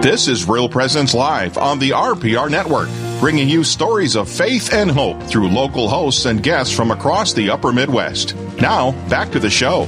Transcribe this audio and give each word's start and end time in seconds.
This 0.00 0.28
is 0.28 0.48
Real 0.48 0.68
Presence 0.68 1.12
Live 1.12 1.58
on 1.58 1.80
the 1.80 1.90
RPR 1.90 2.48
Network, 2.48 2.88
bringing 3.18 3.48
you 3.48 3.64
stories 3.64 4.14
of 4.14 4.28
faith 4.28 4.72
and 4.72 4.88
hope 4.88 5.20
through 5.24 5.48
local 5.48 5.88
hosts 5.88 6.24
and 6.24 6.40
guests 6.40 6.72
from 6.72 6.92
across 6.92 7.32
the 7.32 7.50
upper 7.50 7.72
Midwest. 7.72 8.36
Now, 8.60 8.92
back 9.08 9.32
to 9.32 9.40
the 9.40 9.50
show. 9.50 9.86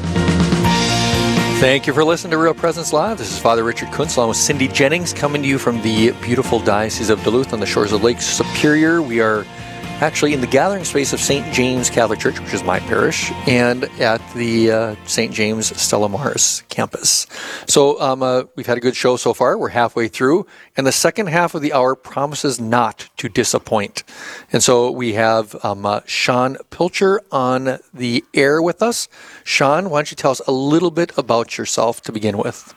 Thank 1.61 1.87
you 1.87 1.93
for 1.93 2.03
listening 2.03 2.33
to 2.33 2.39
Real 2.39 2.55
Presence 2.55 2.93
Live. 2.93 3.19
This 3.19 3.31
is 3.31 3.39
Father 3.39 3.63
Richard 3.63 3.91
Kunst 3.93 4.17
along 4.17 4.31
with 4.31 4.37
Cindy 4.37 4.67
Jennings 4.67 5.13
coming 5.13 5.43
to 5.43 5.49
you 5.49 5.61
from 5.61 5.81
the 5.83 6.11
beautiful 6.23 6.59
Diocese 6.59 7.09
of 7.09 7.23
Duluth 7.23 7.53
on 7.53 7.61
the 7.61 7.67
shores 7.67 7.93
of 7.93 8.03
Lake 8.03 8.21
Superior. 8.21 9.01
We 9.01 9.21
are 9.21 9.47
actually 10.01 10.33
in 10.33 10.41
the 10.41 10.47
gathering 10.47 10.85
space 10.85 11.13
of 11.13 11.21
St. 11.21 11.53
James 11.53 11.91
Catholic 11.91 12.19
Church, 12.19 12.41
which 12.41 12.55
is 12.55 12.65
my 12.65 12.81
parish, 12.81 13.31
and 13.47 13.85
at 14.01 14.21
the 14.35 14.71
uh, 14.71 14.97
St. 15.05 15.33
James 15.33 15.77
Stella 15.81 16.09
Maris 16.09 16.63
campus. 16.71 17.27
So 17.67 18.01
um, 18.01 18.23
uh, 18.23 18.45
we've 18.57 18.67
had 18.67 18.79
a 18.79 18.81
good 18.81 18.97
show 18.97 19.17
so 19.17 19.35
far. 19.35 19.59
We're 19.59 19.69
halfway 19.69 20.09
through, 20.09 20.47
and 20.77 20.87
the 20.87 20.93
second 20.93 21.29
half 21.29 21.55
of 21.55 21.61
the 21.61 21.75
hour 21.75 21.95
promises 21.95 22.59
not 22.59 23.11
to 23.19 23.29
disappoint. 23.29 24.03
And 24.53 24.63
so 24.63 24.91
we 24.91 25.13
have 25.15 25.63
um, 25.63 25.85
uh, 25.85 26.01
Sean 26.07 26.57
Pilcher 26.71 27.21
on 27.31 27.79
the 27.93 28.25
air 28.33 28.63
with 28.63 28.83
us. 28.83 29.07
Sean, 29.45 29.91
why 29.91 29.99
don't 29.99 30.11
you 30.11 30.17
tell 30.17 30.31
us 30.31 30.41
a 30.47 30.53
little 30.53 30.91
bit 30.91 31.13
about 31.19 31.59
yourself 31.59 32.01
to 32.03 32.13
begin 32.13 32.39
with? 32.39 32.75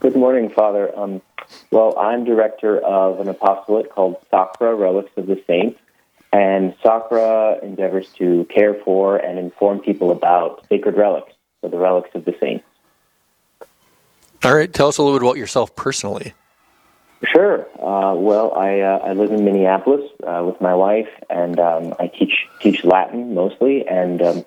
Good 0.00 0.16
morning, 0.16 0.48
Father. 0.48 0.98
Um, 0.98 1.20
well, 1.70 1.98
I'm 1.98 2.24
director 2.24 2.78
of 2.78 3.20
an 3.20 3.28
apostolate 3.28 3.90
called 3.90 4.16
Sacra 4.30 4.74
Relics 4.74 5.10
of 5.18 5.26
the 5.26 5.42
Saints 5.46 5.78
and 6.32 6.74
Sacra 6.82 7.58
endeavors 7.62 8.08
to 8.18 8.46
care 8.54 8.74
for 8.84 9.16
and 9.16 9.38
inform 9.38 9.80
people 9.80 10.10
about 10.10 10.66
sacred 10.68 10.96
relics, 10.96 11.32
so 11.60 11.68
the 11.68 11.78
relics 11.78 12.10
of 12.14 12.24
the 12.24 12.34
saints. 12.40 12.64
All 14.42 14.54
right, 14.54 14.72
tell 14.72 14.88
us 14.88 14.98
a 14.98 15.02
little 15.02 15.18
bit 15.18 15.26
about 15.26 15.36
yourself 15.36 15.74
personally. 15.76 16.34
Sure. 17.34 17.66
Uh, 17.78 18.14
well, 18.14 18.54
I, 18.54 18.80
uh, 18.80 18.98
I 19.04 19.12
live 19.12 19.30
in 19.30 19.44
Minneapolis 19.44 20.10
uh, 20.26 20.42
with 20.46 20.58
my 20.60 20.74
wife, 20.74 21.08
and 21.28 21.58
um, 21.60 21.94
I 21.98 22.06
teach 22.06 22.46
teach 22.60 22.82
Latin 22.82 23.34
mostly, 23.34 23.86
and 23.86 24.22
um, 24.22 24.46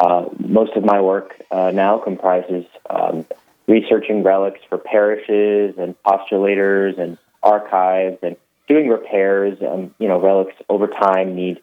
uh, 0.00 0.24
most 0.40 0.72
of 0.76 0.84
my 0.84 1.00
work 1.00 1.40
uh, 1.52 1.70
now 1.72 1.98
comprises 1.98 2.64
um, 2.90 3.24
researching 3.68 4.24
relics 4.24 4.60
for 4.68 4.78
parishes 4.78 5.78
and 5.78 5.94
postulators 6.02 6.98
and 6.98 7.18
archives 7.42 8.18
and 8.22 8.36
doing 8.68 8.88
repairs. 8.88 9.58
Um, 9.60 9.94
you 9.98 10.08
know, 10.08 10.20
relics 10.20 10.54
over 10.68 10.86
time 10.86 11.34
need 11.34 11.60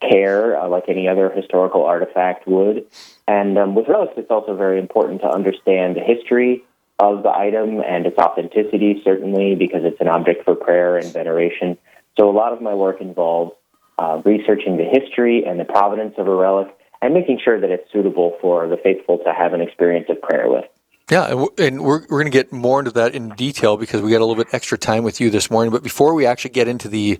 care, 0.00 0.60
uh, 0.60 0.68
like 0.68 0.84
any 0.88 1.08
other 1.08 1.30
historical 1.30 1.84
artifact 1.84 2.46
would. 2.46 2.86
And 3.26 3.58
um, 3.58 3.74
with 3.74 3.88
relics, 3.88 4.14
it's 4.16 4.30
also 4.30 4.56
very 4.56 4.78
important 4.78 5.22
to 5.22 5.28
understand 5.28 5.96
the 5.96 6.00
history 6.00 6.62
of 6.98 7.22
the 7.22 7.30
item 7.30 7.80
and 7.80 8.06
its 8.06 8.18
authenticity, 8.18 9.00
certainly, 9.04 9.54
because 9.54 9.84
it's 9.84 10.00
an 10.00 10.08
object 10.08 10.44
for 10.44 10.54
prayer 10.54 10.96
and 10.96 11.12
veneration. 11.12 11.76
So 12.16 12.30
a 12.30 12.32
lot 12.32 12.52
of 12.52 12.62
my 12.62 12.74
work 12.74 13.00
involves 13.00 13.52
uh, 13.98 14.22
researching 14.24 14.76
the 14.76 14.84
history 14.84 15.44
and 15.44 15.58
the 15.58 15.64
provenance 15.64 16.14
of 16.18 16.28
a 16.28 16.34
relic 16.34 16.68
and 17.02 17.14
making 17.14 17.40
sure 17.42 17.60
that 17.60 17.70
it's 17.70 17.90
suitable 17.92 18.36
for 18.40 18.68
the 18.68 18.76
faithful 18.76 19.18
to 19.18 19.32
have 19.32 19.52
an 19.52 19.60
experience 19.60 20.06
of 20.08 20.20
prayer 20.22 20.48
with. 20.48 20.64
Yeah, 21.10 21.46
and 21.58 21.82
we're, 21.82 22.00
we're 22.00 22.22
going 22.22 22.24
to 22.24 22.30
get 22.30 22.50
more 22.50 22.78
into 22.78 22.90
that 22.92 23.14
in 23.14 23.30
detail 23.30 23.76
because 23.76 24.00
we 24.00 24.10
got 24.10 24.22
a 24.22 24.24
little 24.24 24.42
bit 24.42 24.54
extra 24.54 24.78
time 24.78 25.04
with 25.04 25.20
you 25.20 25.28
this 25.28 25.50
morning. 25.50 25.70
But 25.70 25.82
before 25.82 26.14
we 26.14 26.24
actually 26.24 26.52
get 26.52 26.66
into 26.66 26.88
the 26.88 27.18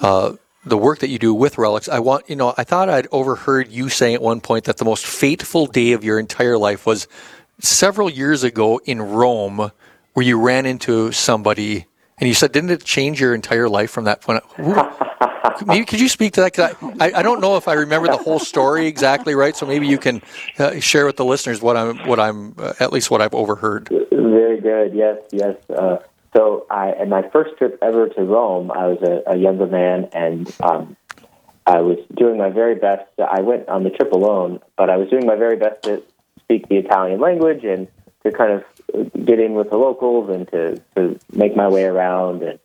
uh, 0.00 0.36
the 0.64 0.76
work 0.78 0.98
that 1.00 1.08
you 1.08 1.18
do 1.18 1.34
with 1.34 1.58
relics, 1.58 1.88
I 1.88 1.98
want 1.98 2.30
you 2.30 2.36
know 2.36 2.54
I 2.56 2.64
thought 2.64 2.88
I'd 2.88 3.08
overheard 3.12 3.70
you 3.70 3.90
saying 3.90 4.14
at 4.14 4.22
one 4.22 4.40
point 4.40 4.64
that 4.64 4.78
the 4.78 4.86
most 4.86 5.04
fateful 5.04 5.66
day 5.66 5.92
of 5.92 6.02
your 6.02 6.18
entire 6.18 6.56
life 6.56 6.86
was 6.86 7.08
several 7.60 8.08
years 8.08 8.42
ago 8.42 8.80
in 8.84 9.02
Rome, 9.02 9.70
where 10.14 10.26
you 10.26 10.40
ran 10.40 10.64
into 10.64 11.12
somebody 11.12 11.86
and 12.18 12.28
you 12.28 12.34
said, 12.34 12.52
didn't 12.52 12.70
it 12.70 12.84
change 12.84 13.20
your 13.20 13.34
entire 13.34 13.68
life 13.68 13.90
from 13.90 14.04
that 14.04 14.22
point? 14.22 14.42
Maybe 15.66 15.84
could 15.84 16.00
you 16.00 16.08
speak 16.08 16.34
to 16.34 16.42
that? 16.42 16.54
Cause 16.54 16.74
I, 17.00 17.12
I 17.12 17.22
don't 17.22 17.40
know 17.40 17.56
if 17.56 17.68
I 17.68 17.74
remember 17.74 18.08
the 18.08 18.16
whole 18.16 18.38
story 18.38 18.86
exactly 18.86 19.34
right. 19.34 19.56
So 19.56 19.66
maybe 19.66 19.86
you 19.86 19.98
can 19.98 20.22
uh, 20.58 20.80
share 20.80 21.06
with 21.06 21.16
the 21.16 21.24
listeners 21.24 21.60
what 21.60 21.76
I'm, 21.76 21.98
what 22.06 22.20
I'm, 22.20 22.54
uh, 22.58 22.74
at 22.80 22.92
least 22.92 23.10
what 23.10 23.20
I've 23.22 23.34
overheard. 23.34 23.88
Very 24.10 24.60
good. 24.60 24.94
Yes, 24.94 25.18
yes. 25.32 25.56
Uh, 25.68 25.98
so 26.36 26.66
I, 26.70 26.92
in 27.00 27.08
my 27.08 27.22
first 27.30 27.56
trip 27.56 27.78
ever 27.82 28.08
to 28.08 28.22
Rome, 28.22 28.70
I 28.70 28.86
was 28.86 28.98
a, 29.02 29.32
a 29.32 29.36
younger 29.36 29.66
man 29.66 30.08
and, 30.12 30.54
um, 30.62 30.96
I 31.68 31.80
was 31.80 31.98
doing 32.14 32.38
my 32.38 32.50
very 32.50 32.76
best. 32.76 33.10
I 33.18 33.40
went 33.40 33.68
on 33.68 33.82
the 33.82 33.90
trip 33.90 34.12
alone, 34.12 34.60
but 34.76 34.88
I 34.88 34.96
was 34.96 35.08
doing 35.08 35.26
my 35.26 35.34
very 35.34 35.56
best 35.56 35.82
to 35.82 36.00
speak 36.38 36.68
the 36.68 36.76
Italian 36.76 37.20
language 37.20 37.64
and 37.64 37.88
to 38.22 38.30
kind 38.30 38.52
of 38.52 38.64
get 39.24 39.40
in 39.40 39.54
with 39.54 39.70
the 39.70 39.76
locals 39.76 40.30
and 40.30 40.46
to, 40.48 40.80
to 40.94 41.18
make 41.32 41.56
my 41.56 41.68
way 41.68 41.82
around. 41.82 42.44
And 42.44 42.60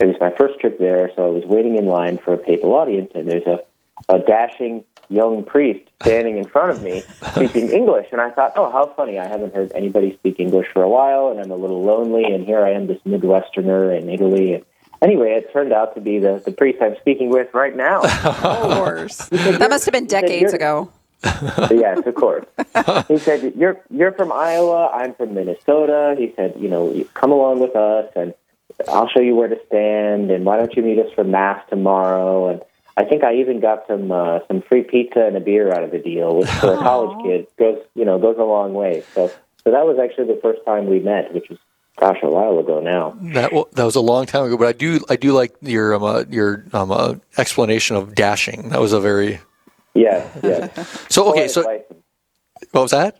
it 0.00 0.06
was 0.06 0.16
my 0.20 0.32
first 0.36 0.58
trip 0.60 0.78
there, 0.78 1.10
so 1.14 1.26
I 1.26 1.30
was 1.30 1.44
waiting 1.44 1.76
in 1.76 1.86
line 1.86 2.18
for 2.18 2.32
a 2.34 2.38
papal 2.38 2.74
audience, 2.74 3.12
and 3.14 3.28
there's 3.28 3.46
a, 3.46 3.60
a 4.08 4.18
dashing 4.18 4.84
young 5.08 5.44
priest 5.44 5.88
standing 6.02 6.38
in 6.38 6.44
front 6.44 6.70
of 6.70 6.82
me 6.82 7.00
speaking 7.34 7.68
English. 7.70 8.08
And 8.12 8.20
I 8.20 8.30
thought, 8.30 8.52
oh, 8.56 8.70
how 8.70 8.86
funny. 8.96 9.18
I 9.18 9.26
haven't 9.26 9.54
heard 9.54 9.70
anybody 9.74 10.14
speak 10.14 10.40
English 10.40 10.68
for 10.72 10.82
a 10.82 10.88
while, 10.88 11.28
and 11.28 11.40
I'm 11.40 11.50
a 11.50 11.56
little 11.56 11.82
lonely, 11.82 12.24
and 12.24 12.44
here 12.44 12.64
I 12.64 12.70
am, 12.70 12.86
this 12.86 13.00
Midwesterner 13.06 13.96
in 14.00 14.08
Italy. 14.08 14.54
And 14.54 14.64
anyway, 15.02 15.32
it 15.32 15.52
turned 15.52 15.72
out 15.72 15.94
to 15.94 16.00
be 16.00 16.18
the, 16.18 16.42
the 16.44 16.52
priest 16.52 16.78
I'm 16.80 16.96
speaking 17.00 17.30
with 17.30 17.52
right 17.54 17.76
now. 17.76 18.00
of 18.24 18.76
course. 18.76 19.28
that 19.28 19.70
must 19.70 19.84
have 19.84 19.92
been 19.92 20.06
decades 20.06 20.52
ago. 20.52 20.90
yes, 21.70 22.04
of 22.04 22.16
course. 22.16 22.44
He 23.06 23.16
said, 23.16 23.52
"You're 23.56 23.80
you're 23.90 24.10
from 24.10 24.32
Iowa. 24.32 24.88
I'm 24.88 25.14
from 25.14 25.34
Minnesota." 25.34 26.16
He 26.18 26.32
said, 26.34 26.54
"You 26.58 26.68
know, 26.68 27.04
come 27.14 27.30
along 27.30 27.60
with 27.60 27.76
us, 27.76 28.10
and 28.16 28.34
I'll 28.88 29.08
show 29.08 29.20
you 29.20 29.34
where 29.34 29.48
to 29.48 29.58
stand. 29.66 30.30
And 30.30 30.44
why 30.44 30.56
don't 30.58 30.74
you 30.76 30.82
meet 30.82 30.98
us 30.98 31.12
for 31.14 31.24
mass 31.24 31.62
tomorrow?" 31.68 32.48
And 32.48 32.62
I 32.96 33.04
think 33.04 33.24
I 33.24 33.34
even 33.36 33.60
got 33.60 33.86
some 33.86 34.10
uh, 34.10 34.40
some 34.48 34.62
free 34.62 34.82
pizza 34.82 35.24
and 35.24 35.36
a 35.36 35.40
beer 35.40 35.72
out 35.72 35.82
of 35.82 35.90
the 35.90 35.98
deal, 35.98 36.36
which 36.36 36.48
for 36.48 36.74
a 36.74 36.78
college 36.78 37.24
kid 37.24 37.46
goes 37.58 37.78
you 37.94 38.04
know 38.04 38.18
goes 38.18 38.36
a 38.38 38.44
long 38.44 38.74
way. 38.74 39.02
So 39.14 39.28
so 39.64 39.70
that 39.70 39.86
was 39.86 39.98
actually 39.98 40.26
the 40.26 40.40
first 40.40 40.64
time 40.64 40.86
we 40.86 41.00
met, 41.00 41.32
which 41.32 41.48
was 41.48 41.58
gosh, 41.96 42.18
a 42.22 42.28
while 42.30 42.58
ago 42.58 42.80
now. 42.80 43.16
That 43.32 43.52
that 43.72 43.84
was 43.84 43.96
a 43.96 44.00
long 44.00 44.26
time 44.26 44.44
ago, 44.44 44.56
but 44.56 44.66
I 44.68 44.72
do 44.72 45.00
I 45.08 45.16
do 45.16 45.32
like 45.32 45.54
your 45.62 45.94
um, 45.94 46.02
uh, 46.02 46.24
your 46.28 46.64
um, 46.72 46.90
uh, 46.90 47.14
explanation 47.38 47.96
of 47.96 48.14
dashing. 48.14 48.70
That 48.70 48.80
was 48.80 48.92
a 48.92 49.00
very 49.00 49.40
Yes, 49.94 50.38
yes. 50.42 51.06
so 51.10 51.28
okay, 51.30 51.40
Poetic 51.40 51.50
so 51.50 51.60
license. 51.62 52.02
what 52.70 52.82
was 52.82 52.90
that? 52.92 53.18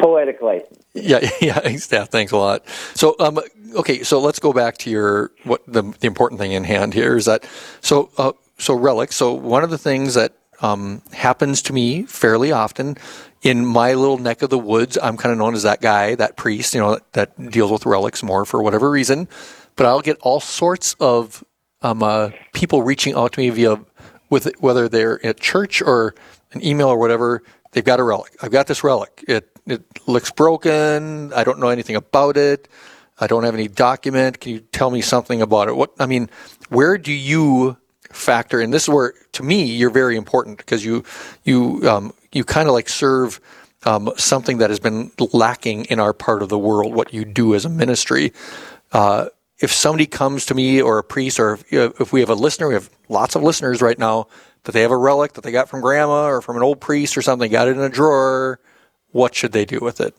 Poetic 0.00 0.40
license. 0.40 0.84
Yeah, 0.94 1.18
yeah, 1.40 1.68
yeah. 1.68 2.04
Thanks 2.04 2.32
a 2.32 2.36
lot. 2.36 2.66
So, 2.94 3.16
um, 3.18 3.38
okay, 3.76 4.02
so 4.02 4.20
let's 4.20 4.38
go 4.38 4.52
back 4.52 4.78
to 4.78 4.90
your 4.90 5.30
what 5.44 5.62
the 5.66 5.82
the 6.00 6.06
important 6.06 6.40
thing 6.40 6.52
in 6.52 6.64
hand 6.64 6.94
here 6.94 7.16
is 7.16 7.26
that 7.26 7.48
so 7.80 8.10
uh, 8.18 8.32
so 8.58 8.74
relics. 8.74 9.16
So 9.16 9.32
one 9.32 9.62
of 9.64 9.70
the 9.70 9.78
things 9.78 10.14
that 10.14 10.32
um, 10.60 11.02
happens 11.12 11.62
to 11.62 11.72
me 11.72 12.04
fairly 12.04 12.52
often 12.52 12.96
in 13.42 13.64
my 13.64 13.94
little 13.94 14.18
neck 14.18 14.42
of 14.42 14.50
the 14.50 14.58
woods. 14.58 14.98
I'm 15.00 15.16
kind 15.16 15.32
of 15.32 15.38
known 15.38 15.54
as 15.54 15.62
that 15.62 15.80
guy, 15.80 16.14
that 16.14 16.36
priest, 16.36 16.74
you 16.74 16.80
know, 16.80 16.94
that, 16.94 17.12
that 17.12 17.50
deals 17.50 17.70
with 17.70 17.86
relics 17.86 18.22
more 18.22 18.44
for 18.44 18.62
whatever 18.62 18.90
reason. 18.90 19.28
But 19.76 19.86
I'll 19.86 20.00
get 20.00 20.18
all 20.22 20.40
sorts 20.40 20.94
of 20.98 21.44
um, 21.82 22.02
uh, 22.02 22.30
people 22.54 22.82
reaching 22.82 23.14
out 23.14 23.32
to 23.34 23.40
me 23.40 23.50
via 23.50 23.78
with 24.30 24.50
whether 24.58 24.88
they're 24.88 25.24
at 25.24 25.38
church 25.38 25.82
or 25.82 26.14
an 26.52 26.64
email 26.64 26.88
or 26.88 26.98
whatever, 26.98 27.42
they've 27.72 27.84
got 27.84 28.00
a 28.00 28.02
relic. 28.02 28.34
I've 28.42 28.50
got 28.50 28.66
this 28.66 28.82
relic. 28.82 29.24
It 29.28 29.48
it 29.66 29.82
looks 30.06 30.30
broken. 30.30 31.32
I 31.32 31.44
don't 31.44 31.58
know 31.58 31.68
anything 31.68 31.96
about 31.96 32.36
it. 32.36 32.68
I 33.18 33.26
don't 33.26 33.44
have 33.44 33.54
any 33.54 33.68
document. 33.68 34.40
Can 34.40 34.52
you 34.52 34.60
tell 34.60 34.90
me 34.90 35.00
something 35.00 35.40
about 35.40 35.68
it? 35.68 35.76
What 35.76 35.92
I 35.98 36.06
mean, 36.06 36.28
where 36.68 36.98
do 36.98 37.12
you 37.12 37.76
factor 38.10 38.60
in? 38.60 38.70
This 38.70 38.84
is 38.84 38.88
where, 38.88 39.14
to 39.32 39.42
me, 39.42 39.64
you're 39.64 39.90
very 39.90 40.16
important 40.16 40.58
because 40.58 40.84
you 40.84 41.04
you 41.44 41.80
um, 41.88 42.12
you 42.32 42.44
kind 42.44 42.68
of 42.68 42.74
like 42.74 42.88
serve 42.88 43.40
um, 43.84 44.12
something 44.16 44.58
that 44.58 44.70
has 44.70 44.80
been 44.80 45.10
lacking 45.32 45.86
in 45.86 46.00
our 46.00 46.12
part 46.12 46.42
of 46.42 46.48
the 46.48 46.58
world. 46.58 46.94
What 46.94 47.12
you 47.14 47.24
do 47.24 47.54
as 47.54 47.64
a 47.64 47.70
ministry. 47.70 48.32
Uh, 48.92 49.26
if 49.58 49.72
somebody 49.72 50.06
comes 50.06 50.46
to 50.46 50.54
me 50.54 50.82
or 50.82 50.98
a 50.98 51.04
priest 51.04 51.40
or 51.40 51.54
if, 51.54 51.72
if, 51.72 52.12
we 52.12 52.20
have 52.20 52.28
a 52.28 52.34
listener, 52.34 52.68
we 52.68 52.74
have 52.74 52.90
lots 53.08 53.34
of 53.34 53.42
listeners 53.42 53.80
right 53.80 53.98
now 53.98 54.26
that 54.64 54.72
they 54.72 54.82
have 54.82 54.90
a 54.90 54.96
relic 54.96 55.32
that 55.32 55.44
they 55.44 55.50
got 55.50 55.68
from 55.68 55.80
grandma 55.80 56.26
or 56.26 56.42
from 56.42 56.56
an 56.56 56.62
old 56.62 56.80
priest 56.80 57.16
or 57.16 57.22
something, 57.22 57.50
got 57.50 57.68
it 57.68 57.76
in 57.76 57.82
a 57.82 57.88
drawer, 57.88 58.60
what 59.12 59.34
should 59.34 59.52
they 59.52 59.64
do 59.64 59.78
with 59.80 60.00
it? 60.00 60.14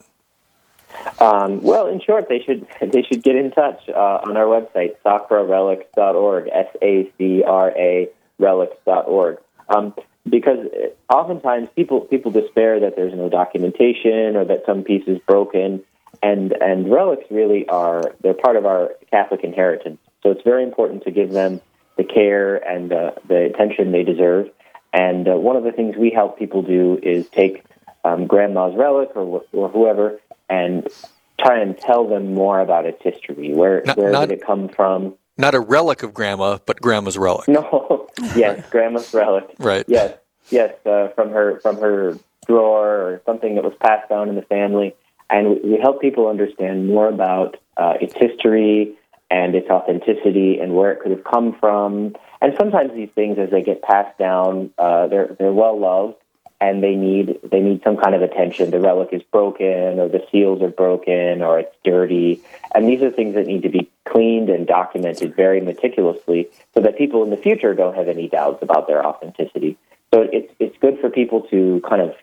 Um, 1.19 1.61
well, 1.61 1.87
in 1.87 1.99
short, 2.01 2.27
they 2.29 2.39
should 2.39 2.67
they 2.91 3.03
should 3.03 3.23
get 3.23 3.35
in 3.35 3.51
touch 3.51 3.87
uh, 3.89 4.19
on 4.25 4.37
our 4.37 4.45
website, 4.45 4.95
sacrarelics.org, 5.05 6.49
S 6.51 6.67
A 6.81 7.11
C 7.17 7.43
R 7.43 7.71
A 7.71 8.09
relics.org. 8.39 9.39
Um, 9.69 9.93
because 10.29 10.67
oftentimes 11.09 11.69
people 11.75 12.01
people 12.01 12.31
despair 12.31 12.79
that 12.81 12.95
there's 12.95 13.13
no 13.13 13.29
documentation 13.29 14.35
or 14.35 14.45
that 14.45 14.63
some 14.65 14.83
piece 14.83 15.07
is 15.07 15.19
broken 15.25 15.83
and 16.21 16.53
and 16.53 16.91
relics 16.91 17.25
really 17.29 17.67
are 17.69 18.15
they're 18.21 18.33
part 18.33 18.55
of 18.55 18.65
our 18.65 18.91
Catholic 19.11 19.43
inheritance. 19.43 19.99
So 20.23 20.31
it's 20.31 20.43
very 20.43 20.63
important 20.63 21.03
to 21.03 21.11
give 21.11 21.31
them 21.31 21.61
the 21.97 22.03
care 22.03 22.55
and 22.55 22.91
uh, 22.91 23.11
the 23.27 23.45
attention 23.45 23.91
they 23.91 24.03
deserve. 24.03 24.49
And 24.93 25.27
uh, 25.27 25.33
one 25.33 25.55
of 25.55 25.63
the 25.63 25.71
things 25.71 25.95
we 25.95 26.09
help 26.09 26.39
people 26.39 26.61
do 26.61 26.99
is 27.01 27.27
take 27.29 27.63
um, 28.03 28.27
grandma's 28.27 28.75
relic 28.75 29.09
or, 29.15 29.43
or 29.51 29.69
whoever 29.69 30.19
and 30.49 30.87
try 31.39 31.59
and 31.59 31.77
tell 31.77 32.07
them 32.07 32.33
more 32.33 32.59
about 32.59 32.85
its 32.85 33.01
history. 33.01 33.53
Where 33.53 33.83
Not- 33.85 33.97
where 33.97 34.11
not- 34.11 34.29
did 34.29 34.39
it 34.39 34.45
come 34.45 34.69
from? 34.69 35.15
Not 35.39 35.53
a 35.53 35.59
relic 35.59 36.01
of 36.01 36.13
grandma, 36.13 36.57
but 36.65 36.81
grandma's 36.81 37.17
relic. 37.17 37.47
No, 37.47 38.07
yes, 38.35 38.67
grandma's 38.71 39.13
relic. 39.13 39.45
Right. 39.59 39.85
Yes, 39.87 40.17
yes, 40.49 40.73
uh, 40.85 41.09
from 41.09 41.29
her 41.29 41.59
from 41.59 41.77
her 41.77 42.17
drawer 42.47 42.87
or 42.87 43.21
something 43.25 43.53
that 43.55 43.63
was 43.63 43.73
passed 43.79 44.09
down 44.09 44.29
in 44.29 44.35
the 44.35 44.41
family, 44.41 44.95
and 45.29 45.49
we, 45.49 45.71
we 45.73 45.79
help 45.79 46.01
people 46.01 46.27
understand 46.27 46.87
more 46.87 47.07
about 47.07 47.57
uh, 47.77 47.93
its 48.01 48.15
history 48.15 48.95
and 49.29 49.53
its 49.53 49.69
authenticity 49.69 50.57
and 50.59 50.73
where 50.73 50.91
it 50.91 51.01
could 51.01 51.11
have 51.11 51.23
come 51.23 51.55
from. 51.59 52.15
And 52.41 52.55
sometimes 52.57 52.93
these 52.93 53.09
things, 53.13 53.37
as 53.37 53.51
they 53.51 53.61
get 53.61 53.83
passed 53.83 54.17
down, 54.17 54.71
uh, 54.79 55.05
they're 55.07 55.35
they're 55.37 55.53
well 55.53 55.79
loved 55.79 56.15
and 56.59 56.83
they 56.83 56.95
need 56.95 57.39
they 57.43 57.59
need 57.59 57.81
some 57.83 57.97
kind 57.97 58.15
of 58.15 58.21
attention. 58.21 58.71
The 58.71 58.79
relic 58.79 59.09
is 59.11 59.21
broken, 59.23 59.99
or 59.99 60.07
the 60.09 60.25
seals 60.31 60.61
are 60.61 60.69
broken, 60.69 61.41
or 61.41 61.59
it's 61.59 61.75
dirty, 61.83 62.41
and 62.73 62.87
these 62.87 63.01
are 63.01 63.11
things 63.11 63.35
that 63.35 63.45
need 63.45 63.63
to 63.63 63.69
be 63.69 63.89
cleaned 64.05 64.49
and 64.49 64.65
documented 64.65 65.35
very 65.35 65.61
meticulously, 65.61 66.49
so 66.73 66.81
that 66.81 66.97
people 66.97 67.23
in 67.23 67.29
the 67.29 67.37
future 67.37 67.73
don't 67.73 67.95
have 67.95 68.07
any 68.07 68.27
doubts 68.27 68.63
about 68.63 68.87
their 68.87 69.05
authenticity. 69.05 69.77
So 70.13 70.27
it's 70.31 70.51
it's 70.59 70.77
good 70.79 70.99
for 70.99 71.09
people 71.09 71.41
to 71.51 71.81
kind 71.87 72.01
of 72.01 72.15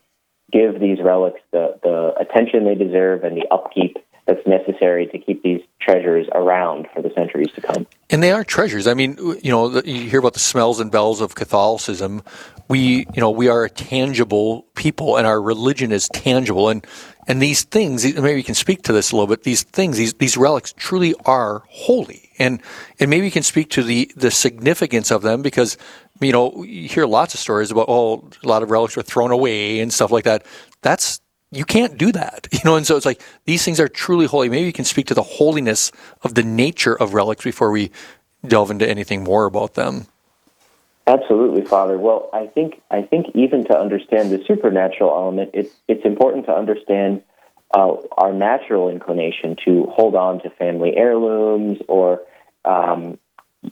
give 0.51 0.81
these 0.81 1.01
relics 1.01 1.41
the 1.53 1.79
the 1.83 2.15
attention 2.19 2.65
they 2.65 2.75
deserve 2.75 3.25
and 3.25 3.37
the 3.37 3.47
upkeep 3.51 3.99
that's 4.27 4.47
necessary 4.47 5.07
to 5.09 5.19
keep 5.19 5.43
these 5.43 5.61
treasures 5.81 6.27
around 6.33 6.87
for 6.95 7.03
the 7.03 7.11
centuries 7.15 7.51
to 7.55 7.61
come. 7.61 7.87
And 8.09 8.23
they 8.23 8.33
are 8.33 8.43
treasures. 8.43 8.87
I 8.87 8.95
mean, 8.95 9.17
you 9.43 9.51
know, 9.51 9.83
you 9.83 10.09
hear 10.09 10.21
about 10.21 10.33
the 10.33 10.39
smells 10.39 10.81
and 10.81 10.91
bells 10.91 11.21
of 11.21 11.35
Catholicism. 11.35 12.23
We, 12.69 13.07
you 13.15 13.21
know, 13.21 13.31
we 13.31 13.49
are 13.49 13.65
a 13.65 13.71
tangible 13.71 14.63
people, 14.75 15.17
and 15.17 15.27
our 15.27 15.41
religion 15.41 15.93
is 15.93 16.09
tangible. 16.09 16.71
And 16.71 16.87
and 17.27 17.41
these 17.41 17.65
things, 17.65 18.05
maybe 18.05 18.39
you 18.39 18.45
can 18.45 18.55
speak 18.55 18.83
to 18.83 18.93
this 18.93 19.13
a 19.13 19.17
little 19.17 19.27
bit. 19.27 19.43
These 19.43 19.63
things, 19.63 19.99
these 19.99 20.15
these 20.15 20.37
relics, 20.37 20.73
truly 20.77 21.15
are 21.27 21.63
holy. 21.69 22.31
And 22.39 22.63
and 22.99 23.11
maybe 23.11 23.27
you 23.27 23.33
can 23.33 23.43
speak 23.43 23.71
to 23.71 23.83
the 23.83 24.11
the 24.17 24.31
significance 24.31 25.11
of 25.11 25.23
them 25.23 25.43
because 25.43 25.77
you 26.21 26.33
know 26.33 26.65
you 26.65 26.89
hear 26.89 27.07
lots 27.07 27.35
of 27.35 27.41
stories 27.41 27.71
about 27.71 27.87
oh 27.89 28.29
a 28.43 28.49
lot 28.49 28.63
of 28.63 28.71
relics 28.71 28.97
were 28.97 29.03
thrown 29.03 29.33
away 29.33 29.81
and 29.81 29.93
stuff 29.93 30.11
like 30.11 30.25
that. 30.25 30.47
That's 30.81 31.21
you 31.55 31.65
can't 31.65 31.97
do 31.97 32.13
that, 32.13 32.49
you 32.53 32.61
know. 32.65 32.77
And 32.77 32.87
so 32.87 32.97
it's 32.97 33.07
like 33.07 33.21
these 33.45 33.65
things 33.65 33.81
are 33.81 33.89
truly 33.89 34.27
holy. 34.27 34.49
Maybe 34.49 34.67
you 34.67 34.73
can 34.73 34.85
speak 34.85 35.07
to 35.07 35.15
the 35.15 35.23
holiness 35.23 35.93
of 36.23 36.35
the 36.35 36.43
nature 36.43 36.95
of 36.95 37.15
relics 37.15 37.45
before 37.45 37.71
we 37.71 37.91
delve 38.47 38.71
into 38.71 38.89
anything 38.89 39.25
more 39.25 39.47
about 39.47 39.75
them. 39.75 40.07
Absolutely, 41.07 41.65
Father. 41.65 41.99
Well, 41.99 42.31
I 42.33 42.47
think 42.47 42.81
I 42.91 43.03
think 43.03 43.27
even 43.35 43.65
to 43.65 43.79
understand 43.79 44.31
the 44.31 44.43
supernatural 44.47 45.11
element, 45.11 45.51
it's 45.53 45.75
it's 45.87 46.05
important 46.05 46.47
to 46.47 46.53
understand 46.53 47.23
uh, 47.75 47.97
our 48.17 48.33
natural 48.33 48.89
inclination 48.89 49.57
to 49.67 49.85
hold 49.85 50.15
on 50.15 50.41
to 50.43 50.51
family 50.51 50.97
heirlooms. 50.97 51.79
Or 51.89 52.23
um, 52.65 53.19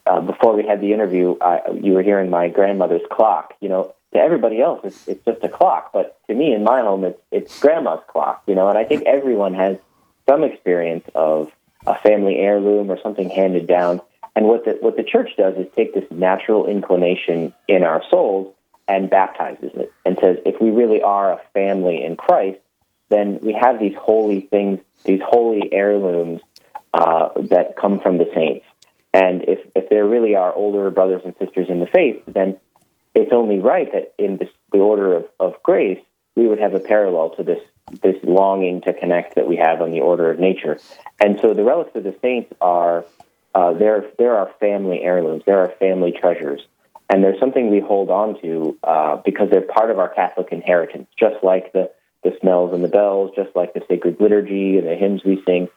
uh, 0.06 0.20
before 0.20 0.54
we 0.54 0.66
had 0.66 0.82
the 0.82 0.92
interview, 0.92 1.36
I, 1.40 1.60
you 1.80 1.94
were 1.94 2.02
hearing 2.02 2.28
my 2.28 2.48
grandmother's 2.48 3.06
clock. 3.10 3.54
You 3.60 3.70
know, 3.70 3.94
to 4.12 4.18
everybody 4.18 4.60
else, 4.60 4.80
it's, 4.84 5.08
it's 5.08 5.24
just 5.24 5.42
a 5.42 5.48
clock, 5.48 5.90
but 5.92 6.18
to 6.26 6.34
me, 6.34 6.52
in 6.52 6.64
my 6.64 6.80
home, 6.80 7.04
it's 7.04 7.20
it's 7.30 7.58
grandma's 7.60 8.02
clock. 8.08 8.42
You 8.46 8.54
know, 8.54 8.68
and 8.68 8.76
I 8.76 8.84
think 8.84 9.04
everyone 9.04 9.54
has 9.54 9.78
some 10.28 10.44
experience 10.44 11.04
of 11.14 11.50
a 11.86 11.98
family 11.98 12.36
heirloom 12.36 12.90
or 12.90 12.98
something 13.02 13.28
handed 13.30 13.66
down. 13.66 14.00
And 14.36 14.46
what 14.46 14.64
the 14.64 14.78
what 14.80 14.96
the 14.96 15.02
church 15.02 15.30
does 15.36 15.56
is 15.56 15.66
take 15.74 15.94
this 15.94 16.04
natural 16.10 16.66
inclination 16.66 17.54
in 17.68 17.82
our 17.82 18.02
souls 18.10 18.54
and 18.88 19.08
baptizes 19.08 19.70
it, 19.74 19.92
and 20.04 20.18
says 20.20 20.38
if 20.44 20.60
we 20.60 20.70
really 20.70 21.02
are 21.02 21.32
a 21.32 21.40
family 21.54 22.04
in 22.04 22.16
Christ, 22.16 22.58
then 23.08 23.38
we 23.42 23.52
have 23.52 23.78
these 23.78 23.94
holy 23.98 24.42
things, 24.42 24.80
these 25.04 25.20
holy 25.24 25.72
heirlooms 25.72 26.40
uh, 26.92 27.28
that 27.36 27.76
come 27.76 28.00
from 28.00 28.18
the 28.18 28.30
saints. 28.34 28.66
And 29.14 29.42
if 29.44 29.58
if 29.74 29.88
there 29.88 30.06
really 30.06 30.34
are 30.34 30.52
older 30.54 30.90
brothers 30.90 31.22
and 31.24 31.34
sisters 31.38 31.68
in 31.68 31.80
the 31.80 31.86
faith, 31.86 32.22
then 32.26 32.58
it's 33.14 33.32
only 33.32 33.58
right 33.58 33.90
that 33.92 34.14
in 34.18 34.38
this, 34.38 34.48
the 34.72 34.78
order 34.78 35.14
of, 35.14 35.24
of 35.38 35.62
grace, 35.62 36.00
we 36.36 36.46
would 36.46 36.58
have 36.58 36.74
a 36.74 36.80
parallel 36.80 37.30
to 37.36 37.42
this 37.42 37.60
this 38.00 38.16
longing 38.22 38.80
to 38.80 38.94
connect 38.94 39.34
that 39.34 39.46
we 39.46 39.56
have 39.56 39.82
on 39.82 39.90
the 39.90 40.00
order 40.00 40.30
of 40.30 40.38
nature. 40.38 40.78
And 41.22 41.38
so 41.42 41.52
the 41.52 41.64
relics 41.64 41.94
of 41.94 42.04
the 42.04 42.16
saints 42.22 42.52
are 42.60 43.04
uh, 43.54 43.74
they're 43.74 44.06
they're 44.18 44.36
our 44.36 44.50
family 44.60 45.02
heirlooms. 45.02 45.42
They're 45.44 45.58
our 45.60 45.74
family 45.78 46.12
treasures, 46.12 46.62
and 47.10 47.22
they're 47.22 47.38
something 47.38 47.70
we 47.70 47.80
hold 47.80 48.10
on 48.10 48.40
to 48.40 48.78
uh, 48.82 49.16
because 49.16 49.50
they're 49.50 49.60
part 49.60 49.90
of 49.90 49.98
our 49.98 50.08
Catholic 50.08 50.48
inheritance. 50.52 51.08
Just 51.18 51.42
like 51.42 51.72
the 51.72 51.90
the 52.24 52.32
smells 52.40 52.72
and 52.72 52.82
the 52.82 52.88
bells, 52.88 53.32
just 53.36 53.54
like 53.54 53.74
the 53.74 53.82
sacred 53.88 54.20
liturgy 54.20 54.78
and 54.78 54.86
the 54.86 54.94
hymns 54.94 55.22
we 55.24 55.42
sing. 55.44 55.68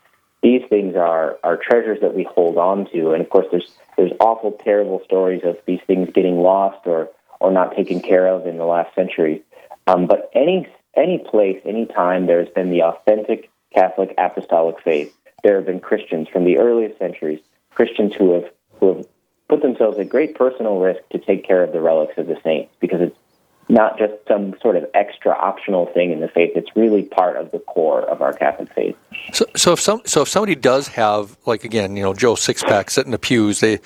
These 0.42 0.62
things 0.70 0.96
are 0.96 1.38
are 1.44 1.58
treasures 1.58 2.00
that 2.02 2.16
we 2.16 2.24
hold 2.24 2.58
on 2.58 2.90
to, 2.92 3.12
and 3.12 3.22
of 3.22 3.30
course, 3.30 3.48
there's 3.52 3.72
there's 3.98 4.12
awful, 4.20 4.58
terrible 4.64 5.02
stories 5.04 5.42
of 5.44 5.58
these 5.66 5.82
things 5.88 6.10
getting 6.14 6.38
lost 6.40 6.86
or 6.86 7.10
or 7.40 7.52
not 7.52 7.76
taken 7.76 8.02
care 8.02 8.28
of 8.28 8.48
in 8.48 8.58
the 8.58 8.66
last 8.66 8.94
century. 8.96 9.44
Um, 9.88 10.08
but 10.08 10.30
any 10.34 10.68
any 10.96 11.18
place, 11.20 11.62
any 11.66 11.86
time, 11.86 12.26
there's 12.26 12.50
been 12.50 12.72
the 12.72 12.84
authentic 12.84 13.50
Catholic 13.74 14.14
apostolic 14.18 14.80
faith. 14.82 15.14
There 15.44 15.58
have 15.58 15.66
been 15.66 15.80
Christians 15.80 16.28
from 16.30 16.46
the 16.46 16.58
earliest 16.58 16.98
centuries, 16.98 17.42
Christians 17.74 18.14
who 18.16 18.34
have 18.34 18.46
who 18.80 18.96
have 18.96 19.08
put 19.48 19.62
themselves 19.62 20.00
at 20.00 20.10
great 20.10 20.36
personal 20.36 20.80
risk 20.80 21.02
to 21.12 21.20
take 21.20 21.46
care 21.46 21.64
of 21.64 21.72
the 21.72 21.82
relics 21.82 22.18
of 22.18 22.28
the 22.28 22.38
saints, 22.44 22.74
because 22.80 23.02
it's 23.02 23.18
not 23.68 23.98
just 23.98 24.14
some 24.28 24.54
sort 24.62 24.76
of 24.76 24.86
extra 24.94 25.32
optional 25.32 25.88
thing 25.88 26.12
in 26.12 26.20
the 26.20 26.28
faith. 26.28 26.52
It's 26.56 26.70
really 26.76 27.02
part 27.02 27.36
of 27.36 27.52
the 27.52 27.60
core 27.60 28.02
of 28.02 28.22
our 28.22 28.32
Catholic 28.32 28.72
faith. 28.74 28.96
So, 29.34 29.46
so 29.56 29.74
if 29.74 29.80
some, 29.80 30.02
so 30.06 30.22
if 30.22 30.30
somebody 30.30 30.56
does 30.56 30.88
have, 30.90 31.38
like 31.46 31.64
again, 31.64 31.96
you 31.96 32.04
know, 32.04 32.14
Joe 32.14 32.34
Sixpack 32.36 32.90
sitting 32.90 33.08
in 33.08 33.12
the 33.12 33.20
pews, 33.20 33.62
they, 33.62 33.80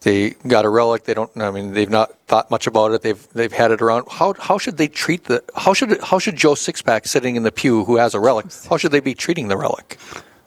they 0.00 0.30
got 0.46 0.64
a 0.64 0.68
relic. 0.68 1.04
They 1.04 1.14
don't. 1.14 1.30
I 1.36 1.50
mean, 1.50 1.72
they've 1.72 1.90
not 1.90 2.18
thought 2.26 2.50
much 2.50 2.66
about 2.66 2.92
it. 2.92 3.02
They've, 3.02 3.28
they've 3.32 3.52
had 3.52 3.70
it 3.70 3.82
around. 3.82 4.06
How, 4.10 4.34
how 4.38 4.58
should 4.58 4.76
they 4.76 4.88
treat 4.88 5.24
the? 5.24 5.42
How 5.56 5.72
should, 5.72 6.00
how 6.02 6.18
should 6.18 6.36
Joe 6.36 6.52
Sixpack 6.54 7.06
sitting 7.06 7.36
in 7.36 7.42
the 7.42 7.52
pew 7.52 7.84
who 7.84 7.96
has 7.96 8.14
a 8.14 8.20
relic? 8.20 8.46
How 8.68 8.76
should 8.76 8.92
they 8.92 9.00
be 9.00 9.14
treating 9.14 9.48
the 9.48 9.56
relic? 9.56 9.98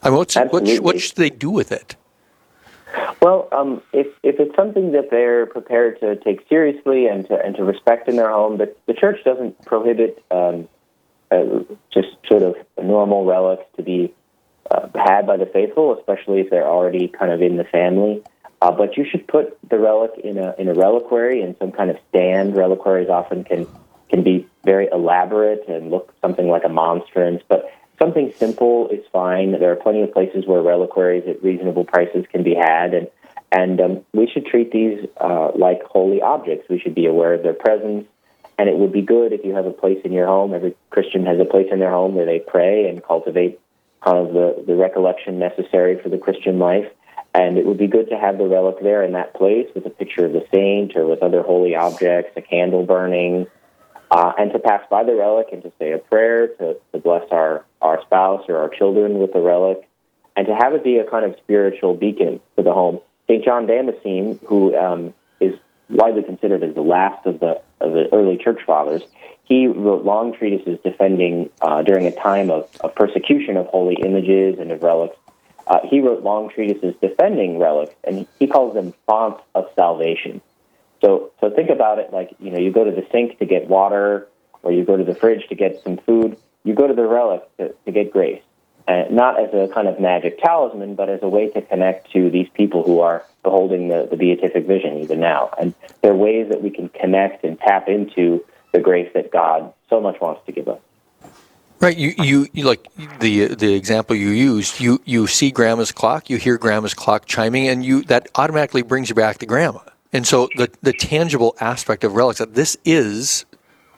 I 0.02 0.10
mean, 0.10 0.18
what's, 0.18 0.36
what, 0.36 0.46
Absolutely. 0.46 0.80
what 0.80 1.02
should 1.02 1.18
they 1.18 1.30
do 1.30 1.50
with 1.50 1.72
it? 1.72 1.96
Well, 3.22 3.50
um, 3.52 3.82
if 3.92 4.08
if 4.24 4.40
it's 4.40 4.56
something 4.56 4.94
that 4.94 5.10
they're 5.12 5.46
prepared 5.46 6.00
to 6.00 6.16
take 6.18 6.48
seriously 6.48 7.08
and 7.08 7.28
to 7.28 7.36
and 7.36 7.56
to 7.56 7.64
respect 7.64 8.08
in 8.08 8.16
their 8.16 8.32
home, 8.32 8.58
the 8.58 8.74
the 8.88 8.94
church 8.94 9.24
doesn't 9.24 9.64
prohibit 9.66 10.24
um, 10.32 10.68
uh, 11.32 11.60
just 11.92 12.10
sort 12.28 12.44
of 12.44 12.56
normal 12.82 13.26
relics 13.26 13.66
to 13.76 13.84
be 13.84 14.14
uh, 14.72 14.88
had 14.96 15.28
by 15.28 15.38
the 15.38 15.46
faithful, 15.46 15.98
especially 15.98 16.40
if 16.40 16.50
they're 16.50 16.68
already 16.68 17.08
kind 17.08 17.32
of 17.32 17.42
in 17.42 17.58
the 17.58 17.64
family. 17.66 18.24
Uh, 18.62 18.72
but 18.72 18.98
you 18.98 19.06
should 19.10 19.26
put 19.28 19.58
the 19.70 19.80
relic 19.80 20.12
in 20.22 20.38
a 20.38 20.54
in 20.58 20.68
a 20.68 20.74
reliquary 20.74 21.42
in 21.42 21.56
some 21.58 21.72
kind 21.72 21.90
of 21.90 21.98
stand. 22.10 22.56
Reliquaries 22.56 23.10
often 23.10 23.44
can 23.44 23.68
can 24.10 24.24
be 24.24 24.48
very 24.66 24.88
elaborate 24.92 25.68
and 25.68 25.92
look 25.92 26.14
something 26.22 26.48
like 26.50 26.64
a 26.66 26.70
monstrance, 26.70 27.42
but 27.48 27.72
something 28.02 28.34
simple 28.36 28.90
is 28.90 29.04
fine. 29.12 29.52
There 29.52 29.72
are 29.72 29.76
plenty 29.76 30.02
of 30.02 30.12
places 30.12 30.46
where 30.46 30.62
reliquaries 30.62 31.28
at 31.28 31.44
reasonable 31.44 31.86
prices 31.86 32.26
can 32.32 32.44
be 32.44 32.56
had, 32.56 32.94
and 32.94 33.08
and 33.52 33.80
um, 33.80 34.06
we 34.14 34.28
should 34.28 34.46
treat 34.46 34.72
these 34.72 35.08
uh, 35.22 35.52
like 35.56 35.82
holy 35.84 36.22
objects. 36.22 36.68
We 36.70 36.80
should 36.80 36.96
be 36.96 37.06
aware 37.06 37.34
of 37.34 37.44
their 37.44 37.54
presence, 37.54 38.08
and 38.58 38.68
it 38.68 38.78
would 38.78 38.92
be 38.92 39.02
good 39.02 39.32
if 39.32 39.46
you 39.46 39.56
have 39.56 39.66
a 39.66 39.72
place 39.72 40.00
in 40.04 40.12
your 40.12 40.28
home. 40.28 40.54
Every 40.54 40.76
Christian 40.90 41.26
has 41.26 41.40
a 41.40 41.46
place 41.46 41.68
in 41.72 41.80
their 41.80 41.92
home 41.92 42.16
where 42.16 42.26
they 42.26 42.40
pray 42.40 42.90
and 42.90 43.04
cultivate 43.04 43.60
kind 44.04 44.18
of 44.18 44.34
the, 44.34 44.64
the 44.66 44.76
recollection 44.76 45.40
necessary 45.40 46.00
for 46.02 46.10
the 46.10 46.18
Christian 46.18 46.60
life. 46.60 46.86
And 47.34 47.58
it 47.58 47.66
would 47.66 47.78
be 47.78 47.88
good 47.88 48.10
to 48.10 48.18
have 48.18 48.38
the 48.38 48.48
relic 48.48 48.82
there 48.82 49.04
in 49.04 49.14
that 49.14 49.36
place 49.36 49.68
with 49.76 49.86
a 49.86 49.90
picture 49.90 50.26
of 50.26 50.34
the 50.34 50.46
saint 50.52 50.96
or 50.96 51.06
with 51.06 51.22
other 51.22 51.44
holy 51.44 51.76
objects, 51.76 52.32
a 52.36 52.42
candle 52.42 52.86
burning, 52.86 53.46
uh, 54.12 54.34
and 54.38 54.52
to 54.52 54.60
pass 54.60 54.82
by 54.90 55.04
the 55.04 55.16
relic 55.16 55.48
and 55.52 55.62
to 55.62 55.72
say 55.78 55.92
a 55.92 56.00
prayer 56.00 56.48
to, 56.48 56.76
to 56.92 57.00
bless 57.00 57.24
our, 57.32 57.66
our 57.82 58.02
spouse 58.02 58.46
or 58.50 58.58
our 58.58 58.70
children 58.70 59.20
with 59.20 59.34
the 59.34 59.40
relic, 59.40 59.88
and 60.36 60.48
to 60.48 60.56
have 60.56 60.74
it 60.74 60.84
be 60.84 60.98
a 60.98 61.10
kind 61.10 61.26
of 61.26 61.36
spiritual 61.44 61.94
beacon 61.94 62.40
for 62.56 62.64
the 62.64 62.74
home. 62.74 63.00
St. 63.28 63.44
John 63.46 63.68
Damascene, 63.68 64.40
who 64.48 64.76
um, 64.76 65.14
is 65.40 65.54
widely 65.90 66.24
considered 66.24 66.64
as 66.64 66.74
the 66.74 66.82
last 66.82 67.26
of 67.28 67.40
the, 67.40 67.62
of 67.80 67.94
the 67.94 68.10
early 68.12 68.38
church 68.38 68.62
fathers, 68.66 69.04
he 69.44 69.68
wrote 69.68 70.04
long 70.04 70.34
treatises 70.34 70.80
defending, 70.84 71.50
uh, 71.62 71.84
during 71.84 72.06
a 72.06 72.12
time 72.12 72.50
of, 72.50 72.68
of 72.82 72.96
persecution 72.96 73.58
of 73.58 73.68
holy 73.68 73.96
images 73.96 74.60
and 74.60 74.72
of 74.72 74.82
relics, 74.82 75.18
uh, 75.70 75.80
he 75.84 76.00
wrote 76.00 76.24
long 76.24 76.50
treatises 76.50 76.96
defending 77.00 77.60
relics, 77.60 77.94
and 78.04 78.28
he, 78.40 78.48
calls 78.48 78.74
them 78.74 78.94
fonts 79.06 79.42
of 79.54 79.66
salvation. 79.76 80.42
So, 81.02 81.32
so 81.40 81.52
think 81.52 81.70
about 81.70 82.00
it 82.00 82.12
like 82.12 82.36
you 82.40 82.50
know, 82.50 82.58
you 82.58 82.72
go 82.72 82.84
to 82.84 82.92
the 82.92 83.06
sink 83.12 83.38
to 83.40 83.46
get 83.46 83.68
water, 83.68 84.28
or 84.64 84.72
you 84.72 84.84
go 84.84 84.98
to 84.98 85.04
the 85.04 85.14
fridge 85.14 85.48
to 85.50 85.56
get 85.56 85.82
some 85.84 85.98
food. 85.98 86.38
You 86.64 86.74
go 86.74 86.88
to 86.88 86.94
the 86.94 87.08
relic 87.08 87.44
to, 87.58 87.74
to 87.86 87.92
get 87.92 88.12
grace, 88.12 88.42
and 88.88 89.16
not 89.16 89.40
as 89.40 89.54
a 89.54 89.72
kind 89.72 89.88
of 89.88 90.00
magic 90.00 90.40
talisman, 90.42 90.96
but 90.96 91.08
as 91.08 91.22
a 91.22 91.30
way 91.30 91.50
to 91.50 91.62
connect 91.62 92.12
to 92.14 92.32
these 92.32 92.50
people 92.56 92.84
who 92.84 93.00
are 93.02 93.24
beholding 93.44 93.90
the, 93.90 94.08
the 94.10 94.18
beatific 94.18 94.66
vision 94.66 94.98
even 94.98 95.20
now. 95.20 95.52
And 95.60 95.76
there 96.02 96.12
are 96.12 96.18
ways 96.18 96.50
that 96.50 96.64
we 96.64 96.72
can 96.72 96.90
connect 96.90 97.44
and 97.44 97.60
tap 97.60 97.88
into 97.88 98.44
the 98.74 98.80
grace 98.80 99.10
that 99.14 99.32
God 99.32 99.72
so 99.90 100.02
much 100.02 100.20
wants 100.20 100.42
to 100.48 100.52
give 100.52 100.68
us. 100.68 100.80
Right. 101.82 101.96
You, 101.98 102.14
you, 102.18 102.48
you 102.52 102.66
like 102.66 102.86
the 103.20 103.56
the 103.56 103.74
example 103.74 104.16
you 104.16 104.30
used. 104.30 104.82
You 104.82 105.02
you 105.06 105.28
see 105.28 105.50
grandma's 105.50 105.94
clock, 105.94 106.30
you 106.30 106.38
hear 106.38 106.58
grandma's 106.58 106.94
clock 106.94 107.26
chiming, 107.26 107.70
and 107.70 107.86
you 107.86 108.04
that 108.04 108.28
automatically 108.36 108.82
brings 108.82 109.08
you 109.10 109.16
back 109.16 109.38
to 109.38 109.46
grandma. 109.46 109.80
And 110.12 110.28
so 110.28 110.50
the 110.58 110.70
the 110.82 110.92
tangible 110.92 111.56
aspect 111.62 112.04
of 112.04 112.16
relics 112.16 112.40
that 112.40 112.54
this 112.54 112.76
is 112.84 113.46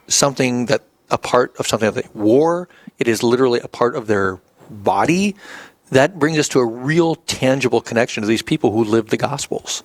something 0.07 0.67
that 0.67 0.83
a 1.09 1.17
part 1.17 1.55
of 1.57 1.67
something 1.67 1.91
that 1.91 2.03
they 2.03 2.09
wore. 2.19 2.69
It 2.99 3.07
is 3.07 3.23
literally 3.23 3.59
a 3.59 3.67
part 3.67 3.95
of 3.95 4.07
their 4.07 4.39
body. 4.69 5.35
That 5.89 6.17
brings 6.17 6.39
us 6.39 6.47
to 6.49 6.59
a 6.59 6.65
real 6.65 7.15
tangible 7.15 7.81
connection 7.81 8.21
to 8.21 8.27
these 8.27 8.41
people 8.41 8.71
who 8.71 8.83
lived 8.83 9.09
the 9.09 9.17
Gospels. 9.17 9.83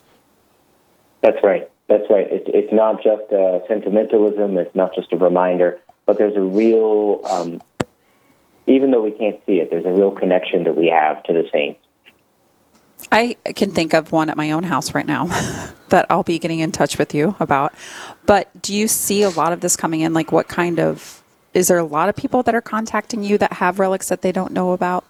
That's 1.21 1.43
right. 1.43 1.69
That's 1.89 2.05
right. 2.09 2.31
It, 2.31 2.45
it's 2.47 2.73
not 2.73 3.03
just 3.03 3.33
uh, 3.33 3.67
sentimentalism. 3.67 4.57
It's 4.57 4.75
not 4.75 4.95
just 4.95 5.13
a 5.13 5.17
reminder, 5.17 5.81
but 6.05 6.19
there's 6.19 6.37
a 6.37 6.41
real, 6.41 7.21
um, 7.29 7.61
even 8.67 8.91
though 8.91 9.03
we 9.03 9.13
can't 9.13 9.41
see 9.47 9.61
it, 9.61 9.71
there's 9.71 9.85
a 9.85 9.93
real 9.93 10.11
connection 10.11 10.65
that 10.65 10.77
we 10.77 10.89
have 10.89 11.23
to 11.25 11.33
the 11.33 11.49
saints. 11.53 11.81
I 13.13 13.37
can 13.55 13.71
think 13.71 13.95
of 13.95 14.11
one 14.11 14.31
at 14.31 14.37
my 14.37 14.51
own 14.51 14.65
house 14.65 14.95
right 14.95 15.07
now 15.07 15.27
that 15.89 16.07
I'll 16.11 16.23
be 16.23 16.39
getting 16.39 16.61
in 16.61 16.73
touch 16.73 16.99
with 16.99 17.15
you 17.15 17.37
about. 17.39 17.75
But 18.25 18.63
do 18.63 18.75
you 18.75 18.89
see 18.89 19.23
a 19.23 19.31
lot 19.31 19.53
of 19.53 19.61
this 19.61 19.77
coming 19.77 20.01
in? 20.01 20.13
Like, 20.13 20.33
what 20.33 20.49
kind 20.49 20.81
of 20.81 21.23
is 21.55 21.69
there 21.69 21.79
a 21.79 21.85
lot 21.85 22.09
of 22.09 22.17
people 22.17 22.43
that 22.43 22.55
are 22.55 22.61
contacting 22.61 23.23
you 23.23 23.39
that 23.39 23.55
have 23.55 23.79
relics 23.79 24.09
that 24.09 24.23
they 24.23 24.33
don't 24.33 24.53
know 24.53 24.73
about? 24.73 25.05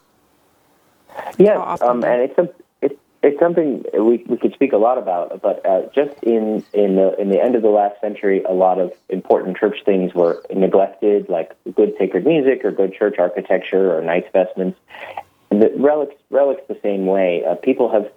Yes, 1.38 1.80
um, 1.80 2.04
and 2.04 2.22
it's 2.22 2.38
a, 2.38 2.48
it's 3.26 3.40
something 3.40 3.85
we 3.92 4.25
we 4.28 4.37
could 4.37 4.52
speak 4.54 4.73
a 4.73 4.76
lot 4.76 4.99
about. 4.99 5.42
But 5.42 5.66
uh, 5.66 5.83
just 5.95 6.23
in 6.23 6.64
in 6.73 6.95
the 6.95 7.21
in 7.21 7.28
the 7.28 7.42
end 7.42 7.56
of 7.56 7.62
the 7.62 7.71
last 7.71 8.00
century, 8.00 8.42
a 8.45 8.52
lot 8.52 8.78
of 8.78 8.92
important 9.09 9.56
church 9.56 9.78
things 9.85 10.14
were 10.14 10.42
neglected, 10.54 11.28
like 11.28 11.52
good 11.75 11.95
sacred 11.99 12.25
music 12.25 12.64
or 12.64 12.71
good 12.71 12.95
church 12.95 13.16
architecture 13.18 13.97
or 13.97 14.00
nice 14.02 14.25
vestments. 14.33 14.78
The 15.50 15.73
relics 15.76 16.14
relics 16.30 16.62
the 16.68 16.78
same 16.83 17.06
way. 17.06 17.45
Uh, 17.45 17.56
people 17.56 17.90
have 17.90 18.11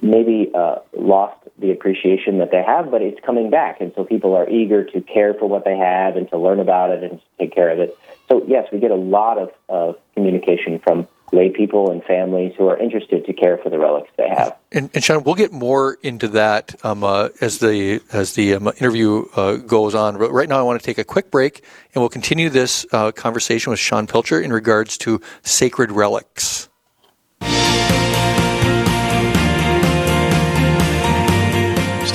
maybe 0.00 0.50
uh, 0.54 0.76
lost 0.96 1.36
the 1.58 1.70
appreciation 1.70 2.38
that 2.38 2.50
they 2.50 2.62
have, 2.62 2.90
but 2.90 3.02
it's 3.02 3.20
coming 3.24 3.50
back, 3.50 3.80
and 3.80 3.92
so 3.94 4.04
people 4.04 4.34
are 4.34 4.48
eager 4.48 4.84
to 4.84 5.00
care 5.02 5.34
for 5.34 5.48
what 5.48 5.64
they 5.64 5.76
have 5.76 6.16
and 6.16 6.28
to 6.30 6.38
learn 6.38 6.60
about 6.60 6.90
it 6.90 7.02
and 7.02 7.20
to 7.20 7.26
take 7.38 7.54
care 7.54 7.70
of 7.70 7.78
it. 7.78 7.96
So 8.28 8.42
yes, 8.48 8.66
we 8.72 8.78
get 8.78 8.90
a 8.90 8.96
lot 8.96 9.38
of, 9.38 9.50
of 9.68 9.96
communication 10.14 10.80
from 10.80 11.06
lay 11.32 11.50
people 11.50 11.90
and 11.90 12.02
families 12.04 12.52
who 12.56 12.68
are 12.68 12.78
interested 12.78 13.24
to 13.26 13.32
care 13.32 13.58
for 13.58 13.70
the 13.70 13.78
relics 13.78 14.10
they 14.16 14.28
have. 14.28 14.56
And, 14.72 14.90
and 14.94 15.02
Sean, 15.02 15.22
we'll 15.24 15.34
get 15.34 15.52
more 15.52 15.98
into 16.02 16.28
that 16.28 16.74
um, 16.84 17.04
uh, 17.04 17.28
as 17.40 17.58
the 17.58 18.00
as 18.12 18.34
the 18.34 18.54
um, 18.54 18.68
interview 18.78 19.24
uh, 19.34 19.56
goes 19.56 19.94
on. 19.94 20.18
But 20.18 20.32
right 20.32 20.48
now, 20.48 20.58
I 20.58 20.62
want 20.62 20.80
to 20.80 20.86
take 20.86 20.98
a 20.98 21.04
quick 21.04 21.30
break, 21.30 21.64
and 21.94 22.02
we'll 22.02 22.08
continue 22.08 22.50
this 22.50 22.86
uh, 22.92 23.12
conversation 23.12 23.70
with 23.70 23.80
Sean 23.80 24.06
Pilcher 24.06 24.40
in 24.40 24.52
regards 24.52 24.98
to 24.98 25.20
sacred 25.42 25.92
relics. 25.92 26.68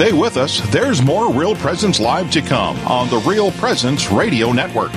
Stay 0.01 0.13
with 0.13 0.35
us. 0.35 0.61
There's 0.71 1.03
more 1.03 1.31
Real 1.31 1.55
Presence 1.55 1.99
Live 1.99 2.31
to 2.31 2.41
come 2.41 2.75
on 2.87 3.07
the 3.09 3.17
Real 3.17 3.51
Presence 3.51 4.09
Radio 4.09 4.51
Network. 4.51 4.91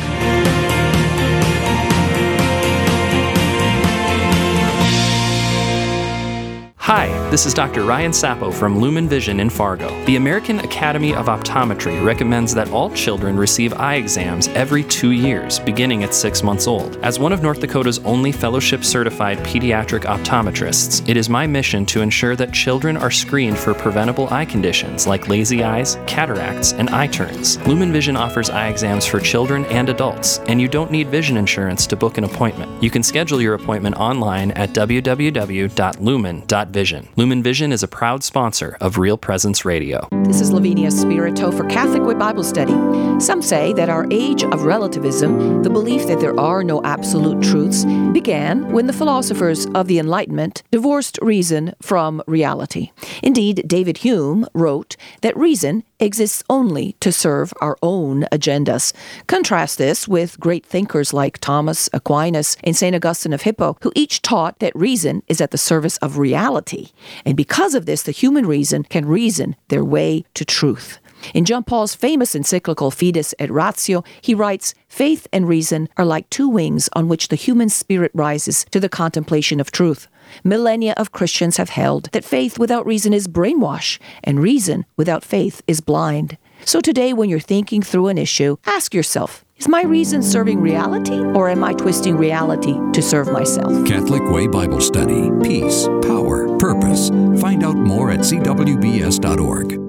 Hi, 6.85 7.07
this 7.31 7.47
is 7.47 7.55
Dr. 7.55 7.83
Ryan 7.83 8.13
Sappo 8.13 8.51
from 8.51 8.79
Lumen 8.79 9.09
Vision 9.09 9.41
in 9.41 9.49
Fargo. 9.49 9.89
The 10.05 10.17
American 10.17 10.61
Academy 10.61 11.15
of 11.15 11.29
Optometry 11.29 12.05
recommends 12.05 12.53
that 12.53 12.71
all 12.73 12.91
children 12.91 13.39
receive 13.39 13.73
eye 13.73 13.95
exams 13.95 14.49
every 14.49 14.85
two 14.85 15.13
years, 15.13 15.59
beginning 15.59 16.05
at 16.05 16.13
six 16.13 16.43
months 16.43 16.67
old. 16.67 16.97
As 16.97 17.19
one 17.19 17.33
of 17.33 17.41
North 17.41 17.61
Dakota's 17.61 18.01
only 18.01 18.33
fellowship 18.33 18.85
certified 18.85 19.39
pediatric 19.39 20.03
optometrists, 20.03 21.09
it 21.09 21.17
is 21.17 21.31
my 21.31 21.47
mission 21.47 21.87
to 21.87 22.03
ensure 22.03 22.37
that 22.37 22.53
children 22.53 22.99
are 22.99 23.11
screened 23.11 23.57
for 23.57 23.73
preventable 23.73 24.29
eye 24.29 24.45
conditions 24.45 25.07
like 25.07 25.27
lazy 25.27 25.65
eyes, 25.65 25.97
cataracts, 26.07 26.75
and 26.75 26.91
eye 26.91 27.07
turns. 27.07 27.57
Lumen 27.67 27.95
Vision 27.95 28.15
offers 28.15 28.51
eye 28.51 28.69
exams 28.69 29.07
for 29.07 29.21
children 29.21 29.65
and 29.71 29.89
adults, 29.89 30.41
and 30.49 30.61
you 30.61 30.69
don't 30.69 30.91
need 30.91 31.09
vision 31.09 31.39
insurance 31.39 31.87
to 31.87 31.97
book 31.97 32.19
an 32.19 32.25
appointment. 32.25 32.83
You 32.83 32.91
can 32.91 33.03
schedule 33.03 33.41
your 33.41 33.55
appointment 33.55 33.97
online 33.97 34.51
at 34.51 34.75
www.lumen.vision 34.75 36.74
Vision. 36.75 37.09
Lumen 37.15 37.41
Vision 37.41 37.71
is 37.71 37.85
a 37.85 37.89
proud 37.89 38.25
sponsor 38.25 38.77
of 38.81 38.99
Real 38.99 39.17
Presence 39.17 39.65
Radio. 39.65 40.09
This 40.25 40.41
is 40.41 40.51
Lavinia 40.51 40.91
Spirito 40.91 41.53
for 41.53 41.65
Catholic 41.67 42.03
Way 42.03 42.15
Bible 42.15 42.43
Study. 42.43 42.75
Some 43.21 43.43
say 43.43 43.73
that 43.75 43.89
our 43.89 44.09
age 44.11 44.43
of 44.43 44.65
relativism, 44.65 45.63
the 45.63 45.71
belief 45.71 46.09
that 46.09 46.19
there 46.19 46.39
are 46.39 46.65
no 46.65 46.83
absolute 46.83 47.41
truths, 47.43 47.85
began 48.13 48.73
when 48.73 48.89
the 48.89 48.93
philosophers 48.93 49.67
of 49.75 49.87
the 49.87 50.01
Enlightenment 50.01 50.65
divorced 50.73 51.17
reason 51.23 51.73
from 51.81 52.21
reality. 52.27 52.91
Indeed, 53.23 53.63
David 53.69 53.99
Hume 53.99 54.45
wrote 54.53 54.97
that 55.23 55.37
reason 55.37 55.85
exists 56.01 56.43
only 56.51 56.97
to 57.01 57.13
serve 57.13 57.53
our 57.61 57.77
own 57.83 58.23
agendas. 58.33 58.93
Contrast 59.27 59.79
this 59.79 60.09
with 60.09 60.41
great 60.41 60.67
thinkers 60.67 61.13
like 61.13 61.39
Thomas 61.39 61.89
Aquinas 61.93 62.57
and 62.65 62.77
St. 62.77 62.95
Augustine 62.95 63.33
of 63.33 63.43
Hippo, 63.43 63.77
who 63.83 63.93
each 63.95 64.23
taught 64.23 64.59
that 64.59 64.75
reason 64.77 65.23
is 65.29 65.41
at 65.41 65.51
the 65.51 65.59
service 65.59 65.97
of 65.99 66.19
reality. 66.19 66.89
And 67.25 67.37
because 67.37 67.75
of 67.75 67.87
this, 67.87 68.03
the 68.03 68.13
human 68.13 68.47
reason 68.47 68.85
can 68.85 69.07
reason 69.07 69.57
their 69.69 69.85
way 69.85 70.25
to 70.35 70.45
truth. 70.45 70.99
In 71.33 71.45
John 71.45 71.65
Paul's 71.65 71.95
famous 71.95 72.35
encyclical 72.35 72.91
Fides 72.91 73.35
et 73.39 73.51
Ratio, 73.51 74.05
he 74.21 74.35
writes, 74.35 74.75
Faith 74.89 75.27
and 75.33 75.49
reason 75.49 75.89
are 75.97 76.05
like 76.05 76.29
two 76.29 76.49
wings 76.49 76.89
on 76.93 77.09
which 77.09 77.29
the 77.29 77.37
human 77.37 77.69
spirit 77.69 78.11
rises 78.15 78.67
to 78.71 78.79
the 78.79 78.89
contemplation 78.89 79.59
of 79.61 79.71
truth. 79.71 80.07
Millennia 80.43 80.95
of 80.97 81.13
Christians 81.13 81.57
have 81.57 81.71
held 81.71 82.11
that 82.13 82.25
faith 82.25 82.59
without 82.59 82.87
reason 82.87 83.13
is 83.13 83.29
brainwash, 83.29 83.99
and 84.23 84.41
reason 84.41 84.85
without 84.97 85.25
faith 85.25 85.63
is 85.67 85.81
blind. 85.81 86.37
So 86.65 86.81
today, 86.81 87.13
when 87.13 87.29
you're 87.29 87.41
thinking 87.41 87.83
through 87.83 88.09
an 88.09 88.19
issue, 88.19 88.57
ask 88.67 88.95
yourself 88.95 89.45
Is 89.59 89.69
my 89.69 89.83
reason 89.83 90.23
serving 90.23 90.61
reality, 90.61 91.19
or 91.19 91.49
am 91.49 91.63
I 91.63 91.75
twisting 91.75 92.17
reality 92.17 92.75
to 92.93 93.03
serve 93.03 93.31
myself? 93.31 93.87
Catholic 93.87 94.23
Way 94.31 94.47
Bible 94.47 94.81
Study. 94.81 95.31
Peace, 95.43 95.87
power, 96.03 96.57
purpose. 96.59 97.11
Find 97.41 97.63
out 97.63 97.77
more 97.77 98.11
at 98.11 98.21
cwbs.org. 98.21 99.81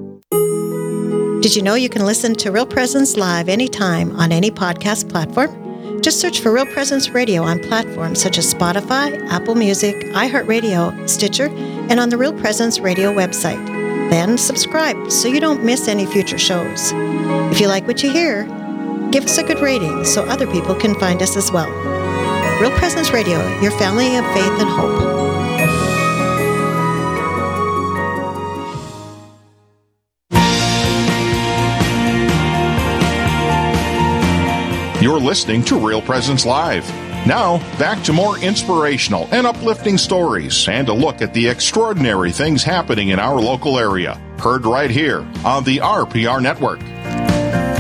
Did 1.42 1.56
you 1.56 1.62
know 1.62 1.76
you 1.76 1.90
can 1.90 2.06
listen 2.06 2.34
to 2.36 2.52
Real 2.52 2.66
Presence 2.66 3.18
live 3.18 3.50
anytime 3.50 4.16
on 4.16 4.32
any 4.32 4.50
podcast 4.50 5.10
platform? 5.10 5.65
Just 6.06 6.20
search 6.22 6.40
for 6.40 6.52
Real 6.52 6.68
Presence 6.68 7.10
Radio 7.10 7.42
on 7.42 7.58
platforms 7.58 8.22
such 8.22 8.38
as 8.38 8.54
Spotify, 8.54 9.28
Apple 9.28 9.56
Music, 9.56 9.96
iHeartRadio, 10.12 11.10
Stitcher, 11.10 11.48
and 11.48 12.00
on 12.00 12.10
the 12.10 12.18
Real 12.18 12.32
Presence 12.32 12.80
Radio 12.80 13.12
website. 13.12 13.66
Then 14.12 14.38
subscribe 14.38 15.12
so 15.12 15.28
you 15.28 15.40
don't 15.40 15.64
miss 15.64 15.88
any 15.88 16.06
future 16.06 16.38
shows. 16.38 16.92
If 17.52 17.60
you 17.60 17.68
like 17.68 17.88
what 17.88 18.04
you 18.04 18.12
hear, 18.12 18.44
give 19.10 19.24
us 19.24 19.40
a 19.40 19.44
good 19.44 19.62
rating 19.62 20.06
so 20.06 20.24
other 20.26 20.46
people 20.46 20.76
can 20.76 20.94
find 21.00 21.24
us 21.24 21.36
as 21.36 21.52
well. 21.52 21.72
Real 22.62 22.78
Presence 22.78 23.10
Radio, 23.10 23.40
your 23.60 23.72
family 23.72 24.16
of 24.16 24.26
faith 24.32 24.60
and 24.60 24.70
hope. 24.70 25.25
You're 35.06 35.20
listening 35.20 35.64
to 35.66 35.78
Real 35.78 36.02
Presence 36.02 36.48
Live. 36.48 36.84
Now, 37.28 37.60
back 37.78 38.04
to 38.06 38.12
more 38.12 38.40
inspirational 38.40 39.30
and 39.32 39.46
uplifting 39.46 40.00
stories 40.00 40.68
and 40.68 40.90
a 40.90 40.94
look 40.94 41.22
at 41.22 41.32
the 41.32 41.48
extraordinary 41.48 42.32
things 42.32 42.64
happening 42.64 43.10
in 43.10 43.20
our 43.20 43.40
local 43.40 43.78
area. 43.78 44.16
Heard 44.40 44.66
right 44.66 44.90
here 44.90 45.20
on 45.46 45.64
the 45.64 45.78
RPR 45.78 46.42
Network. 46.42 46.82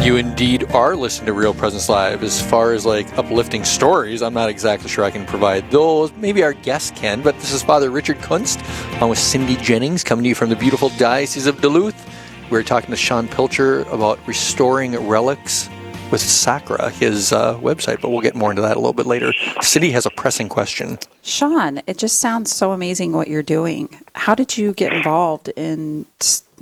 You 0.05 0.17
indeed 0.17 0.65
are 0.71 0.95
listening 0.95 1.25
to 1.25 1.33
Real 1.33 1.55
Presence 1.55 1.89
Live. 1.89 2.21
As 2.21 2.39
far 2.39 2.73
as 2.73 2.85
like 2.85 3.11
uplifting 3.17 3.63
stories, 3.63 4.21
I'm 4.21 4.35
not 4.35 4.49
exactly 4.49 4.87
sure 4.87 5.03
I 5.03 5.09
can 5.09 5.25
provide 5.25 5.71
those. 5.71 6.13
Maybe 6.13 6.43
our 6.43 6.53
guests 6.53 6.91
can, 6.91 7.23
but 7.23 7.33
this 7.39 7.51
is 7.51 7.63
Father 7.63 7.89
Richard 7.89 8.19
Kunst 8.19 8.59
along 8.97 9.09
with 9.09 9.17
Cindy 9.17 9.55
Jennings 9.55 10.03
coming 10.03 10.21
to 10.21 10.29
you 10.29 10.35
from 10.35 10.49
the 10.49 10.55
beautiful 10.55 10.89
Diocese 10.89 11.47
of 11.47 11.59
Duluth. 11.59 12.07
We're 12.51 12.61
talking 12.61 12.91
to 12.91 12.95
Sean 12.95 13.27
Pilcher 13.27 13.79
about 13.91 14.19
restoring 14.27 14.95
relics 15.07 15.71
with 16.15 16.21
Sacra, 16.21 16.91
his 16.91 17.33
uh, 17.33 17.57
website, 17.59 17.99
but 17.99 18.09
we'll 18.09 18.21
get 18.21 18.35
more 18.35 18.49
into 18.49 18.61
that 18.61 18.77
a 18.77 18.79
little 18.79 18.93
bit 18.93 19.05
later. 19.05 19.33
Cindy 19.59 19.91
has 19.91 20.05
a 20.05 20.09
pressing 20.09 20.47
question. 20.47 20.97
Sean, 21.23 21.81
it 21.87 21.97
just 21.97 22.19
sounds 22.19 22.55
so 22.55 22.71
amazing 22.71 23.11
what 23.11 23.27
you're 23.27 23.43
doing. 23.43 23.89
How 24.13 24.33
did 24.33 24.57
you 24.57 24.71
get 24.71 24.93
involved 24.93 25.49
in 25.57 26.05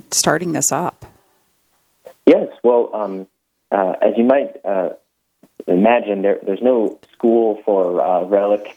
starting 0.09 0.53
this 0.53 0.71
up? 0.71 1.05
Yes, 2.25 2.47
well, 2.63 2.89
um, 2.95 3.27
uh, 3.71 3.93
as 4.01 4.13
you 4.17 4.23
might 4.23 4.55
uh, 4.65 4.89
imagine, 5.67 6.23
there, 6.23 6.39
there's 6.43 6.63
no 6.63 6.97
school 7.11 7.61
for 7.63 8.01
uh, 8.01 8.23
relic 8.23 8.75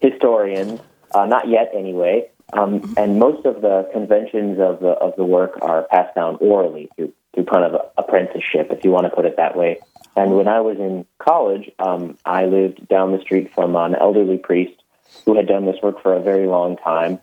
historians, 0.00 0.80
uh, 1.12 1.26
not 1.26 1.48
yet 1.48 1.70
anyway. 1.72 2.28
Um, 2.52 2.94
and 2.96 3.20
most 3.20 3.46
of 3.46 3.62
the 3.62 3.88
conventions 3.92 4.58
of 4.58 4.80
the 4.80 4.88
of 4.88 5.14
the 5.14 5.24
work 5.24 5.56
are 5.62 5.84
passed 5.84 6.16
down 6.16 6.36
orally 6.40 6.88
through 6.96 7.12
through 7.34 7.44
kind 7.44 7.64
of 7.64 7.80
apprenticeship, 7.96 8.68
if 8.70 8.84
you 8.84 8.90
want 8.90 9.06
to 9.06 9.10
put 9.10 9.24
it 9.24 9.36
that 9.36 9.56
way. 9.56 9.80
And 10.16 10.36
when 10.36 10.48
I 10.48 10.60
was 10.60 10.78
in 10.78 11.06
college, 11.18 11.70
um, 11.78 12.18
I 12.24 12.46
lived 12.46 12.88
down 12.88 13.12
the 13.12 13.20
street 13.20 13.52
from 13.54 13.76
an 13.76 13.94
elderly 13.94 14.38
priest 14.38 14.82
who 15.24 15.36
had 15.36 15.46
done 15.46 15.66
this 15.66 15.76
work 15.82 16.02
for 16.02 16.14
a 16.14 16.20
very 16.20 16.46
long 16.46 16.76
time, 16.76 17.20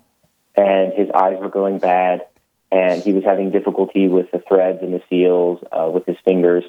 and 0.56 0.94
his 0.94 1.10
eyes 1.12 1.38
were 1.40 1.50
going 1.50 1.80
bad, 1.80 2.26
and 2.72 3.02
he 3.02 3.14
was 3.14 3.24
having 3.24 3.52
difficulty 3.52 4.08
with 4.08 4.32
the 4.32 4.42
threads 4.48 4.80
and 4.82 4.94
the 4.94 5.02
seals 5.10 5.60
uh, 5.72 5.90
with 5.94 6.06
his 6.06 6.18
fingers. 6.24 6.64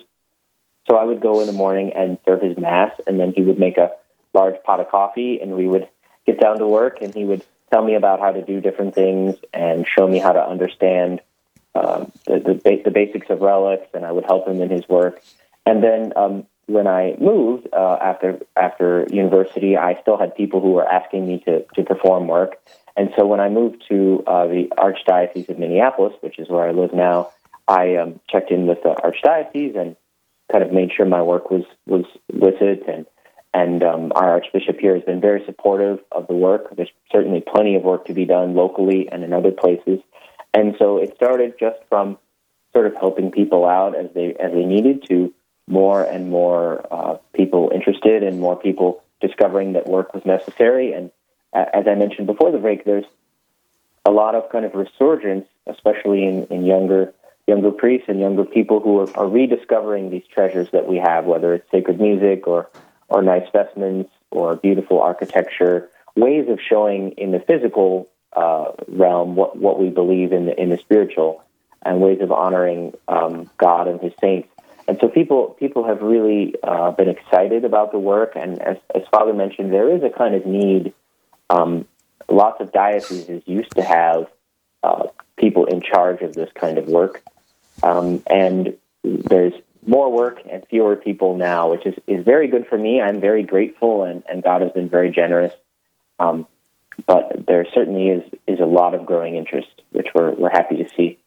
So 0.88 0.96
I 0.96 1.04
would 1.04 1.20
go 1.20 1.40
in 1.40 1.46
the 1.46 1.52
morning 1.52 1.92
and 1.94 2.18
serve 2.24 2.42
his 2.42 2.56
mass, 2.56 2.92
and 3.06 3.20
then 3.20 3.32
he 3.34 3.42
would 3.42 3.58
make 3.58 3.78
a 3.78 3.92
large 4.34 4.60
pot 4.64 4.80
of 4.80 4.88
coffee, 4.90 5.40
and 5.40 5.52
we 5.52 5.66
would 5.66 5.88
get 6.26 6.40
down 6.40 6.58
to 6.58 6.66
work, 6.66 6.98
and 7.00 7.14
he 7.14 7.24
would 7.24 7.44
tell 7.70 7.84
me 7.84 7.94
about 7.94 8.20
how 8.20 8.32
to 8.32 8.42
do 8.42 8.60
different 8.60 8.94
things 8.94 9.36
and 9.52 9.86
show 9.86 10.06
me 10.06 10.18
how 10.18 10.32
to 10.32 10.40
understand 10.40 11.20
um, 11.74 12.12
the, 12.26 12.60
the, 12.64 12.82
the 12.84 12.90
basics 12.90 13.26
of 13.30 13.40
relics, 13.40 13.88
and 13.94 14.04
I 14.04 14.12
would 14.12 14.24
help 14.24 14.48
him 14.48 14.60
in 14.60 14.70
his 14.70 14.88
work. 14.88 15.22
And 15.66 15.82
then 15.82 16.12
um, 16.16 16.46
when 16.66 16.86
I 16.86 17.16
moved 17.20 17.68
uh, 17.72 17.98
after 18.00 18.40
after 18.56 19.06
university, 19.10 19.76
I 19.76 20.00
still 20.00 20.18
had 20.18 20.34
people 20.34 20.60
who 20.60 20.72
were 20.72 20.86
asking 20.86 21.26
me 21.26 21.42
to 21.46 21.64
to 21.74 21.82
perform 21.82 22.26
work. 22.28 22.56
And 22.96 23.10
so 23.16 23.26
when 23.26 23.40
I 23.40 23.48
moved 23.48 23.84
to 23.88 24.24
uh, 24.26 24.46
the 24.46 24.68
Archdiocese 24.76 25.48
of 25.48 25.58
Minneapolis, 25.58 26.14
which 26.20 26.38
is 26.38 26.48
where 26.48 26.66
I 26.66 26.72
live 26.72 26.92
now, 26.92 27.30
I 27.68 27.96
um, 27.96 28.20
checked 28.28 28.50
in 28.50 28.66
with 28.66 28.82
the 28.82 28.90
Archdiocese 28.90 29.78
and 29.78 29.96
kind 30.50 30.64
of 30.64 30.72
made 30.72 30.90
sure 30.96 31.06
my 31.06 31.22
work 31.22 31.50
was 31.50 31.64
was 31.86 32.04
licit 32.32 32.88
and 32.88 33.06
and 33.54 33.82
um, 33.82 34.12
our 34.14 34.32
Archbishop 34.32 34.78
here 34.78 34.94
has 34.94 35.04
been 35.04 35.20
very 35.20 35.42
supportive 35.46 36.00
of 36.12 36.26
the 36.26 36.34
work. 36.34 36.76
There's 36.76 36.92
certainly 37.10 37.40
plenty 37.40 37.76
of 37.76 37.82
work 37.82 38.04
to 38.06 38.14
be 38.14 38.26
done 38.26 38.54
locally 38.54 39.08
and 39.10 39.24
in 39.24 39.32
other 39.32 39.52
places. 39.52 40.00
And 40.54 40.74
so 40.78 40.98
it 40.98 41.14
started 41.16 41.54
just 41.58 41.78
from 41.88 42.18
sort 42.72 42.86
of 42.86 42.94
helping 42.94 43.30
people 43.30 43.66
out 43.66 43.96
as 43.96 44.06
they 44.14 44.34
as 44.34 44.52
they 44.52 44.64
needed 44.64 45.04
to 45.08 45.32
more 45.66 46.02
and 46.02 46.30
more 46.30 46.86
uh, 46.90 47.18
people 47.34 47.70
interested 47.74 48.22
and 48.22 48.40
more 48.40 48.56
people 48.56 49.02
discovering 49.20 49.74
that 49.74 49.86
work 49.86 50.14
was 50.14 50.24
necessary. 50.24 50.92
And 50.92 51.10
as 51.52 51.86
I 51.86 51.94
mentioned 51.94 52.26
before 52.26 52.50
the 52.50 52.58
break, 52.58 52.84
there's 52.84 53.04
a 54.04 54.10
lot 54.10 54.34
of 54.34 54.50
kind 54.50 54.64
of 54.64 54.74
resurgence, 54.74 55.46
especially 55.66 56.24
in, 56.24 56.44
in 56.44 56.64
younger 56.64 57.12
younger 57.46 57.70
priests 57.70 58.08
and 58.08 58.20
younger 58.20 58.44
people 58.44 58.78
who 58.80 59.00
are, 59.00 59.16
are 59.16 59.26
rediscovering 59.26 60.10
these 60.10 60.24
treasures 60.32 60.68
that 60.70 60.86
we 60.86 60.98
have, 60.98 61.24
whether 61.24 61.54
it's 61.54 61.70
sacred 61.70 62.00
music 62.00 62.46
or 62.46 62.70
or 63.08 63.22
nice 63.22 63.48
vestments 63.52 64.10
or 64.30 64.56
beautiful 64.56 65.00
architecture, 65.00 65.88
ways 66.14 66.46
of 66.48 66.58
showing 66.60 67.12
in 67.12 67.32
the 67.32 67.40
physical 67.40 68.08
uh, 68.32 68.72
realm 68.86 69.36
what, 69.36 69.56
what 69.56 69.80
we 69.80 69.88
believe 69.88 70.32
in 70.32 70.46
the 70.46 70.60
in 70.60 70.70
the 70.70 70.78
spiritual, 70.78 71.42
and 71.82 72.00
ways 72.00 72.20
of 72.20 72.30
honoring 72.32 72.94
um, 73.08 73.50
God 73.58 73.88
and 73.88 74.00
His 74.00 74.12
saints. 74.20 74.48
And 74.86 74.98
so 75.00 75.08
people 75.08 75.56
people 75.58 75.84
have 75.84 76.02
really 76.02 76.54
uh, 76.62 76.90
been 76.92 77.08
excited 77.08 77.64
about 77.64 77.92
the 77.92 77.98
work. 77.98 78.32
And 78.36 78.60
as, 78.60 78.76
as 78.94 79.02
Father 79.10 79.34
mentioned, 79.34 79.72
there 79.72 79.94
is 79.94 80.02
a 80.02 80.10
kind 80.10 80.34
of 80.34 80.46
need. 80.46 80.92
Um, 81.50 81.86
lots 82.28 82.60
of 82.60 82.72
dioceses 82.72 83.42
used 83.46 83.74
to 83.76 83.82
have 83.82 84.26
uh, 84.82 85.06
people 85.36 85.64
in 85.64 85.80
charge 85.80 86.20
of 86.20 86.34
this 86.34 86.50
kind 86.54 86.76
of 86.76 86.86
work, 86.86 87.22
um, 87.82 88.22
and 88.26 88.76
there's 89.02 89.54
more 89.86 90.12
work 90.12 90.42
and 90.50 90.66
fewer 90.68 90.96
people 90.96 91.36
now, 91.36 91.70
which 91.70 91.86
is, 91.86 91.94
is 92.06 92.24
very 92.24 92.48
good 92.48 92.66
for 92.66 92.76
me. 92.76 93.00
I'm 93.00 93.20
very 93.20 93.42
grateful, 93.42 94.04
and, 94.04 94.22
and 94.28 94.42
God 94.42 94.60
has 94.60 94.72
been 94.72 94.88
very 94.88 95.10
generous. 95.10 95.52
Um, 96.18 96.46
but 97.06 97.46
there 97.46 97.66
certainly 97.74 98.08
is 98.08 98.22
is 98.46 98.60
a 98.60 98.66
lot 98.66 98.94
of 98.94 99.06
growing 99.06 99.36
interest, 99.36 99.68
which 99.92 100.08
we're 100.14 100.34
we're 100.34 100.50
happy 100.50 100.76
to 100.76 100.88
see. 100.96 101.18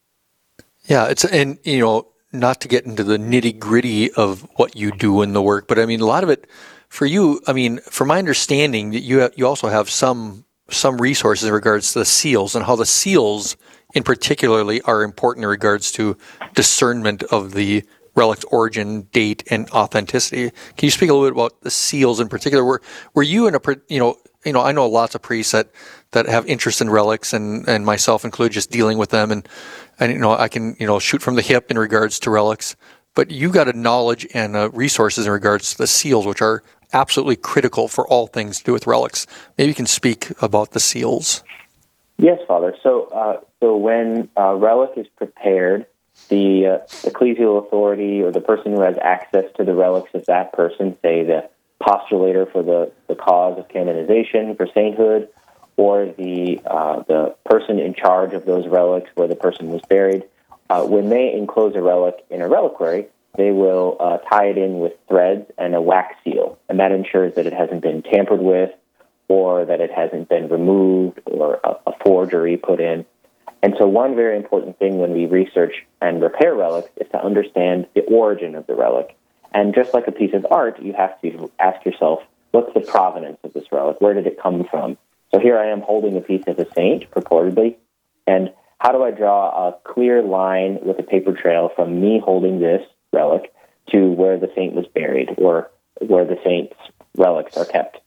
Yeah, 0.84 1.08
it's 1.08 1.25
and 1.25 1.58
you 1.63 1.80
know 1.80 2.08
not 2.32 2.62
to 2.62 2.68
get 2.68 2.86
into 2.86 3.04
the 3.04 3.18
nitty 3.18 3.60
gritty 3.60 4.12
of 4.12 4.48
what 4.56 4.75
you 4.75 4.92
do 4.92 5.22
in 5.22 5.34
the 5.34 5.42
work, 5.42 5.68
but 5.68 5.80
I 5.80 5.86
mean 5.86 6.01
a 6.01 6.06
lot 6.06 6.24
of 6.24 6.30
it 6.30 6.48
for 6.90 7.06
you. 7.06 7.42
I 7.48 7.54
mean, 7.54 7.80
from 7.80 8.10
my 8.10 8.20
understanding, 8.20 8.92
that 8.92 9.01
you 9.01 9.20
have, 9.20 9.34
you 9.36 9.48
also 9.48 9.70
have 9.70 9.90
some 9.90 10.46
some 10.70 11.01
resources 11.01 11.48
in 11.48 11.54
regards 11.54 11.94
to 11.94 12.00
the 12.00 12.06
seals 12.06 12.56
and 12.56 12.66
how 12.66 12.75
the 12.75 12.86
seals 12.86 13.58
in 13.94 14.04
particularly 14.04 14.81
are 14.84 15.03
important 15.03 15.44
in 15.44 15.50
regards 15.50 15.92
to 15.92 16.18
discernment 16.53 17.24
of 17.24 17.51
the 17.51 17.84
relic's 18.16 18.46
origin, 18.46 19.03
date, 19.12 19.44
and 19.50 19.70
authenticity. 19.72 20.50
Can 20.50 20.88
you 20.88 20.92
speak 20.92 21.10
a 21.10 21.14
little 21.14 21.27
bit 21.27 21.34
about 21.34 21.62
the 21.62 21.72
seals 21.72 22.20
in 22.20 22.29
particular? 22.29 22.64
Were 22.64 22.81
were 23.14 23.24
you 23.24 23.48
in 23.48 23.55
a 23.55 23.60
you 23.88 24.00
know 24.00 24.18
you 24.46 24.54
know 24.54 24.62
I 24.62 24.72
know 24.72 24.88
lots 24.88 25.16
of 25.16 25.22
priests 25.22 25.51
that 25.51 25.70
that 26.12 26.27
have 26.27 26.46
interest 26.48 26.82
in 26.82 26.90
relics, 26.90 27.34
and 27.34 27.68
and 27.68 27.86
myself 27.86 28.25
included, 28.25 28.54
just 28.54 28.72
dealing 28.72 28.98
with 28.98 29.10
them, 29.10 29.32
and 29.32 29.48
and 30.00 30.12
you 30.12 30.20
know 30.20 30.32
I 30.32 30.48
can 30.48 30.75
you 30.80 30.88
know 30.88 31.00
shoot 31.00 31.22
from 31.22 31.36
the 31.36 31.42
hip 31.42 31.72
in 31.72 31.77
regards 31.77 32.20
to 32.22 32.30
relics. 32.30 32.75
But 33.14 33.30
you 33.30 33.51
got 33.51 33.68
a 33.68 33.77
knowledge 33.77 34.25
and 34.34 34.56
uh, 34.56 34.70
resources 34.72 35.25
in 35.25 35.34
regards 35.34 35.72
to 35.72 35.80
the 35.80 35.88
seals, 35.88 36.25
which 36.25 36.42
are 36.42 36.64
absolutely 36.94 37.36
critical 37.36 37.88
for 37.88 38.08
all 38.08 38.27
things 38.27 38.60
to 38.60 38.64
do 38.64 38.74
with 38.74 38.88
relics. 38.88 39.27
Maybe 39.58 39.70
you 39.70 39.75
can 39.75 39.86
speak 39.86 40.32
about 40.42 40.72
the 40.72 40.80
seals. 40.80 41.44
Yes, 42.18 42.40
Father. 42.48 42.75
So, 42.84 43.06
uh, 43.08 43.42
so 43.60 43.75
when 43.75 44.30
a 44.38 44.56
relic 44.56 44.92
is 44.96 45.08
prepared, 45.18 45.88
the 46.30 46.68
uh, 46.68 46.77
ecclesial 47.10 47.66
authority 47.66 48.22
or 48.22 48.32
the 48.32 48.42
person 48.42 48.74
who 48.74 48.82
has 48.82 48.96
access 49.01 49.46
to 49.58 49.64
the 49.64 49.74
relics 49.74 50.14
of 50.14 50.25
that 50.27 50.54
person, 50.54 50.98
say 51.01 51.24
the 51.24 51.50
postulator 51.81 52.51
for 52.51 52.63
the, 52.63 52.91
the 53.07 53.15
cause 53.15 53.57
of 53.59 53.67
canonization 53.70 54.55
for 54.55 54.67
sainthood, 54.74 55.29
or 55.77 56.05
the 56.05 56.61
uh, 56.65 57.03
the 57.07 57.35
person 57.46 57.79
in 57.79 57.94
charge 57.94 58.33
of 58.33 58.46
those 58.46 58.67
relics 58.67 59.09
where 59.15 59.27
the 59.27 59.35
person 59.35 59.70
was 59.70 59.81
buried, 59.89 60.24
uh, 60.70 60.83
when 60.85 61.09
they 61.09 61.33
enclose 61.33 61.75
a 61.75 61.81
relic 61.81 62.25
in 62.29 62.41
a 62.41 62.48
reliquary, 62.48 63.07
they 63.37 63.51
will 63.51 63.98
uh, 64.00 64.17
tie 64.29 64.48
it 64.48 64.57
in 64.57 64.79
with 64.79 64.94
threads 65.07 65.50
and 65.57 65.75
a 65.75 65.81
wax 65.81 66.15
seal, 66.24 66.57
and 66.70 66.79
that 66.79 66.91
ensures 66.91 67.35
that 67.35 67.46
it 67.46 67.53
hasn't 67.53 67.81
been 67.81 68.01
tampered 68.03 68.41
with, 68.41 68.72
or 69.27 69.65
that 69.65 69.79
it 69.79 69.91
hasn't 69.91 70.29
been 70.29 70.50
removed, 70.50 71.20
or 71.25 71.59
a, 71.63 71.75
a 71.87 71.94
forgery 72.03 72.57
put 72.57 72.79
in. 72.79 73.05
And 73.63 73.75
so, 73.77 73.87
one 73.87 74.15
very 74.15 74.35
important 74.37 74.79
thing 74.79 74.98
when 74.98 75.11
we 75.11 75.25
research 75.25 75.85
and 76.01 76.22
repair 76.22 76.55
relics 76.55 76.89
is 76.98 77.07
to 77.11 77.24
understand 77.24 77.87
the 77.94 78.01
origin 78.03 78.55
of 78.55 78.65
the 78.67 78.75
relic. 78.75 79.15
And 79.51 79.75
just 79.75 79.94
like 79.94 80.07
a 80.07 80.11
piece 80.11 80.33
of 80.33 80.46
art, 80.50 80.81
you 80.81 80.94
have 80.94 81.20
to 81.22 81.51
ask 81.59 81.85
yourself, 81.85 82.22
what's 82.51 82.74
the 82.74 82.81
provenance 82.81 83.40
of 83.44 83.53
this 83.53 83.72
relic? 83.72 84.00
Where 84.00 84.14
did 84.14 84.27
it 84.27 84.42
come 84.42 84.66
from? 84.70 84.98
So 85.33 85.40
here 85.40 85.57
I 85.57 85.68
am 85.68 85.81
holding 85.81 86.18
a 86.18 86.22
piece 86.22 86.44
of 86.48 86.59
a 86.59 86.72
saint, 86.74 87.09
purportedly, 87.11 87.75
and 88.27 88.51
how 88.79 88.92
do 88.92 89.03
I 89.03 89.11
draw 89.11 89.70
a 89.70 89.74
clear 89.83 90.22
line 90.22 90.79
with 90.81 91.00
a 91.00 91.03
paper 91.03 91.33
trail 91.33 91.72
from 91.75 92.01
me 92.01 92.20
holding 92.24 92.59
this 92.59 92.81
relic 93.14 93.53
to 93.92 94.09
where 94.11 94.37
the 94.37 94.51
saint 94.55 94.74
was 94.74 94.87
buried 94.87 95.35
or 95.37 95.70
where 96.00 96.25
the 96.25 96.40
saint's 96.44 96.75
relics 97.16 97.55
are 97.57 97.66
kept? 97.66 98.00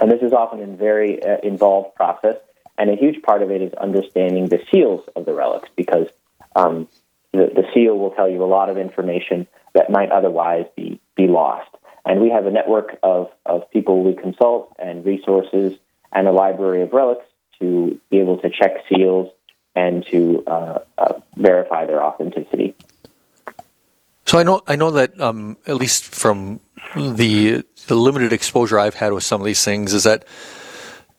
And 0.00 0.10
this 0.10 0.22
is 0.22 0.32
often 0.32 0.62
a 0.62 0.76
very 0.76 1.22
uh, 1.22 1.38
involved 1.42 1.94
process 1.94 2.36
and 2.80 2.88
a 2.88 2.96
huge 2.96 3.20
part 3.22 3.42
of 3.42 3.50
it 3.50 3.60
is 3.60 3.74
understanding 3.74 4.48
the 4.48 4.62
seals 4.70 5.06
of 5.14 5.26
the 5.26 5.34
relics 5.34 5.68
because 5.76 6.08
um, 6.56 6.88
the, 7.32 7.50
the 7.54 7.64
seal 7.72 7.96
will 7.96 8.10
tell 8.10 8.28
you 8.28 8.42
a 8.42 8.46
lot 8.46 8.68
of 8.68 8.76
information 8.76 9.46
that 9.74 9.90
might 9.90 10.10
otherwise 10.10 10.66
be, 10.76 11.00
be 11.16 11.26
lost. 11.26 11.70
And 12.04 12.20
we 12.20 12.30
have 12.30 12.46
a 12.46 12.50
network 12.50 12.98
of, 13.02 13.28
of 13.46 13.70
people 13.70 14.02
we 14.02 14.14
consult 14.14 14.74
and 14.78 15.04
resources 15.04 15.78
and 16.12 16.26
a 16.26 16.32
library 16.32 16.82
of 16.82 16.92
relics 16.92 17.24
to 17.60 18.00
be 18.10 18.18
able 18.18 18.38
to 18.38 18.50
check 18.50 18.72
seals 18.88 19.30
and 19.76 20.04
to 20.06 20.42
uh, 20.46 20.78
uh, 20.98 21.20
verify 21.36 21.86
their 21.86 22.02
authenticity. 22.02 22.74
So 24.26 24.38
I 24.38 24.42
know 24.42 24.62
I 24.66 24.76
know 24.76 24.92
that 24.92 25.20
um, 25.20 25.56
at 25.66 25.76
least 25.76 26.04
from 26.04 26.60
the, 26.94 27.64
the 27.88 27.94
limited 27.94 28.32
exposure 28.32 28.78
I've 28.78 28.94
had 28.94 29.12
with 29.12 29.24
some 29.24 29.40
of 29.40 29.44
these 29.44 29.64
things 29.64 29.92
is 29.92 30.04
that 30.04 30.24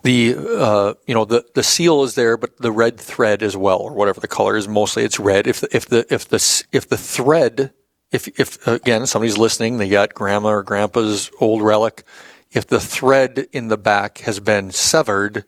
the 0.03 0.35
uh, 0.37 0.93
you 1.05 1.13
know 1.13 1.25
the 1.25 1.45
the 1.53 1.63
seal 1.63 2.03
is 2.03 2.15
there, 2.15 2.37
but 2.37 2.57
the 2.57 2.71
red 2.71 2.99
thread 2.99 3.43
as 3.43 3.55
well, 3.55 3.79
or 3.79 3.93
whatever 3.93 4.19
the 4.19 4.27
color 4.27 4.55
is. 4.55 4.67
Mostly, 4.67 5.03
it's 5.03 5.19
red. 5.19 5.47
If 5.47 5.61
the, 5.61 5.75
if 5.75 5.87
the 5.87 6.13
if 6.13 6.27
the 6.27 6.63
if 6.71 6.89
the 6.89 6.97
thread, 6.97 7.71
if 8.11 8.27
if 8.39 8.65
again 8.67 9.05
somebody's 9.05 9.37
listening, 9.37 9.77
they 9.77 9.89
got 9.89 10.13
grandma 10.13 10.49
or 10.49 10.63
grandpa's 10.63 11.31
old 11.39 11.61
relic. 11.61 12.03
If 12.51 12.67
the 12.67 12.79
thread 12.79 13.47
in 13.51 13.69
the 13.69 13.77
back 13.77 14.19
has 14.19 14.39
been 14.39 14.71
severed, 14.71 15.45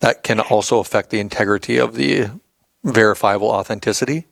that 0.00 0.22
can 0.22 0.40
also 0.40 0.78
affect 0.78 1.10
the 1.10 1.18
integrity 1.18 1.76
of 1.76 1.94
the 1.94 2.30
verifiable 2.84 3.48
authenticity. 3.48 4.26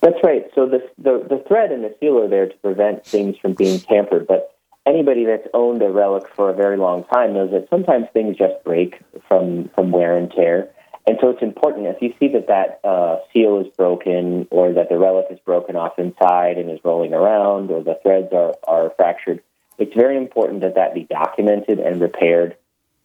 That's 0.00 0.22
right. 0.22 0.46
So 0.54 0.66
the, 0.66 0.88
the 0.98 1.26
the 1.28 1.44
thread 1.48 1.72
and 1.72 1.82
the 1.82 1.94
seal 2.00 2.18
are 2.18 2.28
there 2.28 2.48
to 2.48 2.56
prevent 2.58 3.04
things 3.04 3.36
from 3.38 3.54
being 3.54 3.80
tampered, 3.80 4.26
but 4.26 4.53
anybody 4.86 5.24
that's 5.24 5.48
owned 5.54 5.82
a 5.82 5.90
relic 5.90 6.24
for 6.34 6.50
a 6.50 6.54
very 6.54 6.76
long 6.76 7.04
time 7.04 7.34
knows 7.34 7.50
that 7.52 7.68
sometimes 7.70 8.06
things 8.12 8.36
just 8.36 8.62
break 8.64 9.00
from 9.28 9.70
from 9.74 9.90
wear 9.90 10.16
and 10.16 10.30
tear. 10.30 10.70
And 11.06 11.18
so 11.20 11.28
it's 11.28 11.42
important 11.42 11.86
if 11.86 12.00
you 12.00 12.14
see 12.18 12.28
that 12.28 12.46
that 12.48 12.80
uh, 12.88 13.18
seal 13.32 13.60
is 13.60 13.66
broken 13.76 14.48
or 14.50 14.72
that 14.72 14.88
the 14.88 14.98
relic 14.98 15.26
is 15.30 15.38
broken 15.44 15.76
off 15.76 15.98
inside 15.98 16.56
and 16.56 16.70
is 16.70 16.80
rolling 16.82 17.12
around 17.12 17.70
or 17.70 17.82
the 17.82 17.98
threads 18.02 18.32
are, 18.32 18.54
are 18.66 18.90
fractured, 18.96 19.42
it's 19.78 19.94
very 19.94 20.16
important 20.16 20.62
that 20.62 20.76
that 20.76 20.94
be 20.94 21.04
documented 21.04 21.78
and 21.78 22.00
repaired 22.00 22.56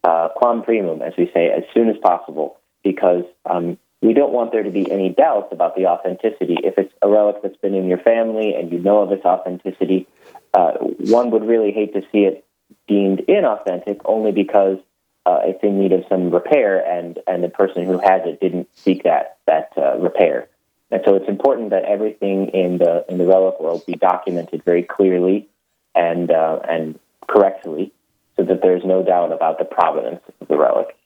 uh, 0.02 0.28
quam 0.34 0.62
primum, 0.62 1.02
as 1.02 1.12
we 1.18 1.30
say, 1.34 1.50
as 1.50 1.64
soon 1.74 1.90
as 1.90 1.96
possible, 1.98 2.58
because 2.82 3.24
um, 3.44 3.76
we 4.00 4.14
don't 4.14 4.32
want 4.32 4.50
there 4.50 4.62
to 4.62 4.70
be 4.70 4.90
any 4.90 5.10
doubts 5.10 5.52
about 5.52 5.76
the 5.76 5.86
authenticity. 5.86 6.56
If 6.64 6.78
it's 6.78 6.92
a 7.02 7.08
relic 7.08 7.42
that's 7.42 7.56
been 7.58 7.74
in 7.74 7.86
your 7.86 7.98
family 7.98 8.54
and 8.54 8.72
you 8.72 8.78
know 8.78 9.02
of 9.02 9.12
its 9.12 9.26
authenticity, 9.26 10.06
uh, 10.54 10.72
one 10.78 11.30
would 11.30 11.46
really 11.46 11.72
hate 11.72 11.94
to 11.94 12.02
see 12.12 12.24
it 12.24 12.44
deemed 12.88 13.20
inauthentic 13.28 14.00
only 14.04 14.32
because 14.32 14.78
uh, 15.26 15.40
it's 15.44 15.62
in 15.62 15.78
need 15.78 15.92
of 15.92 16.04
some 16.08 16.30
repair 16.30 16.84
and, 16.84 17.18
and 17.26 17.44
the 17.44 17.48
person 17.48 17.84
who 17.84 17.98
has 17.98 18.22
it 18.24 18.40
didn't 18.40 18.68
seek 18.76 19.04
that, 19.04 19.38
that 19.46 19.72
uh, 19.76 19.96
repair. 19.98 20.48
And 20.90 21.02
so 21.04 21.14
it's 21.14 21.28
important 21.28 21.70
that 21.70 21.84
everything 21.84 22.48
in 22.48 22.78
the, 22.78 23.04
in 23.08 23.18
the 23.18 23.26
relic 23.26 23.60
world 23.60 23.84
be 23.86 23.94
documented 23.94 24.64
very 24.64 24.82
clearly 24.82 25.48
and, 25.94 26.30
uh, 26.30 26.60
and 26.68 26.98
correctly 27.28 27.92
so 28.36 28.42
that 28.44 28.62
there's 28.62 28.84
no 28.84 29.04
doubt 29.04 29.32
about 29.32 29.58
the 29.58 29.64
provenance 29.64 30.22
of 30.40 30.48
the 30.48 30.56
relic. 30.56 30.96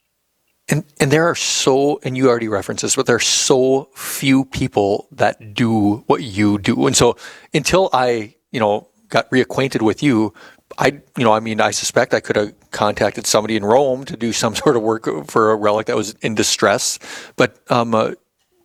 And 0.71 0.83
and 0.99 1.13
there 1.13 1.29
are 1.29 1.35
so 1.35 2.01
and 2.05 2.17
you 2.17 2.27
already 2.29 2.49
referenced 2.49 2.81
this, 2.81 2.97
but 2.97 3.05
there 3.05 3.17
are 3.17 3.21
so 3.21 3.91
few 3.95 4.47
people 4.47 5.09
that 5.13 5.53
do 5.53 5.97
what 6.07 6.23
you 6.23 6.59
do. 6.59 6.87
And 6.87 6.97
so 6.97 7.19
until 7.53 7.91
I, 7.93 8.35
you 8.51 8.61
know, 8.61 8.89
got 9.15 9.31
reacquainted 9.31 9.81
with 9.81 10.03
you, 10.03 10.35
I 10.77 10.87
you 11.17 11.25
know, 11.25 11.33
I 11.33 11.39
mean, 11.39 11.61
I 11.61 11.71
suspect 11.71 12.13
I 12.13 12.21
could 12.21 12.35
have 12.35 12.53
contacted 12.73 13.29
somebody 13.29 13.55
in 13.55 13.65
Rome 13.65 14.05
to 14.07 14.17
do 14.17 14.33
some 14.43 14.55
sort 14.57 14.77
of 14.77 14.83
work 14.83 15.05
for 15.29 15.53
a 15.53 15.57
relic 15.57 15.87
that 15.87 15.97
was 15.97 16.15
in 16.21 16.35
distress. 16.35 16.99
But 17.37 17.57
um, 17.71 17.95
uh, 17.95 18.13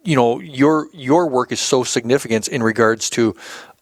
you 0.04 0.16
know, 0.16 0.40
your 0.40 0.88
your 0.92 1.28
work 1.30 1.52
is 1.52 1.60
so 1.60 1.84
significant 1.84 2.48
in 2.48 2.64
regards 2.64 3.12
to 3.12 3.36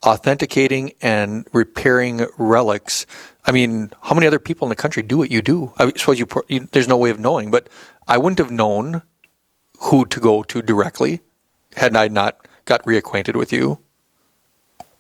authenticating 0.06 0.92
and 1.02 1.48
repairing 1.54 2.28
relics. 2.38 3.06
I 3.46 3.54
mean, 3.54 3.92
how 4.02 4.14
many 4.14 4.28
other 4.28 4.40
people 4.40 4.66
in 4.68 4.70
the 4.70 4.76
country 4.84 5.02
do 5.04 5.18
what 5.18 5.32
you 5.32 5.42
do? 5.42 5.72
I 5.78 5.94
suppose 5.96 6.20
you, 6.20 6.28
you 6.50 6.68
there's 6.74 6.90
no 6.90 6.98
way 6.98 7.12
of 7.12 7.20
knowing, 7.20 7.50
but 7.50 7.70
I 8.08 8.18
wouldn't 8.18 8.40
have 8.40 8.52
known 8.52 9.04
who 9.80 10.06
to 10.06 10.20
go 10.20 10.44
to 10.44 10.62
directly 10.62 11.22
had 11.76 11.96
I 11.96 12.10
not 12.10 12.46
got 12.66 12.84
reacquainted 12.84 13.36
with 13.36 13.54
you. 13.54 13.80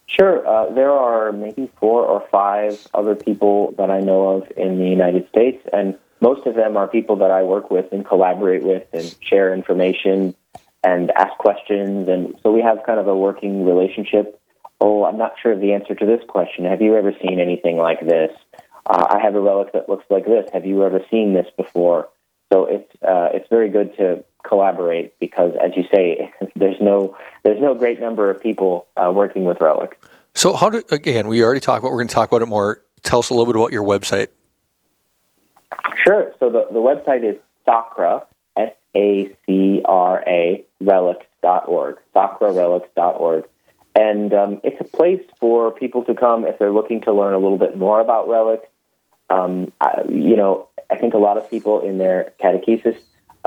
Sure. 0.07 0.47
Uh, 0.47 0.73
there 0.73 0.91
are 0.91 1.31
maybe 1.31 1.69
four 1.79 2.03
or 2.05 2.25
five 2.31 2.87
other 2.93 3.15
people 3.15 3.73
that 3.77 3.91
I 3.91 3.99
know 3.99 4.37
of 4.37 4.51
in 4.55 4.79
the 4.79 4.87
United 4.87 5.27
States, 5.29 5.61
and 5.71 5.97
most 6.21 6.47
of 6.47 6.55
them 6.55 6.77
are 6.77 6.87
people 6.87 7.17
that 7.17 7.29
I 7.29 7.43
work 7.43 7.69
with 7.69 7.91
and 7.91 8.05
collaborate 8.05 8.63
with 8.63 8.83
and 8.93 9.15
share 9.21 9.53
information 9.53 10.33
and 10.83 11.11
ask 11.11 11.37
questions. 11.37 12.07
And 12.07 12.35
so 12.41 12.51
we 12.51 12.61
have 12.61 12.79
kind 12.85 12.99
of 12.99 13.07
a 13.07 13.15
working 13.15 13.65
relationship. 13.65 14.39
Oh, 14.79 15.03
I'm 15.03 15.17
not 15.17 15.33
sure 15.41 15.51
of 15.51 15.59
the 15.59 15.73
answer 15.73 15.93
to 15.93 16.05
this 16.05 16.21
question. 16.27 16.65
Have 16.65 16.81
you 16.81 16.95
ever 16.95 17.11
seen 17.21 17.39
anything 17.39 17.77
like 17.77 17.99
this? 17.99 18.31
Uh, 18.85 19.05
I 19.09 19.19
have 19.19 19.35
a 19.35 19.41
relic 19.41 19.73
that 19.73 19.89
looks 19.89 20.05
like 20.09 20.25
this. 20.25 20.49
Have 20.53 20.65
you 20.65 20.83
ever 20.83 21.01
seen 21.11 21.33
this 21.33 21.47
before? 21.57 22.09
So 22.51 22.65
it's 22.65 22.89
uh, 23.01 23.29
it's 23.33 23.49
very 23.49 23.69
good 23.69 23.95
to 23.97 24.23
collaborate 24.47 25.17
because, 25.19 25.53
as 25.63 25.71
you 25.75 25.83
say, 25.93 26.31
there's 26.55 26.79
no 26.81 27.17
there's 27.43 27.61
no 27.61 27.75
great 27.75 27.99
number 27.99 28.29
of 28.29 28.41
people 28.41 28.87
uh, 28.95 29.11
working 29.13 29.45
with 29.45 29.59
Relic. 29.61 29.99
So 30.33 30.53
how 30.53 30.69
do 30.69 30.83
again? 30.91 31.27
We 31.27 31.43
already 31.43 31.59
talked 31.59 31.79
about. 31.79 31.91
We're 31.91 31.99
going 31.99 32.09
to 32.09 32.13
talk 32.13 32.29
about 32.29 32.41
it 32.41 32.47
more. 32.47 32.83
Tell 33.03 33.19
us 33.19 33.29
a 33.29 33.33
little 33.33 33.51
bit 33.51 33.59
about 33.59 33.71
your 33.71 33.83
website. 33.83 34.27
Sure. 36.03 36.33
So 36.39 36.49
the, 36.49 36.67
the 36.71 36.79
website 36.79 37.23
is 37.23 37.37
Sacra 37.65 38.25
S 38.55 38.73
A 38.95 39.35
C 39.45 39.81
R 39.85 40.23
A 40.27 40.65
relics.org. 40.79 41.97
Sacrarelics.org. 42.15 43.45
And 43.95 44.33
um, 44.33 44.61
it's 44.63 44.79
a 44.79 44.83
place 44.83 45.23
for 45.39 45.71
people 45.71 46.03
to 46.05 46.13
come 46.13 46.45
if 46.45 46.59
they're 46.59 46.71
looking 46.71 47.01
to 47.01 47.13
learn 47.13 47.33
a 47.33 47.39
little 47.39 47.57
bit 47.57 47.77
more 47.77 47.99
about 47.99 48.29
relics. 48.29 48.67
Um, 49.29 49.73
I, 49.81 50.03
you 50.07 50.35
know, 50.35 50.69
I 50.89 50.97
think 50.97 51.13
a 51.13 51.17
lot 51.17 51.37
of 51.37 51.49
people 51.49 51.81
in 51.81 51.97
their 51.97 52.33
catechesis 52.39 52.97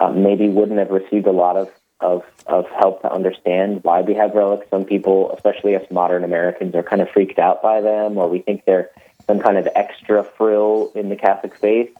um, 0.00 0.22
maybe 0.22 0.48
wouldn't 0.48 0.78
have 0.78 0.90
received 0.90 1.26
a 1.26 1.32
lot 1.32 1.56
of, 1.56 1.68
of, 2.00 2.24
of 2.46 2.66
help 2.70 3.02
to 3.02 3.12
understand 3.12 3.84
why 3.84 4.00
we 4.00 4.14
have 4.14 4.34
relics. 4.34 4.68
Some 4.70 4.84
people, 4.84 5.30
especially 5.32 5.76
us 5.76 5.84
modern 5.90 6.24
Americans, 6.24 6.74
are 6.74 6.82
kind 6.82 7.02
of 7.02 7.08
freaked 7.10 7.38
out 7.38 7.62
by 7.62 7.80
them, 7.80 8.16
or 8.16 8.28
we 8.28 8.40
think 8.40 8.64
they're 8.64 8.90
some 9.26 9.38
kind 9.38 9.58
of 9.58 9.68
extra 9.76 10.24
frill 10.24 10.90
in 10.94 11.08
the 11.08 11.16
Catholic 11.16 11.54
faith. 11.56 11.90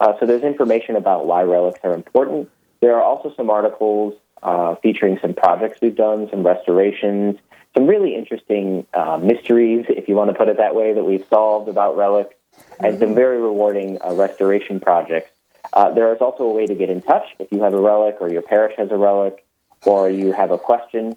Uh, 0.00 0.12
so 0.18 0.26
there's 0.26 0.44
information 0.44 0.96
about 0.96 1.26
why 1.26 1.42
relics 1.42 1.80
are 1.82 1.92
important. 1.92 2.48
There 2.80 2.94
are 2.94 3.02
also 3.02 3.34
some 3.36 3.50
articles 3.50 4.14
uh, 4.42 4.76
featuring 4.76 5.18
some 5.20 5.34
projects 5.34 5.80
we've 5.82 5.96
done, 5.96 6.28
some 6.30 6.46
restorations, 6.46 7.36
some 7.74 7.86
really 7.86 8.14
interesting 8.14 8.86
uh, 8.94 9.18
mysteries, 9.18 9.86
if 9.88 10.08
you 10.08 10.14
want 10.14 10.30
to 10.30 10.36
put 10.36 10.48
it 10.48 10.58
that 10.58 10.76
way, 10.76 10.92
that 10.92 11.04
we've 11.04 11.26
solved 11.28 11.68
about 11.68 11.96
relics 11.96 12.34
and 12.80 12.98
some 12.98 13.14
very 13.14 13.40
rewarding 13.40 13.98
uh, 14.04 14.14
restoration 14.14 14.78
projects. 14.80 15.30
Uh, 15.72 15.90
there 15.92 16.12
is 16.14 16.20
also 16.20 16.44
a 16.44 16.52
way 16.52 16.66
to 16.66 16.74
get 16.74 16.90
in 16.90 17.02
touch 17.02 17.24
if 17.38 17.50
you 17.52 17.62
have 17.62 17.74
a 17.74 17.80
relic 17.80 18.16
or 18.20 18.30
your 18.30 18.42
parish 18.42 18.74
has 18.76 18.90
a 18.90 18.96
relic 18.96 19.44
or 19.84 20.10
you 20.10 20.32
have 20.32 20.50
a 20.50 20.58
question. 20.58 21.16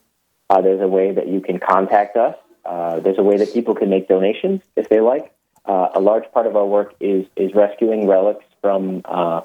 Uh, 0.50 0.62
there's 0.62 0.82
a 0.82 0.88
way 0.88 1.12
that 1.12 1.28
you 1.28 1.42
can 1.42 1.60
contact 1.60 2.18
us. 2.18 2.36
Uh, 2.66 3.00
there's 3.00 3.18
a 3.18 3.24
way 3.24 3.38
that 3.38 3.54
people 3.54 3.74
can 3.74 3.90
make 3.90 4.08
donations 4.08 4.62
if 4.76 4.90
they 4.90 5.00
like. 5.00 5.34
Uh, 5.66 5.90
a 5.94 6.00
large 6.00 6.30
part 6.32 6.48
of 6.48 6.56
our 6.56 6.66
work 6.66 6.94
is 7.00 7.26
is 7.36 7.54
rescuing 7.54 8.08
relics 8.08 8.44
from 8.62 9.02
uh, 9.06 9.42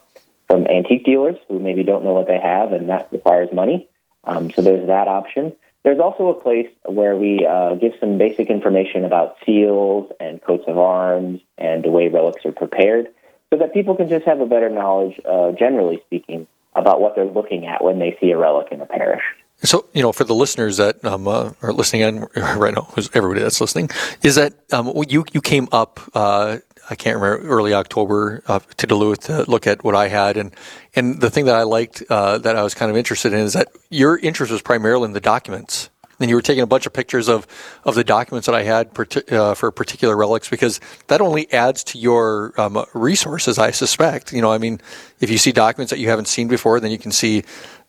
from 0.48 0.66
antique 0.66 1.04
dealers 1.04 1.37
who 1.48 1.59
maybe 1.59 1.82
don't 1.82 2.04
know 2.04 2.12
what 2.12 2.26
they 2.26 2.38
have, 2.38 2.72
and 2.72 2.88
that 2.88 3.09
requires 3.12 3.48
money. 3.52 3.88
Um, 4.24 4.50
so 4.50 4.62
there's 4.62 4.87
that 4.87 5.09
option. 5.09 5.52
There's 5.85 6.00
also 6.00 6.28
a 6.28 6.35
place 6.35 6.68
where 6.85 7.16
we 7.16 7.46
uh, 7.46 7.76
give 7.76 7.92
some 8.00 8.18
basic 8.18 8.50
information 8.50 9.04
about 9.04 9.37
seals 9.46 10.11
and 10.18 10.42
coats 10.42 10.64
of 10.66 10.78
arms 10.78 11.40
and 11.59 11.85
the 11.85 11.90
way 11.90 12.09
relics 12.09 12.44
are 12.44 12.50
prepared 12.50 13.06
so 13.52 13.59
that 13.59 13.72
people 13.72 13.94
can 13.94 14.09
just 14.09 14.26
have 14.26 14.40
a 14.40 14.46
better 14.46 14.68
knowledge, 14.68 15.20
uh, 15.24 15.52
generally 15.52 16.00
speaking, 16.06 16.46
about 16.74 17.00
what 17.00 17.14
they're 17.14 17.24
looking 17.24 17.66
at 17.66 17.82
when 17.82 17.98
they 17.98 18.16
see 18.20 18.30
a 18.30 18.37
relic 18.37 18.68
in 18.70 18.80
a 18.80 18.87
parish. 18.87 19.22
So, 19.62 19.87
you 19.94 20.02
know, 20.02 20.12
for 20.12 20.24
the 20.24 20.35
listeners 20.35 20.76
that 20.76 21.02
um, 21.04 21.26
uh, 21.26 21.52
are 21.62 21.72
listening 21.72 22.02
in 22.02 22.20
right 22.37 22.74
now, 22.74 22.88
everybody 23.14 23.40
that's 23.40 23.61
listening, 23.61 23.88
is 24.22 24.35
that 24.35 24.52
um, 24.72 24.92
you 25.09 25.24
you 25.32 25.40
came 25.40 25.68
up, 25.72 25.98
uh, 26.14 26.59
I 26.90 26.94
can't 26.94 27.18
remember, 27.18 27.48
early 27.48 27.72
October 27.72 28.42
uh, 28.46 28.59
to 28.76 28.87
Duluth 28.87 29.20
to 29.26 29.50
look 29.50 29.66
at 29.66 29.82
what 29.82 29.94
I 29.94 30.09
had, 30.09 30.37
and 30.37 30.54
and 30.94 31.22
the 31.22 31.30
thing 31.30 31.46
that 31.46 31.54
I 31.54 31.62
liked 31.62 32.02
uh, 32.11 32.37
that 32.38 32.54
I 32.54 32.62
was 32.62 32.74
kind 32.74 32.90
of 32.90 32.98
interested 32.98 33.32
in 33.32 33.40
is 33.40 33.54
that 33.54 33.68
your 33.88 34.18
interest 34.18 34.52
was 34.52 34.61
primarily 34.61 35.06
in 35.06 35.12
the 35.12 35.20
documents. 35.20 35.88
And 36.18 36.31
you 36.31 36.37
were 36.37 36.42
taking 36.42 36.62
a 36.62 36.66
bunch 36.66 36.87
of 36.87 36.92
pictures 36.92 37.29
of, 37.29 37.46
of 37.85 37.94
the 37.94 38.05
documents 38.05 38.46
that 38.46 38.55
I 38.55 38.62
had 38.62 38.90
uh, 39.31 39.55
for 39.55 39.70
particular 39.70 40.16
relics 40.16 40.48
because 40.48 40.81
that 41.09 41.20
only 41.20 41.52
adds 41.52 41.85
to 41.85 41.98
your 41.98 42.59
um, 42.59 42.85
resources, 42.94 43.59
I 43.59 43.70
suspect. 43.70 44.33
You 44.33 44.40
know, 44.40 44.50
I 44.50 44.59
mean, 44.59 44.81
if 45.20 45.31
you 45.31 45.37
see 45.37 45.52
documents 45.52 45.90
that 45.90 45.98
you 45.98 46.09
haven't 46.09 46.29
seen 46.29 46.48
before, 46.48 46.81
then 46.81 46.90
you 46.90 46.98
can 46.98 47.12
see 47.12 47.44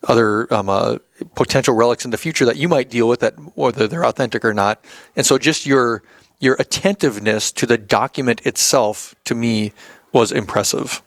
other 0.08 0.54
um, 0.54 0.70
uh, 0.70 0.98
potential 1.36 1.74
relics 1.74 2.06
in 2.06 2.12
the 2.12 2.18
future 2.18 2.46
that 2.46 2.58
you 2.58 2.68
might 2.68 2.90
deal 2.90 3.08
with, 3.08 3.22
that 3.22 3.36
whether 3.56 3.88
they're 3.88 4.06
authentic 4.06 4.44
or 4.44 4.54
not. 4.54 4.84
And 5.16 5.26
so, 5.26 5.38
just 5.38 5.66
your 5.66 6.04
your 6.40 6.56
attentiveness 6.60 7.52
to 7.52 7.66
the 7.66 7.78
document 7.78 8.46
itself, 8.46 9.16
to 9.26 9.34
me, 9.34 9.74
was 10.12 10.32
impressive. 10.32 11.02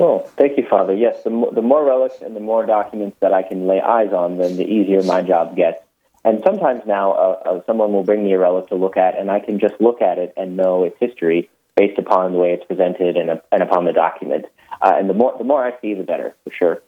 Oh, 0.00 0.20
thank 0.36 0.56
you, 0.56 0.66
Father. 0.68 0.94
Yes, 0.94 1.22
the, 1.24 1.30
the 1.52 1.62
more 1.62 1.84
relics 1.84 2.20
and 2.20 2.36
the 2.36 2.40
more 2.40 2.64
documents 2.64 3.16
that 3.20 3.32
I 3.32 3.42
can 3.42 3.66
lay 3.66 3.80
eyes 3.80 4.12
on, 4.12 4.38
then 4.38 4.56
the 4.56 4.64
easier 4.64 5.02
my 5.02 5.22
job 5.22 5.56
gets. 5.56 5.82
And 6.28 6.42
sometimes 6.44 6.82
now, 6.86 7.12
uh, 7.12 7.42
uh, 7.46 7.60
someone 7.64 7.90
will 7.94 8.04
bring 8.04 8.22
me 8.22 8.34
a 8.34 8.38
relic 8.38 8.68
to 8.68 8.74
look 8.74 8.98
at, 8.98 9.18
and 9.18 9.30
I 9.30 9.40
can 9.40 9.58
just 9.58 9.72
look 9.80 10.02
at 10.02 10.18
it 10.18 10.34
and 10.36 10.58
know 10.58 10.84
its 10.84 10.94
history 11.00 11.48
based 11.74 11.98
upon 11.98 12.32
the 12.32 12.38
way 12.38 12.52
it's 12.52 12.66
presented 12.66 13.16
and, 13.16 13.30
uh, 13.30 13.36
and 13.50 13.62
upon 13.62 13.86
the 13.86 13.94
document. 13.94 14.44
Uh, 14.82 14.92
and 14.94 15.08
the 15.08 15.14
more 15.14 15.34
the 15.38 15.44
more 15.44 15.64
I 15.64 15.72
see, 15.80 15.94
the 15.94 16.02
better, 16.02 16.36
for 16.44 16.52
sure. 16.52 16.82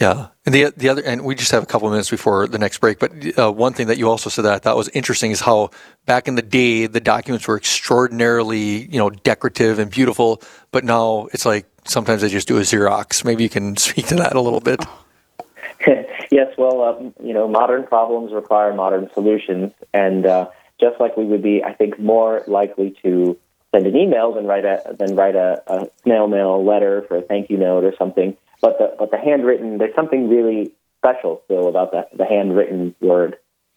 Yeah, 0.00 0.28
and 0.46 0.54
the 0.54 0.72
the 0.76 0.90
other, 0.90 1.02
and 1.02 1.24
we 1.24 1.34
just 1.34 1.50
have 1.50 1.64
a 1.64 1.66
couple 1.66 1.88
of 1.88 1.92
minutes 1.92 2.08
before 2.08 2.46
the 2.46 2.58
next 2.58 2.78
break. 2.78 3.00
But 3.00 3.36
uh, 3.36 3.50
one 3.50 3.72
thing 3.72 3.88
that 3.88 3.98
you 3.98 4.08
also 4.08 4.30
said 4.30 4.44
that 4.44 4.52
I 4.52 4.58
thought 4.60 4.76
was 4.76 4.88
interesting 4.90 5.32
is 5.32 5.40
how 5.40 5.70
back 6.06 6.28
in 6.28 6.36
the 6.36 6.42
day 6.42 6.86
the 6.86 7.00
documents 7.00 7.48
were 7.48 7.56
extraordinarily, 7.56 8.86
you 8.86 8.98
know, 8.98 9.10
decorative 9.10 9.80
and 9.80 9.90
beautiful, 9.90 10.40
but 10.70 10.84
now 10.84 11.26
it's 11.32 11.44
like 11.44 11.66
sometimes 11.84 12.22
they 12.22 12.28
just 12.28 12.46
do 12.46 12.58
a 12.58 12.60
Xerox. 12.60 13.24
Maybe 13.24 13.42
you 13.42 13.50
can 13.50 13.76
speak 13.88 14.06
to 14.06 14.14
that 14.14 14.36
a 14.36 14.40
little 14.40 14.60
bit. 14.60 14.84
yes, 16.30 16.54
well, 16.56 16.82
um, 16.82 17.14
you 17.22 17.34
know, 17.34 17.48
modern 17.48 17.84
problems 17.86 18.32
require 18.32 18.74
modern 18.74 19.10
solutions, 19.14 19.72
and 19.92 20.26
uh, 20.26 20.48
just 20.80 21.00
like 21.00 21.16
we 21.16 21.24
would 21.24 21.42
be, 21.42 21.62
I 21.64 21.74
think, 21.74 21.98
more 21.98 22.42
likely 22.46 22.96
to 23.02 23.38
send 23.74 23.86
an 23.86 23.96
email 23.96 24.32
than 24.32 24.46
write 24.46 24.64
a 24.64 24.96
than 24.98 25.14
write 25.14 25.36
a, 25.36 25.62
a 25.66 25.88
snail 26.02 26.26
mail 26.26 26.64
letter 26.64 27.04
for 27.08 27.18
a 27.18 27.22
thank 27.22 27.50
you 27.50 27.56
note 27.56 27.84
or 27.84 27.94
something. 27.98 28.36
But 28.60 28.78
the 28.78 28.94
but 28.98 29.10
the 29.10 29.18
handwritten, 29.18 29.78
there's 29.78 29.94
something 29.94 30.28
really 30.28 30.72
special 30.98 31.42
still 31.44 31.68
about 31.68 31.92
the, 31.92 32.08
the 32.16 32.24
handwritten 32.24 32.94
word, 33.00 33.36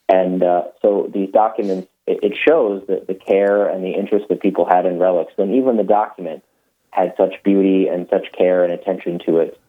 and 0.10 0.42
uh, 0.42 0.64
so 0.82 1.10
these 1.14 1.30
documents 1.32 1.88
it, 2.08 2.20
it 2.24 2.38
shows 2.48 2.84
that 2.88 3.08
the 3.08 3.14
care 3.14 3.68
and 3.68 3.84
the 3.84 3.92
interest 3.92 4.26
that 4.30 4.42
people 4.42 4.66
had 4.66 4.86
in 4.86 5.00
relics 5.00 5.34
when 5.36 5.54
even 5.54 5.78
the 5.78 5.84
document 5.84 6.44
had 6.90 7.14
such 7.16 7.42
beauty 7.44 7.88
and 7.88 8.08
such 8.10 8.32
care 8.38 8.64
and 8.64 8.74
attention 8.74 9.20
to 9.26 9.38
it. 9.38 9.60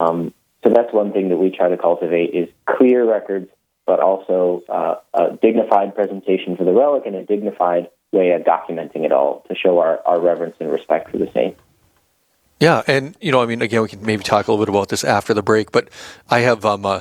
Um, 0.00 0.34
so 0.62 0.70
that's 0.70 0.92
one 0.92 1.12
thing 1.12 1.28
that 1.30 1.36
we 1.36 1.50
try 1.50 1.68
to 1.68 1.76
cultivate 1.76 2.34
is 2.34 2.48
clear 2.66 3.08
records, 3.08 3.50
but 3.86 4.00
also 4.00 4.62
uh, 4.68 4.96
a 5.14 5.36
dignified 5.36 5.94
presentation 5.94 6.56
for 6.56 6.64
the 6.64 6.72
relic 6.72 7.02
and 7.06 7.16
a 7.16 7.24
dignified 7.24 7.88
way 8.12 8.30
of 8.30 8.42
documenting 8.42 9.04
it 9.04 9.12
all 9.12 9.44
to 9.48 9.56
show 9.56 9.78
our, 9.78 10.00
our 10.06 10.20
reverence 10.20 10.56
and 10.60 10.70
respect 10.70 11.10
for 11.10 11.18
the 11.18 11.30
saint. 11.32 11.56
Yeah, 12.60 12.82
and 12.86 13.16
you 13.20 13.32
know, 13.32 13.42
I 13.42 13.46
mean, 13.46 13.60
again, 13.60 13.82
we 13.82 13.88
can 13.88 14.06
maybe 14.06 14.22
talk 14.22 14.46
a 14.46 14.52
little 14.52 14.64
bit 14.64 14.70
about 14.70 14.88
this 14.88 15.02
after 15.02 15.34
the 15.34 15.42
break, 15.42 15.72
but 15.72 15.88
I 16.30 16.40
have 16.40 16.64
um, 16.64 16.86
uh, 16.86 17.00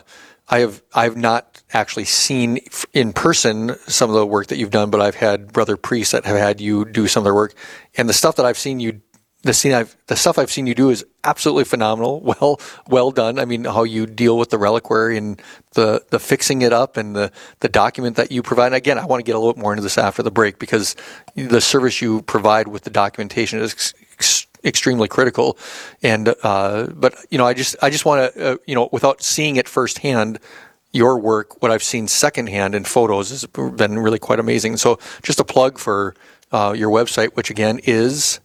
I 0.50 0.60
have 0.60 0.82
I've 0.92 1.16
not 1.16 1.62
actually 1.72 2.06
seen 2.06 2.62
in 2.94 3.14
person 3.14 3.76
some 3.88 4.10
of 4.10 4.16
the 4.16 4.26
work 4.26 4.48
that 4.48 4.58
you've 4.58 4.72
done, 4.72 4.90
but 4.90 5.02
I've 5.02 5.16
had 5.16 5.54
brother 5.54 5.78
priests 5.78 6.14
that 6.14 6.26
have 6.26 6.38
had 6.38 6.60
you 6.60 6.86
do 6.86 7.08
some 7.08 7.22
of 7.22 7.26
their 7.26 7.36
work, 7.36 7.54
and 7.96 8.10
the 8.10 8.14
stuff 8.14 8.38
that 8.38 8.46
I've 8.46 8.58
seen 8.58 8.80
you 8.80 9.02
the 9.44 9.54
scene 9.54 9.74
I've 9.74 9.96
the 10.08 10.16
stuff 10.16 10.38
I've 10.38 10.52
seen 10.52 10.68
you 10.68 10.76
do 10.76 10.90
is 10.90 11.06
absolutely 11.24 11.66
phenomenal. 11.66 12.22
Well, 12.32 12.62
well 12.88 13.12
done. 13.12 13.40
I 13.40 13.46
mean, 13.46 13.66
how 13.66 13.84
you 13.84 14.06
deal 14.06 14.38
with 14.38 14.52
the 14.52 14.58
reliquary 14.58 15.18
and 15.18 15.42
the 15.74 16.04
the 16.10 16.20
fixing 16.20 16.62
it 16.62 16.72
up 16.72 16.98
and 16.98 17.16
the 17.16 17.32
the 17.60 17.70
document 17.70 18.16
that 18.16 18.32
you 18.32 18.42
provide. 18.42 18.68
And 18.68 18.76
again, 18.76 18.98
I 18.98 19.06
want 19.06 19.20
to 19.20 19.24
get 19.24 19.36
a 19.36 19.40
little 19.40 19.54
bit 19.54 19.62
more 19.62 19.74
into 19.74 19.84
this 19.84 19.98
after 19.98 20.24
the 20.24 20.32
break 20.32 20.60
because 20.60 20.96
the 21.36 21.60
service 21.62 22.02
you 22.02 22.22
provide 22.22 22.68
with 22.68 22.84
the 22.84 22.90
documentation 22.90 23.60
is 23.60 23.74
ex- 23.74 23.94
ex- 24.14 24.48
extremely 24.64 25.08
critical. 25.08 25.58
And 26.02 26.34
uh, 26.44 26.88
but 26.94 27.16
you 27.30 27.38
know, 27.38 27.46
I 27.46 27.54
just 27.54 27.76
I 27.82 27.90
just 27.90 28.06
want 28.06 28.34
to 28.34 28.54
uh, 28.54 28.58
you 28.66 28.76
know, 28.76 28.90
without 28.92 29.22
seeing 29.22 29.58
it 29.58 29.68
firsthand. 29.68 30.40
Your 30.94 31.18
work, 31.18 31.62
what 31.62 31.72
I've 31.72 31.84
seen 31.84 32.10
secondhand 32.10 32.76
in 32.76 32.84
photos, 32.84 33.30
has 33.30 33.46
been 33.46 33.98
really 33.98 34.20
quite 34.20 34.42
amazing. 34.42 34.76
So, 34.76 35.00
just 35.24 35.40
a 35.40 35.46
plug 35.46 35.78
for 35.78 36.14
uh, 36.52 36.74
your 36.76 36.90
website, 36.90 37.34
which 37.38 37.50
again 37.50 37.80
is 37.86 38.42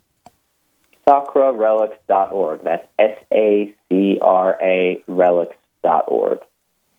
sacrarelics.org. 1.09 2.63
That's 2.63 2.87
S 2.99 3.19
A 3.33 3.75
C 3.89 4.19
R 4.21 4.59
A 4.61 5.03
relics.org. 5.07 6.41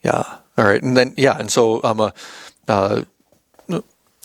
Yeah. 0.04 0.38
All 0.58 0.65
right. 0.65 0.82
And 0.82 0.96
then, 0.96 1.13
yeah. 1.17 1.38
And 1.38 1.52
so, 1.52 1.84
um, 1.84 2.00
uh, 2.00 2.12
uh, 2.67 3.04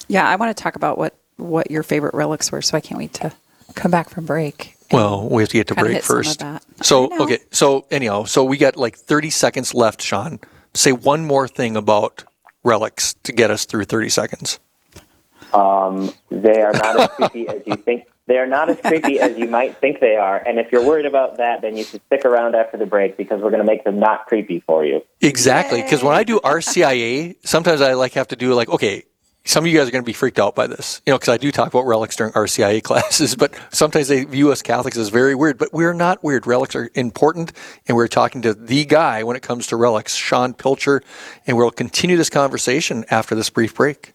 yeah, 0.08 0.28
I 0.28 0.36
want 0.36 0.56
to 0.56 0.62
talk 0.62 0.76
about 0.76 0.98
what, 0.98 1.14
what 1.36 1.70
your 1.70 1.82
favorite 1.82 2.14
relics 2.14 2.52
were. 2.52 2.62
So 2.62 2.76
I 2.76 2.80
can't 2.80 2.98
wait 2.98 3.14
to 3.14 3.32
come 3.74 3.90
back 3.90 4.08
from 4.10 4.26
break. 4.26 4.76
Well, 4.92 5.28
we 5.28 5.42
have 5.42 5.48
to 5.48 5.56
get 5.56 5.68
to 5.68 5.74
break 5.74 6.02
first. 6.02 6.42
So, 6.82 7.10
okay. 7.22 7.38
So, 7.50 7.86
anyhow, 7.90 8.24
so 8.24 8.44
we 8.44 8.58
got 8.58 8.76
like 8.76 8.96
30 8.96 9.30
seconds 9.30 9.74
left, 9.74 10.02
Sean. 10.02 10.38
Say 10.74 10.92
one 10.92 11.24
more 11.24 11.48
thing 11.48 11.76
about 11.76 12.24
relics 12.62 13.14
to 13.22 13.32
get 13.32 13.50
us 13.50 13.64
through 13.64 13.84
30 13.84 14.10
seconds. 14.10 14.60
Um, 15.54 16.12
they 16.30 16.60
are 16.60 16.72
not 16.72 17.00
as 17.00 17.08
creepy 17.08 17.48
as 17.48 17.62
you 17.66 17.76
think 17.76 18.04
they 18.32 18.38
are 18.38 18.46
not 18.46 18.70
as 18.70 18.80
creepy 18.80 19.20
as 19.20 19.36
you 19.36 19.46
might 19.46 19.76
think 19.76 20.00
they 20.00 20.16
are. 20.16 20.38
And 20.38 20.58
if 20.58 20.72
you're 20.72 20.82
worried 20.82 21.04
about 21.04 21.36
that, 21.36 21.60
then 21.60 21.76
you 21.76 21.84
should 21.84 22.00
stick 22.06 22.24
around 22.24 22.54
after 22.54 22.78
the 22.78 22.86
break 22.86 23.18
because 23.18 23.42
we're 23.42 23.50
going 23.50 23.60
to 23.60 23.70
make 23.70 23.84
them 23.84 24.00
not 24.00 24.24
creepy 24.24 24.60
for 24.60 24.86
you. 24.86 25.02
Exactly. 25.20 25.82
Because 25.82 26.02
when 26.02 26.14
I 26.14 26.24
do 26.24 26.40
RCIA, 26.40 27.36
sometimes 27.44 27.82
I 27.82 27.92
like 27.92 28.14
have 28.14 28.28
to 28.28 28.36
do 28.36 28.54
like, 28.54 28.70
okay, 28.70 29.04
some 29.44 29.64
of 29.64 29.70
you 29.70 29.76
guys 29.76 29.86
are 29.86 29.90
going 29.90 30.02
to 30.02 30.06
be 30.06 30.14
freaked 30.14 30.38
out 30.38 30.54
by 30.54 30.66
this, 30.66 31.02
you 31.04 31.12
know, 31.12 31.18
because 31.18 31.28
I 31.28 31.36
do 31.36 31.52
talk 31.52 31.68
about 31.68 31.84
relics 31.84 32.16
during 32.16 32.32
RCIA 32.32 32.82
classes, 32.82 33.36
but 33.36 33.52
sometimes 33.70 34.08
they 34.08 34.24
view 34.24 34.50
us 34.50 34.62
Catholics 34.62 34.96
as 34.96 35.10
very 35.10 35.34
weird, 35.34 35.58
but 35.58 35.70
we're 35.74 35.92
not 35.92 36.24
weird. 36.24 36.46
Relics 36.46 36.74
are 36.74 36.90
important, 36.94 37.52
and 37.86 37.98
we're 37.98 38.08
talking 38.08 38.40
to 38.42 38.54
the 38.54 38.86
guy 38.86 39.24
when 39.24 39.36
it 39.36 39.42
comes 39.42 39.66
to 39.66 39.76
relics, 39.76 40.14
Sean 40.14 40.54
Pilcher, 40.54 41.02
and 41.46 41.58
we'll 41.58 41.70
continue 41.70 42.16
this 42.16 42.30
conversation 42.30 43.04
after 43.10 43.34
this 43.34 43.50
brief 43.50 43.74
break. 43.74 44.14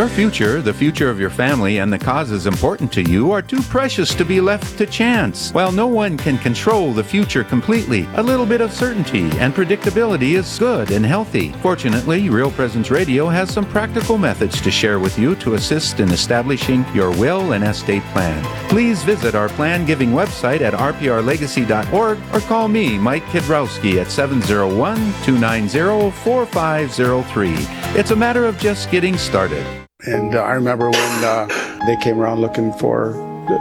Your 0.00 0.08
future, 0.08 0.62
the 0.62 0.72
future 0.72 1.10
of 1.10 1.20
your 1.20 1.28
family, 1.28 1.76
and 1.76 1.92
the 1.92 1.98
causes 1.98 2.46
important 2.46 2.90
to 2.94 3.02
you 3.02 3.32
are 3.32 3.42
too 3.42 3.60
precious 3.60 4.14
to 4.14 4.24
be 4.24 4.40
left 4.40 4.78
to 4.78 4.86
chance. 4.86 5.52
While 5.52 5.72
no 5.72 5.88
one 5.88 6.16
can 6.16 6.38
control 6.38 6.94
the 6.94 7.04
future 7.04 7.44
completely, 7.44 8.08
a 8.14 8.22
little 8.22 8.46
bit 8.46 8.62
of 8.62 8.72
certainty 8.72 9.28
and 9.38 9.52
predictability 9.52 10.38
is 10.38 10.58
good 10.58 10.90
and 10.90 11.04
healthy. 11.04 11.52
Fortunately, 11.60 12.30
Real 12.30 12.50
Presence 12.50 12.90
Radio 12.90 13.28
has 13.28 13.52
some 13.52 13.66
practical 13.66 14.16
methods 14.16 14.58
to 14.62 14.70
share 14.70 14.98
with 14.98 15.18
you 15.18 15.34
to 15.34 15.52
assist 15.52 16.00
in 16.00 16.10
establishing 16.10 16.82
your 16.94 17.10
will 17.10 17.52
and 17.52 17.62
estate 17.62 18.02
plan. 18.14 18.42
Please 18.70 19.02
visit 19.02 19.34
our 19.34 19.50
plan 19.50 19.84
giving 19.84 20.12
website 20.12 20.62
at 20.62 20.72
rprlegacy.org 20.72 22.18
or 22.32 22.40
call 22.48 22.68
me, 22.68 22.96
Mike 22.96 23.24
Kidrowski, 23.24 24.00
at 24.00 24.10
701 24.10 24.96
290 25.24 26.10
4503. 26.22 27.52
It's 27.98 28.12
a 28.12 28.16
matter 28.16 28.46
of 28.46 28.56
just 28.58 28.90
getting 28.90 29.18
started. 29.18 29.89
And 30.06 30.34
uh, 30.34 30.42
I 30.42 30.52
remember 30.54 30.90
when 30.90 31.24
uh, 31.24 31.46
they 31.86 31.96
came 31.96 32.18
around 32.20 32.40
looking 32.40 32.72
for 32.74 33.12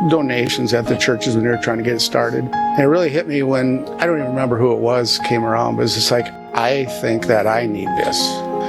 donations 0.09 0.73
at 0.73 0.85
the 0.85 0.95
churches 0.95 1.35
when 1.35 1.43
they 1.43 1.49
were 1.49 1.57
trying 1.57 1.77
to 1.77 1.83
get 1.83 1.95
it 1.95 1.99
started. 1.99 2.43
And 2.53 2.81
it 2.83 2.85
really 2.87 3.09
hit 3.09 3.27
me 3.27 3.43
when 3.43 3.87
I 3.99 4.05
don't 4.05 4.17
even 4.19 4.29
remember 4.29 4.57
who 4.57 4.71
it 4.71 4.79
was 4.79 5.19
came 5.27 5.43
around, 5.43 5.75
but 5.77 5.83
it's 5.83 5.95
just 5.95 6.11
like 6.11 6.27
I 6.53 6.85
think 7.01 7.25
that 7.27 7.47
I 7.47 7.65
need 7.65 7.87
this 7.97 8.17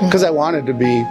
because 0.04 0.22
I 0.24 0.30
wanted 0.30 0.66
to 0.66 0.74
be 0.74 1.04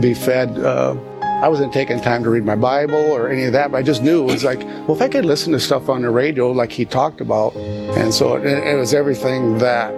be 0.00 0.14
fed. 0.14 0.58
Uh, 0.58 0.94
I 1.22 1.48
wasn't 1.48 1.72
taking 1.72 2.00
time 2.00 2.24
to 2.24 2.30
read 2.30 2.44
my 2.44 2.56
Bible 2.56 2.96
or 2.96 3.28
any 3.28 3.44
of 3.44 3.52
that, 3.52 3.70
but 3.70 3.78
I 3.78 3.82
just 3.82 4.02
knew 4.02 4.22
it 4.28 4.32
was 4.32 4.42
like, 4.44 4.58
well, 4.60 4.92
if 4.94 5.02
I 5.02 5.08
could 5.08 5.24
listen 5.24 5.52
to 5.52 5.60
stuff 5.60 5.88
on 5.88 6.02
the 6.02 6.10
radio 6.10 6.50
like 6.50 6.72
he 6.72 6.84
talked 6.84 7.20
about, 7.20 7.54
and 7.54 8.12
so 8.12 8.36
it, 8.36 8.44
it 8.46 8.76
was 8.76 8.92
everything 8.92 9.58
that 9.58 9.92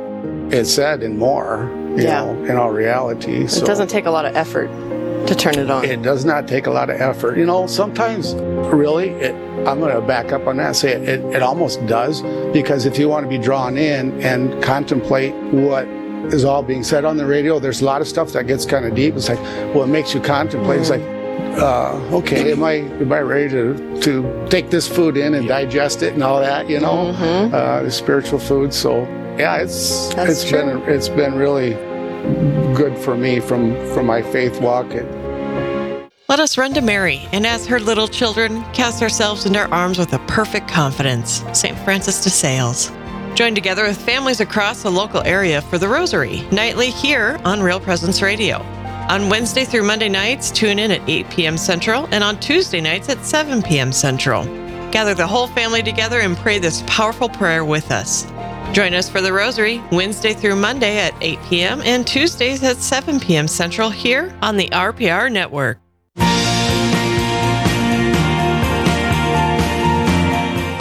it 0.52 0.66
said 0.66 1.02
and 1.02 1.18
more, 1.18 1.70
you 1.96 2.02
Yeah. 2.04 2.24
know, 2.26 2.44
in 2.44 2.56
all 2.56 2.70
reality. 2.70 3.44
It 3.44 3.64
doesn't 3.64 3.88
take 3.88 4.04
a 4.06 4.10
lot 4.10 4.26
of 4.26 4.36
effort 4.36 4.68
to 5.26 5.34
turn 5.34 5.58
it 5.58 5.70
on. 5.70 5.84
It 5.84 6.02
does 6.02 6.24
not 6.24 6.48
take 6.48 6.66
a 6.66 6.70
lot 6.70 6.90
of 6.90 7.00
effort. 7.00 7.36
You 7.38 7.46
know, 7.46 7.66
sometimes, 7.66 8.34
really, 8.34 9.10
it, 9.10 9.34
I'm 9.66 9.78
going 9.80 9.94
to 9.94 10.00
back 10.00 10.32
up 10.32 10.46
on 10.46 10.56
that 10.56 10.66
and 10.66 10.76
say 10.76 10.92
it, 10.92 11.08
it, 11.08 11.20
it 11.36 11.42
almost 11.42 11.84
does. 11.86 12.22
Because 12.52 12.86
if 12.86 12.98
you 12.98 13.08
want 13.08 13.24
to 13.24 13.28
be 13.28 13.38
drawn 13.38 13.76
in 13.76 14.20
and 14.22 14.62
contemplate 14.62 15.34
what 15.52 15.86
is 16.32 16.44
all 16.44 16.62
being 16.62 16.82
said 16.84 17.04
on 17.04 17.16
the 17.16 17.26
radio, 17.26 17.58
there's 17.58 17.80
a 17.80 17.84
lot 17.84 18.00
of 18.00 18.08
stuff 18.08 18.32
that 18.32 18.46
gets 18.46 18.64
kind 18.64 18.84
of 18.84 18.94
deep. 18.94 19.14
It's 19.14 19.28
like, 19.28 19.40
well, 19.74 19.84
it 19.84 19.88
makes 19.88 20.14
you 20.14 20.20
contemplate. 20.20 20.80
It's 20.80 20.90
like, 20.90 21.02
uh, 21.60 21.94
okay, 22.12 22.52
am 22.52 22.62
I 22.62 22.72
am 22.74 23.12
I 23.12 23.20
ready 23.20 23.48
to 23.50 24.00
to 24.02 24.46
take 24.48 24.70
this 24.70 24.86
food 24.86 25.16
in 25.16 25.34
and 25.34 25.48
digest 25.48 26.02
it 26.02 26.14
and 26.14 26.22
all 26.22 26.40
that? 26.40 26.68
You 26.68 26.80
know, 26.80 27.08
uh, 27.08 27.82
the 27.82 27.90
spiritual 27.90 28.38
food. 28.38 28.72
So 28.72 29.02
yeah, 29.38 29.56
it's 29.56 30.14
That's 30.14 30.30
it's 30.30 30.48
true. 30.48 30.60
been 30.60 30.82
it's 30.94 31.08
been 31.08 31.34
really 31.34 31.74
good 32.74 32.96
for 32.98 33.16
me 33.16 33.40
from 33.40 33.74
from 33.94 34.06
my 34.06 34.22
faith 34.22 34.60
walk. 34.60 34.92
Let 36.28 36.38
us 36.38 36.56
run 36.56 36.72
to 36.74 36.80
Mary, 36.80 37.26
and 37.32 37.44
as 37.44 37.66
her 37.66 37.80
little 37.80 38.06
children, 38.06 38.62
cast 38.72 39.02
ourselves 39.02 39.46
into 39.46 39.58
her 39.58 39.74
arms 39.74 39.98
with 39.98 40.12
a 40.12 40.20
perfect 40.20 40.68
confidence. 40.68 41.42
St. 41.52 41.76
Francis 41.80 42.22
de 42.22 42.30
Sales. 42.30 42.92
Join 43.34 43.54
together 43.54 43.84
with 43.84 44.00
families 44.00 44.40
across 44.40 44.82
the 44.82 44.90
local 44.90 45.22
area 45.22 45.60
for 45.62 45.78
the 45.78 45.88
Rosary, 45.88 46.42
nightly 46.52 46.90
here 46.90 47.40
on 47.44 47.62
Real 47.62 47.80
Presence 47.80 48.22
Radio. 48.22 48.58
On 49.08 49.28
Wednesday 49.28 49.64
through 49.64 49.82
Monday 49.82 50.08
nights, 50.08 50.52
tune 50.52 50.78
in 50.78 50.92
at 50.92 51.08
8 51.08 51.30
p.m. 51.30 51.58
Central, 51.58 52.06
and 52.12 52.22
on 52.22 52.38
Tuesday 52.38 52.80
nights 52.80 53.08
at 53.08 53.24
7 53.24 53.60
p.m. 53.60 53.90
Central. 53.90 54.44
Gather 54.92 55.14
the 55.14 55.26
whole 55.26 55.48
family 55.48 55.82
together 55.82 56.20
and 56.20 56.36
pray 56.36 56.60
this 56.60 56.84
powerful 56.86 57.28
prayer 57.28 57.64
with 57.64 57.90
us. 57.90 58.24
Join 58.72 58.94
us 58.94 59.08
for 59.08 59.20
the 59.20 59.32
Rosary 59.32 59.82
Wednesday 59.90 60.32
through 60.32 60.54
Monday 60.54 60.98
at 60.98 61.12
8 61.20 61.38
p.m. 61.48 61.82
and 61.82 62.06
Tuesdays 62.06 62.62
at 62.62 62.76
7 62.76 63.18
p.m. 63.18 63.48
Central 63.48 63.90
here 63.90 64.32
on 64.42 64.56
the 64.56 64.68
RPR 64.68 65.30
Network. 65.30 65.78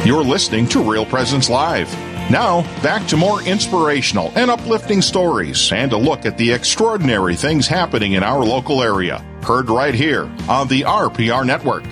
You're 0.05 0.23
listening 0.23 0.67
to 0.69 0.81
Real 0.83 1.05
Presence 1.05 1.49
Live. 1.49 1.91
Now, 2.31 2.61
back 2.83 3.07
to 3.07 3.17
more 3.17 3.41
inspirational 3.41 4.31
and 4.35 4.51
uplifting 4.51 5.01
stories 5.01 5.71
and 5.71 5.91
a 5.91 5.97
look 5.97 6.25
at 6.25 6.37
the 6.37 6.51
extraordinary 6.51 7.35
things 7.35 7.67
happening 7.67 8.13
in 8.13 8.23
our 8.23 8.43
local 8.45 8.83
area. 8.83 9.19
Heard 9.43 9.69
right 9.69 9.95
here 9.95 10.23
on 10.47 10.67
the 10.67 10.81
RPR 10.81 11.45
Network. 11.45 11.83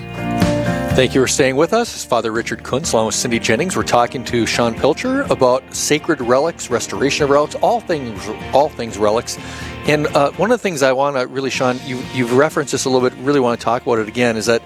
Thank 0.98 1.14
you 1.14 1.20
for 1.20 1.28
staying 1.28 1.54
with 1.54 1.74
us. 1.74 1.94
It's 1.94 2.04
Father 2.04 2.32
Richard 2.32 2.64
Kunst 2.64 2.92
along 2.92 3.06
with 3.06 3.14
Cindy 3.14 3.38
Jennings. 3.38 3.76
We're 3.76 3.84
talking 3.84 4.24
to 4.24 4.46
Sean 4.46 4.74
Pilcher 4.74 5.22
about 5.30 5.62
sacred 5.72 6.20
relics, 6.20 6.70
restoration 6.70 7.22
of 7.22 7.30
relics, 7.30 7.54
all 7.54 7.78
things, 7.78 8.20
all 8.52 8.68
things 8.68 8.98
relics. 8.98 9.38
And 9.86 10.08
uh, 10.08 10.32
one 10.32 10.50
of 10.50 10.58
the 10.58 10.62
things 10.62 10.82
I 10.82 10.90
want 10.90 11.14
to 11.14 11.28
really, 11.28 11.50
Sean, 11.50 11.78
you, 11.86 11.98
you've 12.12 12.32
referenced 12.32 12.72
this 12.72 12.84
a 12.84 12.90
little 12.90 13.08
bit. 13.08 13.16
Really 13.20 13.38
want 13.38 13.60
to 13.60 13.64
talk 13.64 13.82
about 13.82 14.00
it 14.00 14.08
again. 14.08 14.36
Is 14.36 14.46
that 14.46 14.60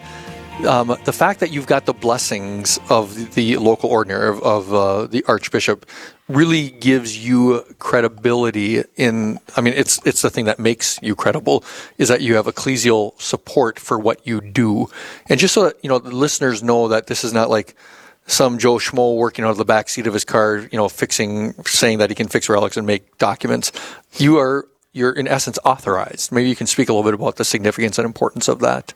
um, 0.67 0.97
the 1.05 1.13
fact 1.13 1.41
that 1.41 1.51
you've 1.51 1.67
got 1.67 1.85
the 1.85 1.93
blessings 1.93 2.81
of 2.89 3.35
the 3.35 3.59
local 3.59 3.91
ordinary 3.91 4.31
of, 4.31 4.43
of 4.43 4.73
uh, 4.73 5.07
the 5.09 5.23
archbishop 5.29 5.85
really 6.33 6.71
gives 6.71 7.17
you 7.25 7.63
credibility 7.79 8.83
in 8.97 9.39
i 9.57 9.61
mean 9.61 9.75
it's 9.77 10.01
it's 10.07 10.23
the 10.23 10.31
thing 10.31 10.47
that 10.47 10.59
makes 10.59 10.99
you 11.03 11.15
credible 11.15 11.63
is 11.99 12.09
that 12.09 12.21
you 12.21 12.35
have 12.35 12.47
ecclesial 12.47 13.21
support 13.21 13.79
for 13.79 13.99
what 13.99 14.27
you 14.27 14.41
do. 14.41 14.89
And 15.29 15.39
just 15.39 15.55
so 15.55 15.65
that 15.65 15.77
you 15.83 15.89
know 15.89 15.99
the 15.99 16.11
listeners 16.11 16.63
know 16.63 16.89
that 16.89 17.07
this 17.07 17.25
is 17.25 17.33
not 17.33 17.51
like 17.51 17.77
some 18.27 18.59
joe 18.59 18.77
schmo 18.77 19.17
working 19.17 19.45
out 19.45 19.51
of 19.51 19.57
the 19.57 19.65
back 19.65 19.89
seat 19.89 20.07
of 20.07 20.15
his 20.15 20.25
car 20.25 20.59
you 20.71 20.79
know 20.79 20.89
fixing 20.89 21.53
saying 21.65 21.99
that 21.99 22.09
he 22.11 22.15
can 22.15 22.29
fix 22.29 22.49
relics 22.49 22.77
and 22.77 22.87
make 22.87 23.19
documents. 23.19 23.73
You 24.15 24.39
are 24.39 24.67
you're 24.93 25.13
in 25.13 25.27
essence 25.27 25.59
authorized. 25.65 26.33
Maybe 26.33 26.49
you 26.49 26.57
can 26.57 26.67
speak 26.67 26.89
a 26.89 26.93
little 26.93 27.11
bit 27.11 27.15
about 27.15 27.37
the 27.37 27.45
significance 27.45 27.99
and 27.99 28.07
importance 28.07 28.49
of 28.49 28.61
that. 28.61 28.95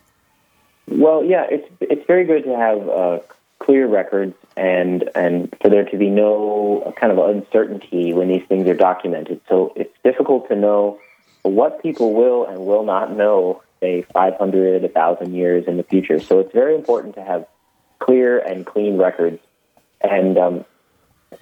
Well, 0.88 1.24
yeah, 1.24 1.46
it's 1.50 1.68
it's 1.80 2.06
very 2.06 2.24
good 2.24 2.44
to 2.44 2.56
have 2.56 2.88
uh, 2.88 3.18
clear 3.58 3.86
records 3.86 4.34
and 4.56 5.10
and 5.14 5.54
for 5.60 5.68
there 5.68 5.84
to 5.84 5.98
be 5.98 6.08
no 6.08 6.92
kind 6.98 7.12
of 7.12 7.18
uncertainty 7.18 8.12
when 8.12 8.28
these 8.28 8.44
things 8.48 8.66
are 8.68 8.74
documented. 8.74 9.40
So 9.48 9.72
it's 9.76 9.92
difficult 10.02 10.48
to 10.48 10.56
know 10.56 10.98
what 11.42 11.82
people 11.82 12.14
will 12.14 12.46
and 12.46 12.66
will 12.66 12.84
not 12.84 13.14
know, 13.16 13.62
say 13.80 14.02
500, 14.12 14.82
1,000 14.82 15.34
years 15.34 15.64
in 15.68 15.76
the 15.76 15.82
future. 15.84 16.18
So 16.18 16.40
it's 16.40 16.52
very 16.52 16.74
important 16.74 17.14
to 17.16 17.22
have 17.22 17.46
clear 17.98 18.38
and 18.38 18.66
clean 18.66 18.96
records, 18.96 19.40
and 20.00 20.38
um, 20.38 20.64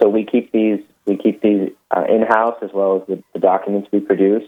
so 0.00 0.08
we 0.08 0.24
keep 0.24 0.52
these 0.52 0.80
we 1.06 1.16
keep 1.16 1.42
these 1.42 1.70
uh, 1.90 2.04
in 2.08 2.22
house 2.22 2.56
as 2.62 2.70
well 2.72 2.96
as 3.00 3.06
the, 3.06 3.22
the, 3.34 3.38
documents 3.38 3.88
we 3.92 4.00
produce. 4.00 4.44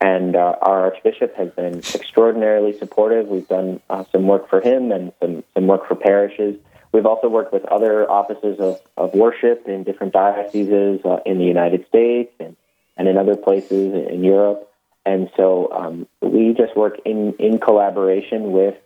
And 0.00 0.36
uh, 0.36 0.56
our 0.60 0.92
Archbishop 0.92 1.34
has 1.36 1.50
been 1.52 1.78
extraordinarily 1.78 2.76
supportive. 2.78 3.26
We've 3.28 3.48
done 3.48 3.80
uh, 3.88 4.04
some 4.12 4.26
work 4.26 4.50
for 4.50 4.60
him 4.60 4.92
and 4.92 5.12
some, 5.18 5.44
some 5.54 5.66
work 5.66 5.88
for 5.88 5.94
parishes. 5.94 6.56
We've 6.94 7.06
also 7.06 7.28
worked 7.28 7.52
with 7.52 7.64
other 7.64 8.08
offices 8.08 8.60
of, 8.60 8.80
of 8.96 9.14
worship 9.14 9.66
in 9.66 9.82
different 9.82 10.12
dioceses 10.12 11.00
uh, 11.04 11.18
in 11.26 11.38
the 11.38 11.44
United 11.44 11.88
States 11.88 12.32
and, 12.38 12.54
and 12.96 13.08
in 13.08 13.18
other 13.18 13.34
places 13.34 13.92
in 14.08 14.22
Europe. 14.22 14.70
And 15.04 15.28
so 15.36 15.72
um, 15.72 16.06
we 16.20 16.54
just 16.56 16.76
work 16.76 17.00
in, 17.04 17.34
in 17.40 17.58
collaboration 17.58 18.52
with 18.52 18.76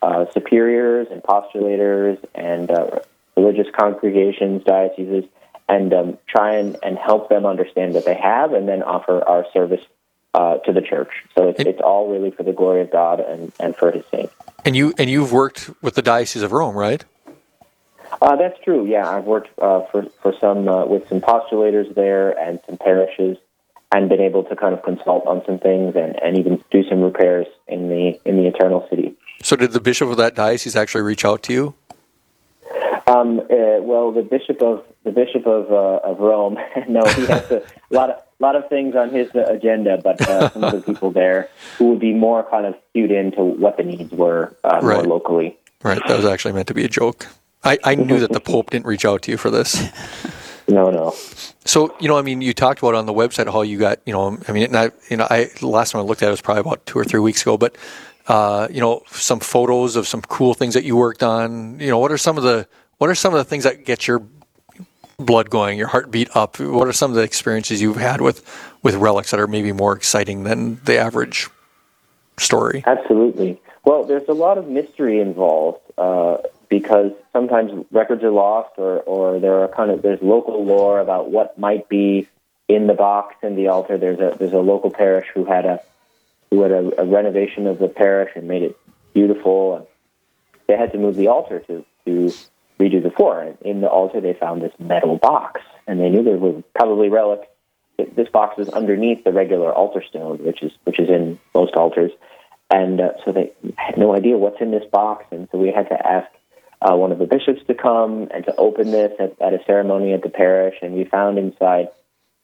uh, 0.00 0.24
superiors 0.32 1.08
and 1.10 1.22
postulators 1.22 2.18
and 2.34 2.70
uh, 2.70 3.00
religious 3.36 3.66
congregations, 3.78 4.64
dioceses, 4.64 5.24
and 5.68 5.92
um, 5.92 6.18
try 6.26 6.54
and, 6.54 6.78
and 6.82 6.96
help 6.96 7.28
them 7.28 7.44
understand 7.44 7.92
what 7.92 8.06
they 8.06 8.14
have 8.14 8.54
and 8.54 8.66
then 8.66 8.82
offer 8.82 9.22
our 9.28 9.44
service 9.52 9.84
uh, 10.32 10.56
to 10.58 10.72
the 10.72 10.80
church. 10.80 11.10
So 11.36 11.48
it's, 11.50 11.60
it's 11.60 11.80
all 11.82 12.10
really 12.10 12.30
for 12.30 12.44
the 12.44 12.52
glory 12.54 12.80
of 12.80 12.90
God 12.90 13.20
and, 13.20 13.52
and 13.60 13.76
for 13.76 13.92
his 13.92 14.04
sake. 14.10 14.30
And 14.64 14.74
you 14.74 14.94
and 14.98 15.08
you've 15.08 15.32
worked 15.32 15.70
with 15.82 15.94
the 15.94 16.02
Diocese 16.02 16.42
of 16.42 16.52
Rome, 16.52 16.74
right? 16.74 17.04
Uh, 18.20 18.36
that's 18.36 18.58
true. 18.64 18.86
Yeah, 18.86 19.08
I've 19.08 19.24
worked 19.24 19.50
uh, 19.60 19.82
for 19.90 20.06
for 20.22 20.32
some 20.40 20.68
uh, 20.68 20.86
with 20.86 21.08
some 21.08 21.20
postulators 21.20 21.94
there 21.94 22.38
and 22.38 22.60
some 22.66 22.76
parishes, 22.78 23.36
and 23.92 24.08
been 24.08 24.20
able 24.20 24.44
to 24.44 24.56
kind 24.56 24.74
of 24.74 24.82
consult 24.82 25.26
on 25.26 25.42
some 25.46 25.58
things 25.58 25.94
and, 25.96 26.20
and 26.22 26.38
even 26.38 26.62
do 26.70 26.82
some 26.88 27.00
repairs 27.00 27.46
in 27.66 27.88
the 27.88 28.20
in 28.24 28.36
the 28.36 28.46
Eternal 28.46 28.86
City. 28.90 29.16
So, 29.42 29.56
did 29.56 29.72
the 29.72 29.80
bishop 29.80 30.08
of 30.08 30.16
that 30.16 30.34
diocese 30.34 30.76
actually 30.76 31.02
reach 31.02 31.24
out 31.24 31.42
to 31.44 31.52
you? 31.52 31.74
Um, 33.06 33.40
uh, 33.40 33.80
well, 33.80 34.12
the 34.12 34.22
bishop 34.22 34.60
of 34.60 34.84
the 35.04 35.12
bishop 35.12 35.46
of 35.46 35.72
uh, 35.72 36.00
of 36.04 36.18
Rome. 36.18 36.58
no, 36.88 37.04
he 37.06 37.26
has 37.26 37.50
a 37.50 37.62
lot 37.90 38.10
of 38.10 38.22
lot 38.40 38.54
of 38.54 38.68
things 38.68 38.94
on 38.94 39.10
his 39.10 39.30
agenda, 39.34 39.98
but 40.02 40.20
uh, 40.28 40.50
some 40.50 40.64
other 40.64 40.80
people 40.80 41.10
there 41.10 41.48
who 41.78 41.90
would 41.90 42.00
be 42.00 42.12
more 42.12 42.48
kind 42.50 42.66
of 42.66 42.74
cued 42.92 43.10
into 43.10 43.42
what 43.42 43.76
the 43.76 43.82
needs 43.82 44.12
were 44.12 44.54
uh, 44.64 44.80
right. 44.82 44.96
more 44.96 45.04
locally. 45.04 45.56
Right. 45.82 46.00
That 46.06 46.16
was 46.16 46.26
actually 46.26 46.52
meant 46.52 46.68
to 46.68 46.74
be 46.74 46.84
a 46.84 46.88
joke. 46.88 47.26
I, 47.68 47.78
I 47.84 47.94
knew 47.94 48.18
that 48.20 48.32
the 48.32 48.40
Pope 48.40 48.70
didn't 48.70 48.86
reach 48.86 49.04
out 49.04 49.22
to 49.22 49.30
you 49.30 49.36
for 49.36 49.50
this. 49.50 49.82
No, 50.70 50.90
no. 50.90 51.14
So 51.64 51.96
you 51.98 52.08
know, 52.08 52.18
I 52.18 52.22
mean, 52.22 52.42
you 52.42 52.52
talked 52.52 52.80
about 52.80 52.94
on 52.94 53.06
the 53.06 53.14
website 53.14 53.50
how 53.50 53.62
you 53.62 53.78
got, 53.78 54.00
you 54.04 54.12
know, 54.12 54.38
I 54.46 54.52
mean, 54.52 54.64
and 54.64 54.76
I, 54.76 54.90
you 55.08 55.16
know, 55.16 55.26
I 55.30 55.48
last 55.62 55.92
time 55.92 56.00
I 56.00 56.04
looked 56.04 56.22
at 56.22 56.28
it 56.28 56.30
was 56.30 56.42
probably 56.42 56.60
about 56.60 56.84
two 56.84 56.98
or 56.98 57.04
three 57.04 57.20
weeks 57.20 57.40
ago, 57.40 57.56
but 57.56 57.76
uh, 58.26 58.68
you 58.70 58.80
know, 58.80 59.02
some 59.10 59.40
photos 59.40 59.96
of 59.96 60.06
some 60.06 60.20
cool 60.20 60.52
things 60.52 60.74
that 60.74 60.84
you 60.84 60.94
worked 60.94 61.22
on. 61.22 61.80
You 61.80 61.88
know, 61.88 61.98
what 61.98 62.12
are 62.12 62.18
some 62.18 62.36
of 62.36 62.42
the 62.42 62.68
what 62.98 63.08
are 63.08 63.14
some 63.14 63.32
of 63.32 63.38
the 63.38 63.44
things 63.44 63.64
that 63.64 63.86
get 63.86 64.06
your 64.06 64.22
blood 65.16 65.48
going, 65.48 65.78
your 65.78 65.88
heartbeat 65.88 66.28
up? 66.36 66.60
What 66.60 66.86
are 66.86 66.92
some 66.92 67.10
of 67.10 67.16
the 67.16 67.22
experiences 67.22 67.80
you've 67.80 67.96
had 67.96 68.20
with 68.20 68.44
with 68.82 68.94
relics 68.96 69.30
that 69.30 69.40
are 69.40 69.46
maybe 69.46 69.72
more 69.72 69.96
exciting 69.96 70.44
than 70.44 70.80
the 70.84 70.98
average 70.98 71.48
story? 72.36 72.84
Absolutely. 72.86 73.58
Well, 73.84 74.04
there's 74.04 74.28
a 74.28 74.34
lot 74.34 74.58
of 74.58 74.68
mystery 74.68 75.18
involved 75.18 75.80
uh, 75.96 76.38
because 76.68 77.12
sometimes 77.32 77.86
records 77.90 78.22
are 78.22 78.30
lost, 78.30 78.70
or 78.76 79.00
or 79.00 79.40
there 79.40 79.62
are 79.62 79.68
kind 79.68 79.90
of 79.90 80.02
there's 80.02 80.22
local 80.22 80.64
lore 80.64 81.00
about 81.00 81.30
what 81.30 81.58
might 81.58 81.88
be 81.88 82.28
in 82.68 82.86
the 82.86 82.94
box 82.94 83.34
in 83.42 83.56
the 83.56 83.68
altar. 83.68 83.98
There's 83.98 84.20
a 84.20 84.36
there's 84.38 84.52
a 84.52 84.58
local 84.58 84.90
parish 84.90 85.28
who 85.34 85.44
had 85.44 85.64
a 85.64 85.80
who 86.50 86.62
had 86.62 86.72
a, 86.72 87.02
a 87.02 87.04
renovation 87.04 87.66
of 87.66 87.78
the 87.78 87.88
parish 87.88 88.32
and 88.34 88.48
made 88.48 88.62
it 88.62 88.76
beautiful, 89.14 89.76
and 89.76 89.86
they 90.66 90.76
had 90.76 90.92
to 90.92 90.98
move 90.98 91.16
the 91.16 91.28
altar 91.28 91.60
to 91.60 91.84
to 92.04 92.32
redo 92.78 93.02
the 93.02 93.10
floor. 93.10 93.40
And 93.40 93.58
In 93.62 93.80
the 93.80 93.88
altar, 93.88 94.20
they 94.20 94.34
found 94.34 94.62
this 94.62 94.72
metal 94.78 95.16
box, 95.16 95.60
and 95.86 96.00
they 96.00 96.08
knew 96.08 96.22
there 96.22 96.36
was 96.36 96.62
probably 96.74 97.08
relics. 97.08 97.46
This 98.14 98.28
box 98.28 98.56
was 98.56 98.68
underneath 98.68 99.24
the 99.24 99.32
regular 99.32 99.72
altar 99.72 100.04
stone, 100.08 100.38
which 100.38 100.62
is 100.62 100.72
which 100.84 101.00
is 101.00 101.08
in 101.08 101.38
most 101.54 101.74
altars, 101.74 102.12
and 102.70 103.00
uh, 103.00 103.12
so 103.24 103.32
they 103.32 103.52
had 103.76 103.96
no 103.98 104.14
idea 104.14 104.36
what's 104.36 104.60
in 104.60 104.70
this 104.70 104.84
box. 104.84 105.24
And 105.30 105.48
so 105.50 105.58
we 105.58 105.72
had 105.72 105.88
to 105.88 106.06
ask 106.06 106.28
uh, 106.80 106.94
one 106.94 107.12
of 107.12 107.18
the 107.18 107.26
bishops 107.26 107.60
to 107.66 107.74
come 107.74 108.28
and 108.32 108.44
to 108.44 108.54
open 108.56 108.90
this 108.90 109.12
at, 109.18 109.40
at 109.40 109.54
a 109.54 109.64
ceremony 109.66 110.12
at 110.12 110.22
the 110.22 110.28
parish, 110.28 110.76
and 110.82 110.94
we 110.94 111.04
found 111.04 111.38
inside 111.38 111.88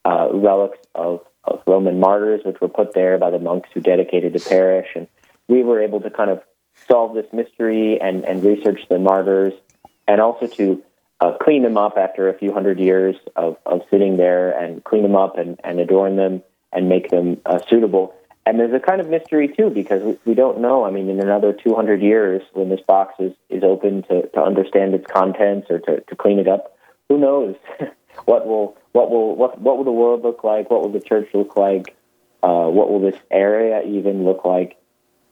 uh, 0.04 0.28
relics 0.32 0.78
of, 0.94 1.20
of 1.44 1.62
Roman 1.66 2.00
martyrs, 2.00 2.40
which 2.44 2.60
were 2.60 2.68
put 2.68 2.94
there 2.94 3.18
by 3.18 3.30
the 3.30 3.38
monks 3.38 3.68
who 3.72 3.80
dedicated 3.80 4.32
the 4.32 4.40
parish, 4.40 4.88
and 4.94 5.06
we 5.48 5.62
were 5.62 5.82
able 5.82 6.00
to 6.00 6.10
kind 6.10 6.30
of 6.30 6.42
solve 6.88 7.14
this 7.14 7.26
mystery 7.32 8.00
and, 8.00 8.24
and 8.24 8.44
research 8.44 8.80
the 8.88 8.98
martyrs 8.98 9.52
and 10.06 10.20
also 10.20 10.46
to 10.46 10.82
uh, 11.20 11.32
clean 11.40 11.62
them 11.62 11.76
up 11.76 11.94
after 11.96 12.28
a 12.28 12.38
few 12.38 12.52
hundred 12.52 12.78
years 12.78 13.16
of, 13.36 13.56
of 13.64 13.82
sitting 13.90 14.16
there 14.16 14.50
and 14.50 14.82
clean 14.84 15.02
them 15.02 15.16
up 15.16 15.38
and, 15.38 15.60
and 15.64 15.78
adorn 15.78 16.16
them 16.16 16.42
and 16.72 16.88
make 16.88 17.08
them 17.10 17.40
uh, 17.46 17.58
suitable. 17.68 18.14
And 18.46 18.60
there's 18.60 18.74
a 18.74 18.80
kind 18.80 19.00
of 19.00 19.08
mystery 19.08 19.48
too 19.48 19.70
because 19.70 20.02
we, 20.02 20.18
we 20.26 20.34
don't 20.34 20.60
know. 20.60 20.84
I 20.84 20.90
mean, 20.90 21.08
in 21.08 21.20
another 21.20 21.52
200 21.52 22.02
years, 22.02 22.42
when 22.52 22.68
this 22.68 22.80
box 22.86 23.14
is, 23.18 23.32
is 23.48 23.62
open 23.62 24.02
to, 24.04 24.26
to 24.28 24.42
understand 24.42 24.94
its 24.94 25.06
contents 25.10 25.70
or 25.70 25.78
to, 25.80 26.00
to 26.00 26.16
clean 26.16 26.38
it 26.38 26.48
up, 26.48 26.76
who 27.08 27.18
knows 27.18 27.56
what 28.24 28.46
will 28.46 28.76
what 28.92 29.10
will 29.10 29.34
what 29.34 29.60
what 29.60 29.76
will 29.76 29.84
the 29.84 29.92
world 29.92 30.22
look 30.22 30.44
like? 30.44 30.70
What 30.70 30.82
will 30.82 30.92
the 30.92 31.00
church 31.00 31.28
look 31.34 31.56
like? 31.56 31.96
Uh, 32.42 32.68
what 32.68 32.90
will 32.90 33.00
this 33.00 33.18
area 33.30 33.82
even 33.82 34.24
look 34.24 34.44
like? 34.44 34.76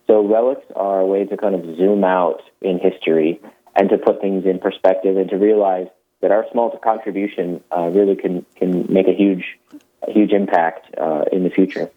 So 0.07 0.27
relics 0.27 0.66
are 0.75 1.01
a 1.01 1.07
way 1.07 1.25
to 1.25 1.37
kind 1.37 1.55
of 1.55 1.77
zoom 1.77 2.05
out 2.05 2.42
in 2.61 2.79
history 2.79 3.40
and 3.77 3.88
to 3.90 3.98
put 3.98 4.20
things 4.20 4.44
in 4.46 4.59
perspective 4.59 5.16
and 5.16 5.29
to 5.31 5.37
realize 5.37 5.88
that 6.20 6.31
our 6.31 6.46
small 6.51 6.70
contribution 6.79 7.62
uh, 7.77 7.88
really 7.88 8.16
can 8.16 8.46
can 8.57 8.90
make 8.92 9.09
a 9.09 9.14
huge 9.14 9.59
a 10.07 10.11
huge 10.11 10.33
impact 10.33 10.94
uh, 10.98 11.25
in 11.31 11.44
the 11.44 11.51
future. 11.51 11.90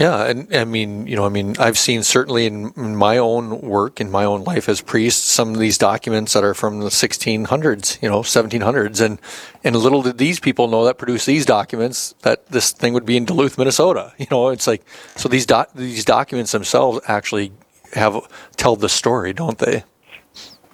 Yeah, 0.00 0.24
and 0.24 0.52
I 0.52 0.64
mean, 0.64 1.06
you 1.06 1.14
know, 1.14 1.24
I 1.24 1.28
mean, 1.28 1.54
I've 1.60 1.78
seen 1.78 2.02
certainly 2.02 2.46
in, 2.46 2.72
in, 2.76 2.96
my 2.96 3.16
own 3.18 3.60
work, 3.60 4.00
in 4.00 4.10
my 4.10 4.24
own 4.24 4.42
life 4.42 4.68
as 4.68 4.80
priest, 4.80 5.26
some 5.26 5.54
of 5.54 5.60
these 5.60 5.78
documents 5.78 6.32
that 6.32 6.42
are 6.42 6.52
from 6.52 6.80
the 6.80 6.88
1600s, 6.88 8.02
you 8.02 8.08
know, 8.08 8.22
1700s, 8.22 9.00
and 9.00 9.20
and 9.62 9.76
little 9.76 10.02
did 10.02 10.18
these 10.18 10.40
people 10.40 10.66
know 10.66 10.84
that 10.84 10.98
produced 10.98 11.26
these 11.26 11.46
documents 11.46 12.16
that 12.22 12.46
this 12.48 12.72
thing 12.72 12.92
would 12.92 13.06
be 13.06 13.16
in 13.16 13.24
Duluth, 13.24 13.56
Minnesota. 13.56 14.12
You 14.24 14.26
know, 14.30 14.48
it's 14.48 14.66
like 14.66 14.82
so 15.14 15.28
these 15.28 15.46
doc, 15.46 15.70
these 15.74 16.04
documents 16.04 16.50
themselves 16.50 16.98
actually 17.06 17.52
have 17.92 18.16
tell 18.56 18.74
the 18.74 18.88
story, 18.88 19.32
don't 19.32 19.58
they? 19.58 19.84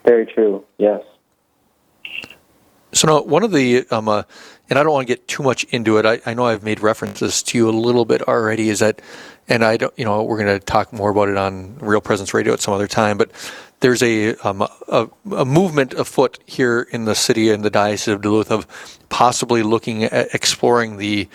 Very 0.04 0.24
true. 0.24 0.64
Yes. 0.78 1.02
So 2.92 3.06
now, 3.06 3.22
one 3.22 3.44
of 3.44 3.52
the, 3.52 3.86
um, 3.90 4.08
uh, 4.08 4.22
and 4.70 4.78
I 4.78 4.84
don't 4.84 4.92
want 4.92 5.08
to 5.08 5.12
get 5.12 5.26
too 5.26 5.42
much 5.42 5.64
into 5.64 5.98
it. 5.98 6.06
I, 6.06 6.20
I 6.24 6.34
know 6.34 6.46
I've 6.46 6.62
made 6.62 6.80
references 6.80 7.42
to 7.42 7.58
you 7.58 7.68
a 7.68 7.72
little 7.72 8.04
bit 8.04 8.22
already. 8.22 8.68
Is 8.68 8.78
that, 8.78 9.02
and 9.48 9.64
I 9.64 9.76
don't, 9.76 9.92
you 9.98 10.04
know, 10.04 10.22
we're 10.22 10.38
going 10.42 10.58
to 10.58 10.64
talk 10.64 10.92
more 10.92 11.10
about 11.10 11.28
it 11.28 11.36
on 11.36 11.76
Real 11.78 12.00
Presence 12.00 12.32
Radio 12.32 12.52
at 12.52 12.60
some 12.60 12.72
other 12.72 12.86
time. 12.86 13.18
But 13.18 13.32
there's 13.80 14.02
a, 14.02 14.36
um, 14.36 14.62
a, 14.88 15.08
a 15.32 15.44
movement 15.44 15.92
afoot 15.92 16.38
here 16.46 16.86
in 16.92 17.04
the 17.04 17.16
city 17.16 17.50
and 17.50 17.64
the 17.64 17.70
diocese 17.70 18.14
of 18.14 18.22
Duluth 18.22 18.52
of 18.52 18.66
possibly 19.08 19.62
looking 19.62 20.04
at 20.04 20.32
exploring 20.34 20.96
the 20.96 21.28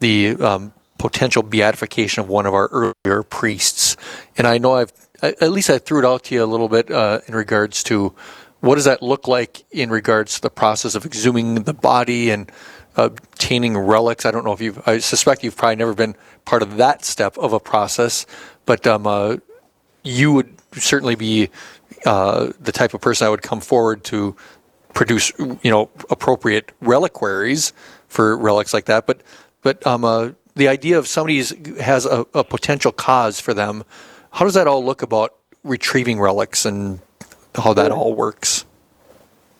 the 0.00 0.30
um, 0.36 0.72
potential 0.98 1.42
beatification 1.42 2.22
of 2.22 2.28
one 2.28 2.46
of 2.46 2.54
our 2.54 2.68
earlier 2.68 3.22
priests. 3.22 3.96
And 4.36 4.46
I 4.46 4.58
know 4.58 4.74
I've 4.74 4.92
at 5.22 5.52
least 5.52 5.70
I 5.70 5.78
threw 5.78 5.98
it 6.00 6.04
out 6.04 6.24
to 6.24 6.34
you 6.34 6.42
a 6.42 6.46
little 6.46 6.68
bit 6.68 6.90
uh, 6.90 7.20
in 7.26 7.34
regards 7.34 7.82
to 7.84 8.14
what 8.60 8.76
does 8.76 8.84
that 8.84 9.02
look 9.02 9.28
like 9.28 9.64
in 9.70 9.90
regards 9.90 10.34
to 10.34 10.40
the 10.42 10.50
process 10.50 10.94
of 10.94 11.04
exhuming 11.04 11.64
the 11.64 11.74
body 11.74 12.30
and 12.30 12.50
obtaining 12.96 13.76
relics. 13.76 14.24
I 14.24 14.30
don't 14.30 14.44
know 14.44 14.52
if 14.52 14.60
you've. 14.60 14.86
I 14.86 14.98
suspect 14.98 15.44
you've 15.44 15.56
probably 15.56 15.76
never 15.76 15.94
been 15.94 16.14
part 16.44 16.62
of 16.62 16.76
that 16.76 17.04
step 17.04 17.36
of 17.38 17.52
a 17.52 17.60
process, 17.60 18.26
but 18.66 18.86
um, 18.86 19.06
uh, 19.06 19.36
you 20.02 20.32
would 20.32 20.54
certainly 20.72 21.14
be 21.14 21.50
uh, 22.06 22.52
the 22.60 22.72
type 22.72 22.94
of 22.94 23.00
person 23.00 23.26
that 23.26 23.30
would 23.30 23.42
come 23.42 23.60
forward 23.60 24.04
to 24.04 24.36
produce, 24.94 25.32
you 25.38 25.70
know, 25.70 25.90
appropriate 26.10 26.72
reliquaries 26.80 27.72
for 28.08 28.36
relics 28.36 28.74
like 28.74 28.86
that. 28.86 29.06
But 29.06 29.22
but 29.62 29.86
um, 29.86 30.04
uh, 30.04 30.30
the 30.56 30.68
idea 30.68 30.98
of 30.98 31.06
somebody 31.06 31.42
has 31.80 32.06
a, 32.06 32.26
a 32.34 32.44
potential 32.44 32.92
cause 32.92 33.40
for 33.40 33.54
them 33.54 33.84
how 34.30 34.44
does 34.44 34.54
that 34.54 34.66
all 34.66 34.84
look 34.84 35.02
about 35.02 35.34
retrieving 35.64 36.20
relics 36.20 36.64
and 36.64 37.00
how 37.54 37.74
that 37.74 37.90
all 37.90 38.14
works? 38.14 38.64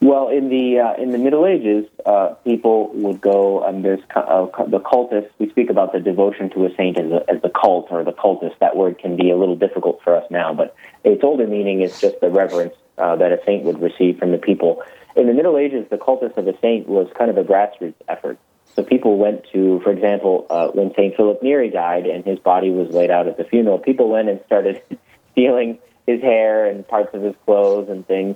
Well, 0.01 0.29
in 0.29 0.49
the 0.49 0.79
uh, 0.79 1.01
in 1.01 1.11
the 1.11 1.19
Middle 1.19 1.45
Ages, 1.45 1.85
uh, 2.07 2.33
people 2.43 2.91
would 2.95 3.21
go 3.21 3.63
and 3.63 3.85
there's 3.85 3.99
uh, 4.15 4.47
the 4.67 4.79
cultus. 4.79 5.25
We 5.37 5.47
speak 5.51 5.69
about 5.69 5.93
the 5.93 5.99
devotion 5.99 6.49
to 6.51 6.65
a 6.65 6.75
saint 6.75 6.99
as, 6.99 7.11
a, 7.11 7.23
as 7.29 7.41
the 7.43 7.49
cult 7.51 7.89
or 7.91 8.03
the 8.03 8.11
cultus. 8.11 8.51
That 8.59 8.75
word 8.75 8.97
can 8.97 9.15
be 9.15 9.29
a 9.29 9.37
little 9.37 9.55
difficult 9.55 10.01
for 10.03 10.15
us 10.15 10.25
now, 10.31 10.55
but 10.55 10.75
its 11.03 11.23
older 11.23 11.45
meaning 11.45 11.81
is 11.81 12.01
just 12.01 12.19
the 12.19 12.31
reverence 12.31 12.73
uh, 12.97 13.15
that 13.17 13.31
a 13.31 13.39
saint 13.45 13.63
would 13.63 13.79
receive 13.79 14.17
from 14.17 14.31
the 14.31 14.39
people. 14.39 14.81
in 15.15 15.27
the 15.27 15.33
Middle 15.33 15.55
Ages, 15.55 15.85
the 15.91 15.99
cultus 15.99 16.33
of 16.35 16.47
a 16.47 16.57
saint 16.61 16.89
was 16.89 17.07
kind 17.15 17.29
of 17.29 17.37
a 17.37 17.43
grassroots 17.43 17.93
effort. 18.09 18.39
So 18.75 18.83
people 18.83 19.19
went 19.19 19.45
to, 19.53 19.81
for 19.81 19.91
example, 19.91 20.47
uh, 20.49 20.69
when 20.69 20.93
Saint 20.95 21.15
Philip 21.15 21.43
Neri 21.43 21.69
died 21.69 22.07
and 22.07 22.25
his 22.25 22.39
body 22.39 22.71
was 22.71 22.89
laid 22.89 23.11
out 23.11 23.27
at 23.27 23.37
the 23.37 23.43
funeral, 23.43 23.77
people 23.77 24.09
went 24.09 24.29
and 24.29 24.39
started 24.47 24.81
stealing 25.33 25.77
his 26.07 26.21
hair 26.21 26.65
and 26.65 26.87
parts 26.87 27.13
of 27.13 27.21
his 27.21 27.35
clothes 27.45 27.87
and 27.89 28.07
things. 28.07 28.35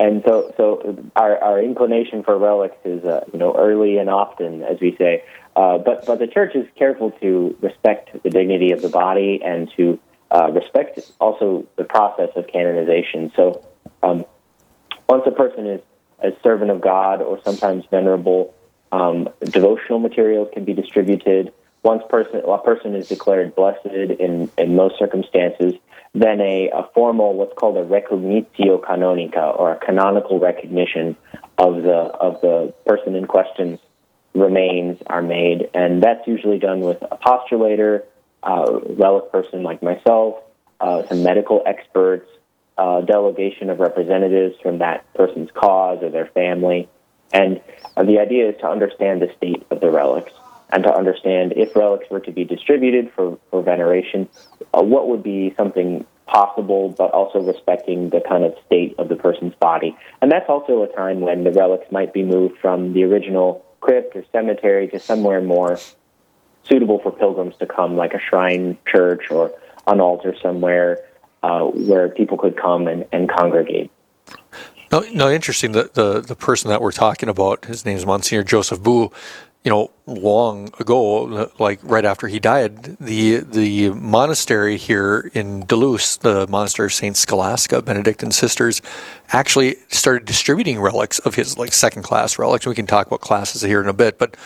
And 0.00 0.22
so, 0.26 0.52
so 0.56 0.96
our, 1.14 1.38
our 1.38 1.62
inclination 1.62 2.24
for 2.24 2.36
relics 2.36 2.76
is, 2.84 3.04
uh, 3.04 3.24
you 3.32 3.38
know, 3.38 3.54
early 3.56 3.98
and 3.98 4.10
often, 4.10 4.62
as 4.62 4.80
we 4.80 4.96
say. 4.96 5.22
Uh, 5.54 5.78
but 5.78 6.04
but 6.04 6.18
the 6.18 6.26
church 6.26 6.56
is 6.56 6.66
careful 6.76 7.12
to 7.22 7.56
respect 7.60 8.10
the 8.22 8.30
dignity 8.30 8.72
of 8.72 8.82
the 8.82 8.88
body 8.88 9.40
and 9.44 9.70
to 9.76 10.00
uh, 10.32 10.50
respect 10.50 10.98
also 11.20 11.64
the 11.76 11.84
process 11.84 12.30
of 12.34 12.48
canonization. 12.48 13.30
So 13.36 13.64
um, 14.02 14.24
once 15.08 15.22
a 15.26 15.30
person 15.30 15.66
is 15.66 15.80
a 16.18 16.32
servant 16.42 16.72
of 16.72 16.80
God 16.80 17.22
or 17.22 17.40
sometimes 17.44 17.84
venerable, 17.88 18.52
um, 18.90 19.28
devotional 19.40 20.00
materials 20.00 20.48
can 20.52 20.64
be 20.64 20.72
distributed. 20.72 21.52
Once 21.84 22.02
person 22.08 22.42
a 22.44 22.58
person 22.58 22.96
is 22.96 23.06
declared 23.08 23.54
blessed 23.54 23.86
in 23.86 24.50
in 24.58 24.74
most 24.74 24.98
circumstances, 24.98 25.74
then 26.14 26.40
a, 26.40 26.70
a 26.70 26.88
formal 26.94 27.34
what's 27.34 27.54
called 27.54 27.76
a 27.76 27.84
recognitio 27.84 28.80
canonica 28.80 29.58
or 29.58 29.72
a 29.72 29.76
canonical 29.78 30.38
recognition 30.38 31.16
of 31.58 31.82
the 31.82 31.90
of 31.90 32.40
the 32.40 32.72
person 32.86 33.14
in 33.16 33.26
question's 33.26 33.80
remains 34.34 34.98
are 35.06 35.22
made, 35.22 35.70
and 35.74 36.02
that's 36.02 36.26
usually 36.26 36.58
done 36.58 36.80
with 36.80 37.00
a 37.02 37.16
postulator, 37.16 38.02
uh, 38.42 38.80
relic 38.90 39.30
person 39.30 39.62
like 39.62 39.82
myself, 39.82 40.42
uh, 40.80 41.06
some 41.06 41.22
medical 41.22 41.62
experts, 41.66 42.28
uh, 42.76 43.00
delegation 43.02 43.70
of 43.70 43.78
representatives 43.78 44.56
from 44.60 44.78
that 44.78 45.04
person's 45.14 45.50
cause 45.52 46.02
or 46.02 46.10
their 46.10 46.26
family. 46.26 46.88
And 47.32 47.60
uh, 47.96 48.02
the 48.02 48.18
idea 48.18 48.50
is 48.50 48.56
to 48.60 48.68
understand 48.68 49.22
the 49.22 49.32
state 49.36 49.64
of 49.70 49.80
the 49.80 49.90
relics 49.90 50.32
and 50.70 50.82
to 50.84 50.92
understand 50.92 51.52
if 51.56 51.74
relics 51.76 52.06
were 52.10 52.20
to 52.20 52.32
be 52.32 52.44
distributed 52.44 53.12
for, 53.14 53.38
for 53.50 53.62
veneration, 53.62 54.28
uh, 54.72 54.82
what 54.82 55.08
would 55.08 55.22
be 55.22 55.54
something 55.56 56.04
possible, 56.26 56.88
but 56.88 57.10
also 57.12 57.40
respecting 57.40 58.10
the 58.10 58.20
kind 58.20 58.44
of 58.44 58.54
state 58.66 58.94
of 58.98 59.08
the 59.08 59.16
person's 59.16 59.54
body. 59.56 59.96
And 60.22 60.32
that's 60.32 60.48
also 60.48 60.82
a 60.82 60.88
time 60.88 61.20
when 61.20 61.44
the 61.44 61.52
relics 61.52 61.90
might 61.92 62.12
be 62.12 62.22
moved 62.22 62.58
from 62.58 62.92
the 62.94 63.04
original 63.04 63.64
crypt 63.80 64.16
or 64.16 64.24
cemetery 64.32 64.88
to 64.88 64.98
somewhere 64.98 65.42
more 65.42 65.78
suitable 66.64 66.98
for 66.98 67.12
pilgrims 67.12 67.54
to 67.58 67.66
come, 67.66 67.96
like 67.96 68.14
a 68.14 68.20
shrine 68.20 68.78
church 68.90 69.30
or 69.30 69.52
an 69.86 70.00
altar 70.00 70.34
somewhere 70.42 71.04
uh, 71.42 71.64
where 71.64 72.08
people 72.08 72.38
could 72.38 72.56
come 72.56 72.88
and, 72.88 73.04
and 73.12 73.28
congregate. 73.28 73.90
No, 74.90 75.00
no, 75.12 75.30
interesting. 75.30 75.72
The, 75.72 75.90
the 75.92 76.20
the 76.20 76.36
person 76.36 76.70
that 76.70 76.80
we're 76.80 76.92
talking 76.92 77.28
about, 77.28 77.64
his 77.64 77.84
name 77.84 77.96
is 77.96 78.06
Monsignor 78.06 78.44
Joseph 78.44 78.82
Buh 78.82 79.10
you 79.64 79.70
know, 79.70 79.90
long 80.06 80.70
ago, 80.78 81.50
like 81.58 81.80
right 81.82 82.04
after 82.04 82.28
he 82.28 82.38
died, 82.38 82.98
the 83.00 83.38
the 83.38 83.88
monastery 83.90 84.76
here 84.76 85.30
in 85.32 85.64
Duluth, 85.64 86.18
the 86.20 86.46
monastery 86.48 86.86
of 86.86 86.92
Saint 86.92 87.16
Scholastica 87.16 87.80
Benedictine 87.80 88.30
sisters, 88.30 88.82
actually 89.30 89.76
started 89.88 90.26
distributing 90.26 90.78
relics 90.78 91.18
of 91.20 91.34
his 91.34 91.56
like 91.56 91.72
second 91.72 92.02
class 92.02 92.38
relics. 92.38 92.66
We 92.66 92.74
can 92.74 92.86
talk 92.86 93.06
about 93.06 93.22
classes 93.22 93.62
here 93.62 93.80
in 93.80 93.88
a 93.88 93.94
bit, 93.94 94.18
but 94.18 94.36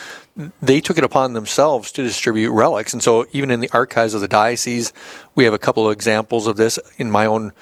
they 0.62 0.80
took 0.80 0.98
it 0.98 1.04
upon 1.04 1.32
themselves 1.32 1.90
to 1.92 2.02
distribute 2.04 2.52
relics, 2.52 2.92
and 2.92 3.02
so 3.02 3.26
even 3.32 3.50
in 3.50 3.58
the 3.58 3.70
archives 3.72 4.14
of 4.14 4.20
the 4.20 4.28
diocese, 4.28 4.92
we 5.34 5.42
have 5.42 5.52
a 5.52 5.58
couple 5.58 5.84
of 5.84 5.92
examples 5.92 6.46
of 6.46 6.56
this 6.56 6.78
in 6.96 7.10
my 7.10 7.26
own 7.26 7.52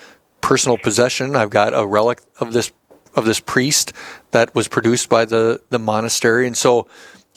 personal 0.42 0.76
possession. 0.76 1.34
I've 1.34 1.48
got 1.48 1.72
a 1.72 1.86
relic 1.86 2.20
of 2.38 2.52
this 2.52 2.70
of 3.14 3.24
this 3.24 3.40
priest 3.40 3.94
that 4.32 4.54
was 4.54 4.68
produced 4.68 5.08
by 5.08 5.24
the 5.24 5.62
the 5.70 5.78
monastery, 5.78 6.46
and 6.46 6.54
so 6.54 6.86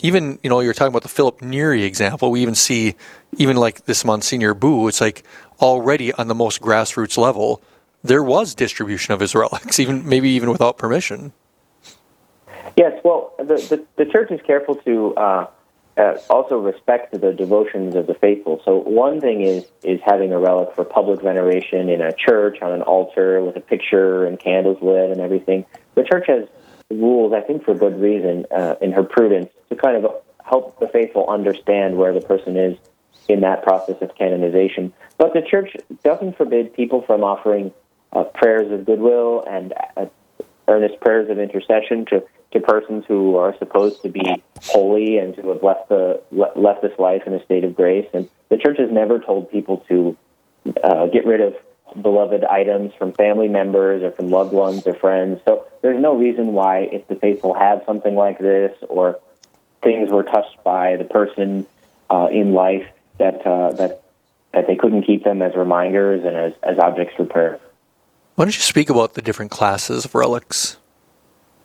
even 0.01 0.39
you 0.43 0.49
know 0.49 0.59
you're 0.59 0.73
talking 0.73 0.91
about 0.91 1.03
the 1.03 1.09
Philip 1.09 1.41
Neri 1.41 1.83
example. 1.83 2.31
We 2.31 2.41
even 2.41 2.55
see 2.55 2.95
even 3.37 3.57
like 3.57 3.85
this 3.85 4.05
Monsignor 4.05 4.53
Buh. 4.53 4.87
It's 4.87 5.01
like 5.01 5.23
already 5.61 6.13
on 6.13 6.27
the 6.27 6.35
most 6.35 6.61
grassroots 6.61 7.17
level, 7.17 7.61
there 8.03 8.23
was 8.23 8.55
distribution 8.55 9.13
of 9.13 9.19
his 9.19 9.35
relics, 9.35 9.79
even 9.79 10.07
maybe 10.07 10.29
even 10.29 10.49
without 10.49 10.77
permission. 10.77 11.33
Yes, 12.77 12.99
well, 13.03 13.33
the 13.37 13.55
the, 13.55 13.85
the 14.03 14.11
church 14.11 14.31
is 14.31 14.39
careful 14.45 14.75
to 14.75 15.15
uh, 15.15 15.47
uh, 15.97 16.17
also 16.29 16.57
respect 16.57 17.11
the 17.11 17.33
devotions 17.33 17.95
of 17.95 18.07
the 18.07 18.13
faithful. 18.13 18.61
So 18.63 18.77
one 18.77 19.19
thing 19.19 19.41
is 19.41 19.65
is 19.83 19.99
having 20.05 20.31
a 20.31 20.39
relic 20.39 20.73
for 20.75 20.85
public 20.85 21.21
veneration 21.21 21.89
in 21.89 22.01
a 22.01 22.13
church 22.13 22.61
on 22.61 22.71
an 22.71 22.81
altar 22.81 23.43
with 23.43 23.57
a 23.57 23.59
picture 23.59 24.25
and 24.25 24.39
candles 24.39 24.81
lit 24.81 25.11
and 25.11 25.19
everything. 25.19 25.65
The 25.95 26.03
church 26.03 26.27
has 26.27 26.47
rules, 26.89 27.33
I 27.33 27.41
think 27.41 27.63
for 27.63 27.73
good 27.73 27.99
reason, 27.99 28.45
uh, 28.55 28.75
in 28.81 28.91
her 28.91 29.03
prudence, 29.03 29.49
to 29.69 29.75
kind 29.75 30.03
of 30.03 30.11
help 30.43 30.79
the 30.79 30.87
faithful 30.87 31.29
understand 31.29 31.97
where 31.97 32.13
the 32.13 32.21
person 32.21 32.57
is 32.57 32.77
in 33.27 33.41
that 33.41 33.63
process 33.63 33.95
of 34.01 34.15
canonization. 34.15 34.91
But 35.17 35.33
the 35.33 35.41
church 35.41 35.75
doesn't 36.03 36.37
forbid 36.37 36.73
people 36.73 37.03
from 37.03 37.23
offering 37.23 37.71
uh, 38.11 38.23
prayers 38.23 38.71
of 38.71 38.85
goodwill 38.85 39.45
and 39.47 39.73
uh, 39.95 40.07
earnest 40.67 40.99
prayers 40.99 41.29
of 41.29 41.37
intercession 41.39 42.05
to, 42.05 42.23
to 42.53 42.59
persons 42.59 43.05
who 43.07 43.35
are 43.35 43.55
supposed 43.59 44.01
to 44.01 44.09
be 44.09 44.43
holy 44.63 45.17
and 45.17 45.35
to 45.35 45.49
have 45.49 45.61
left 45.61 45.89
the 45.89 46.21
left 46.31 46.81
this 46.81 46.97
life 46.97 47.23
in 47.27 47.33
a 47.33 47.43
state 47.45 47.63
of 47.63 47.75
grace. 47.75 48.07
And 48.13 48.27
the 48.49 48.57
church 48.57 48.77
has 48.79 48.89
never 48.91 49.19
told 49.19 49.51
people 49.51 49.85
to 49.89 50.17
uh, 50.83 51.05
get 51.07 51.25
rid 51.25 51.41
of 51.41 51.55
beloved 52.01 52.43
items 52.43 52.93
from 52.93 53.13
family 53.13 53.47
members 53.47 54.03
or 54.03 54.11
from 54.11 54.29
loved 54.29 54.53
ones 54.53 54.85
or 54.85 54.93
friends. 54.93 55.41
So 55.45 55.65
there's 55.81 56.01
no 56.01 56.15
reason 56.15 56.53
why, 56.53 56.89
if 56.91 57.07
the 57.07 57.15
faithful 57.15 57.53
have 57.53 57.83
something 57.85 58.15
like 58.15 58.39
this 58.39 58.75
or 58.87 59.19
things 59.83 60.09
were 60.09 60.23
touched 60.23 60.63
by 60.63 60.95
the 60.95 61.05
person 61.05 61.65
uh, 62.09 62.27
in 62.31 62.53
life, 62.53 62.87
that 63.17 63.45
uh, 63.45 63.71
that 63.73 64.03
that 64.53 64.67
they 64.67 64.75
couldn't 64.75 65.03
keep 65.03 65.23
them 65.23 65.41
as 65.41 65.55
reminders 65.55 66.25
and 66.25 66.35
as, 66.35 66.53
as 66.63 66.79
objects 66.79 67.15
for 67.15 67.25
prayer. 67.25 67.59
Why 68.35 68.45
don't 68.45 68.55
you 68.55 68.61
speak 68.61 68.89
about 68.89 69.13
the 69.13 69.21
different 69.21 69.51
classes 69.51 70.05
of 70.05 70.15
relics? 70.15 70.77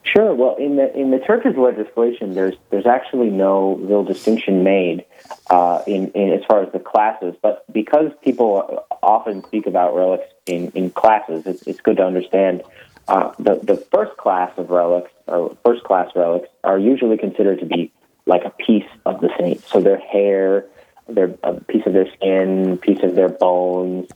Sure. 0.04 0.34
Well, 0.34 0.56
in 0.56 0.76
the 0.76 0.94
in 0.94 1.10
the 1.10 1.18
Turkish 1.18 1.56
legislation, 1.56 2.34
there's 2.34 2.54
there's 2.70 2.86
actually 2.86 3.30
no 3.30 3.76
real 3.76 4.04
distinction 4.04 4.62
made 4.62 5.06
uh, 5.48 5.82
in, 5.86 6.10
in 6.10 6.30
as 6.30 6.44
far 6.44 6.62
as 6.62 6.70
the 6.72 6.78
classes. 6.78 7.34
But 7.40 7.64
because 7.72 8.12
people 8.22 8.84
often 9.02 9.42
speak 9.44 9.66
about 9.66 9.96
relics 9.96 10.26
in, 10.46 10.70
in 10.72 10.90
classes, 10.90 11.46
it's, 11.46 11.62
it's 11.62 11.80
good 11.80 11.96
to 11.96 12.04
understand 12.04 12.62
uh, 13.08 13.32
the 13.38 13.60
the 13.62 13.76
first 13.76 14.16
class 14.18 14.52
of 14.58 14.68
relics 14.68 15.10
or 15.26 15.56
first 15.64 15.84
class 15.84 16.10
relics 16.14 16.48
are 16.64 16.78
usually 16.78 17.16
considered 17.16 17.60
to 17.60 17.66
be 17.66 17.90
like 18.26 18.44
a 18.44 18.50
piece 18.50 18.88
of 19.06 19.22
the 19.22 19.30
saint. 19.38 19.64
So 19.64 19.80
their 19.80 19.98
hair, 19.98 20.66
their 21.08 21.34
a 21.42 21.54
piece 21.60 21.86
of 21.86 21.94
their 21.94 22.12
skin, 22.12 22.76
piece 22.76 23.02
of 23.02 23.14
their 23.14 23.30
bones, 23.30 24.08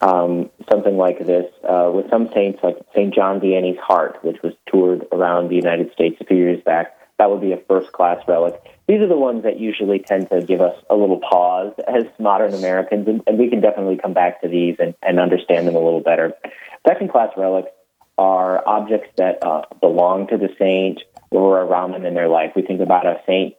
um, 0.00 0.50
something 0.70 0.96
like 0.96 1.24
this. 1.24 1.46
Uh, 1.62 1.90
with 1.94 2.08
some 2.10 2.28
saints, 2.34 2.60
like 2.62 2.76
Saint 2.94 3.14
John 3.14 3.40
Vianney's 3.40 3.78
heart, 3.78 4.18
which 4.22 4.42
was 4.42 4.52
toured 4.70 5.06
around 5.12 5.48
the 5.48 5.56
United 5.56 5.92
States 5.92 6.16
a 6.20 6.24
few 6.24 6.36
years 6.36 6.62
back, 6.64 6.96
that 7.18 7.30
would 7.30 7.40
be 7.40 7.52
a 7.52 7.60
first 7.68 7.92
class 7.92 8.18
relic. 8.28 8.60
These 8.86 9.00
are 9.00 9.08
the 9.08 9.16
ones 9.16 9.42
that 9.44 9.58
usually 9.58 9.98
tend 9.98 10.28
to 10.30 10.42
give 10.42 10.60
us 10.60 10.76
a 10.90 10.94
little 10.94 11.18
pause 11.18 11.72
as 11.88 12.04
modern 12.18 12.54
Americans, 12.54 13.08
and, 13.08 13.22
and 13.26 13.38
we 13.38 13.48
can 13.48 13.60
definitely 13.60 13.96
come 13.96 14.12
back 14.12 14.42
to 14.42 14.48
these 14.48 14.76
and, 14.78 14.94
and 15.02 15.18
understand 15.18 15.66
them 15.66 15.76
a 15.76 15.80
little 15.80 16.02
better. 16.02 16.32
Second 16.86 17.10
class 17.10 17.30
relics 17.36 17.70
are 18.18 18.66
objects 18.66 19.08
that 19.16 19.44
uh, 19.44 19.62
belong 19.80 20.26
to 20.28 20.38
the 20.38 20.48
saint 20.58 21.02
or 21.30 21.60
around 21.60 21.92
them 21.92 22.06
in 22.06 22.14
their 22.14 22.28
life. 22.28 22.52
We 22.54 22.62
think 22.62 22.80
about 22.80 23.06
a 23.06 23.20
saint, 23.26 23.54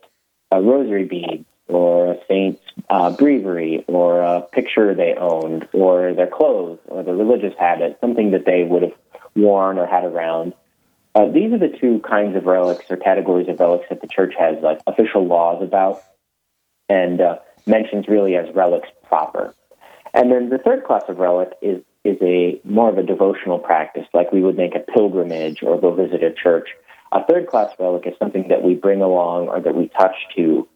a 0.52 0.62
rosary 0.62 1.06
bead, 1.06 1.46
or 1.68 2.14
a 2.14 2.18
saint's 2.28 2.62
uh, 2.90 3.12
breviary, 3.12 3.84
or 3.88 4.22
a 4.22 4.42
picture 4.42 4.94
they 4.96 5.14
owned, 5.16 5.68
or 5.74 6.14
their 6.14 6.28
clothes, 6.28 6.80
or 6.88 7.04
their 7.04 7.16
religious 7.16 7.54
habit, 7.60 7.98
something 8.00 8.32
that 8.32 8.46
they 8.46 8.64
would 8.64 8.84
have 8.84 8.94
worn 9.36 9.78
or 9.78 9.86
had 9.86 10.04
around. 10.04 10.54
Uh, 11.14 11.26
these 11.32 11.52
are 11.52 11.58
the 11.58 11.76
two 11.80 12.00
kinds 12.00 12.36
of 12.36 12.46
relics 12.46 12.86
or 12.90 12.98
categories 12.98 13.48
of 13.50 13.60
relics 13.60 13.86
that 13.90 14.02
the 14.02 14.08
church 14.08 14.34
has 14.38 14.56
like 14.62 14.80
official 14.86 15.26
laws 15.26 15.64
about 15.64 16.04
and 16.90 17.20
uh, 17.22 17.38
mentions 17.66 18.08
really 18.08 18.36
as 18.36 18.54
relics 18.54 18.90
proper. 19.04 19.54
And 20.14 20.32
then 20.32 20.50
the 20.50 20.58
third 20.58 20.84
class 20.84 21.04
of 21.08 21.18
relic 21.18 21.50
is 21.62 21.84
is 22.04 22.18
a 22.22 22.62
more 22.64 22.90
of 22.90 22.98
a 22.98 23.04
devotional 23.04 23.60
practice, 23.60 24.06
like 24.14 24.32
we 24.32 24.42
would 24.42 24.56
make 24.56 24.76
a 24.76 24.80
pilgrimage 24.80 25.62
or 25.62 25.80
go 25.80 25.94
visit 25.94 26.24
a 26.24 26.32
church. 26.32 26.70
A 27.12 27.26
third 27.26 27.48
class 27.48 27.72
relic 27.80 28.08
is 28.08 28.14
something 28.18 28.48
that 28.48 28.64
we 28.64 28.76
bring 28.76 29.02
along 29.02 29.50
or 29.50 29.60
that 29.60 29.76
we 29.76 29.90
touch 29.90 30.16
to 30.38 30.68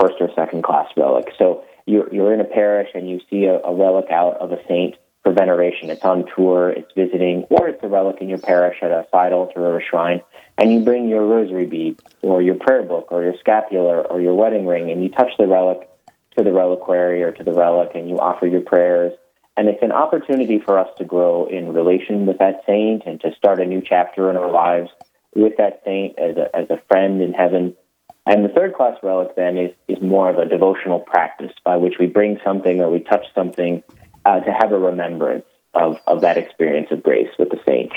first 0.00 0.14
or 0.20 0.30
second 0.34 0.62
class 0.62 0.88
relic. 0.96 1.28
So 1.38 1.64
you're, 1.86 2.12
you're 2.12 2.32
in 2.32 2.40
a 2.40 2.44
parish 2.44 2.88
and 2.94 3.08
you 3.08 3.20
see 3.30 3.44
a, 3.44 3.58
a 3.60 3.74
relic 3.74 4.06
out 4.10 4.36
of 4.38 4.52
a 4.52 4.58
saint 4.68 4.96
for 5.22 5.32
veneration. 5.32 5.90
It's 5.90 6.04
on 6.04 6.24
tour, 6.34 6.70
it's 6.70 6.92
visiting, 6.94 7.44
or 7.50 7.68
it's 7.68 7.82
a 7.82 7.88
relic 7.88 8.16
in 8.20 8.28
your 8.28 8.38
parish 8.38 8.78
at 8.82 8.90
a 8.90 9.06
side 9.10 9.32
altar 9.32 9.60
or 9.60 9.78
a 9.78 9.82
shrine, 9.82 10.20
and 10.56 10.72
you 10.72 10.80
bring 10.80 11.08
your 11.08 11.26
rosary 11.26 11.66
bead 11.66 12.00
or 12.22 12.40
your 12.40 12.54
prayer 12.54 12.82
book 12.82 13.08
or 13.10 13.22
your 13.22 13.34
scapular 13.40 14.02
or 14.06 14.20
your 14.20 14.34
wedding 14.34 14.66
ring, 14.66 14.90
and 14.90 15.02
you 15.02 15.08
touch 15.08 15.32
the 15.38 15.46
relic 15.46 15.88
to 16.36 16.44
the 16.44 16.52
reliquary 16.52 17.22
or 17.22 17.32
to 17.32 17.42
the 17.42 17.52
relic, 17.52 17.90
and 17.94 18.08
you 18.08 18.18
offer 18.18 18.46
your 18.46 18.60
prayers. 18.60 19.12
And 19.56 19.68
it's 19.68 19.82
an 19.82 19.90
opportunity 19.90 20.60
for 20.60 20.78
us 20.78 20.88
to 20.98 21.04
grow 21.04 21.46
in 21.46 21.72
relation 21.72 22.26
with 22.26 22.38
that 22.38 22.62
saint 22.64 23.02
and 23.06 23.20
to 23.22 23.34
start 23.36 23.60
a 23.60 23.64
new 23.64 23.82
chapter 23.84 24.30
in 24.30 24.36
our 24.36 24.52
lives 24.52 24.90
with 25.34 25.54
that 25.58 25.82
saint 25.84 26.16
as 26.16 26.36
a, 26.36 26.54
as 26.56 26.70
a 26.70 26.80
friend 26.86 27.20
in 27.20 27.32
heaven. 27.32 27.74
And 28.28 28.44
the 28.44 28.50
third 28.50 28.74
class 28.74 28.94
relic 29.02 29.34
then 29.36 29.56
is, 29.56 29.72
is 29.88 30.02
more 30.02 30.28
of 30.28 30.36
a 30.36 30.44
devotional 30.44 31.00
practice 31.00 31.52
by 31.64 31.78
which 31.78 31.94
we 31.98 32.06
bring 32.06 32.38
something 32.44 32.78
or 32.78 32.90
we 32.90 33.00
touch 33.00 33.24
something 33.34 33.82
uh, 34.26 34.40
to 34.40 34.52
have 34.52 34.70
a 34.70 34.78
remembrance 34.78 35.46
of, 35.72 35.98
of 36.06 36.20
that 36.20 36.36
experience 36.36 36.88
of 36.90 37.02
grace 37.02 37.30
with 37.38 37.48
the 37.48 37.58
saint. 37.64 37.90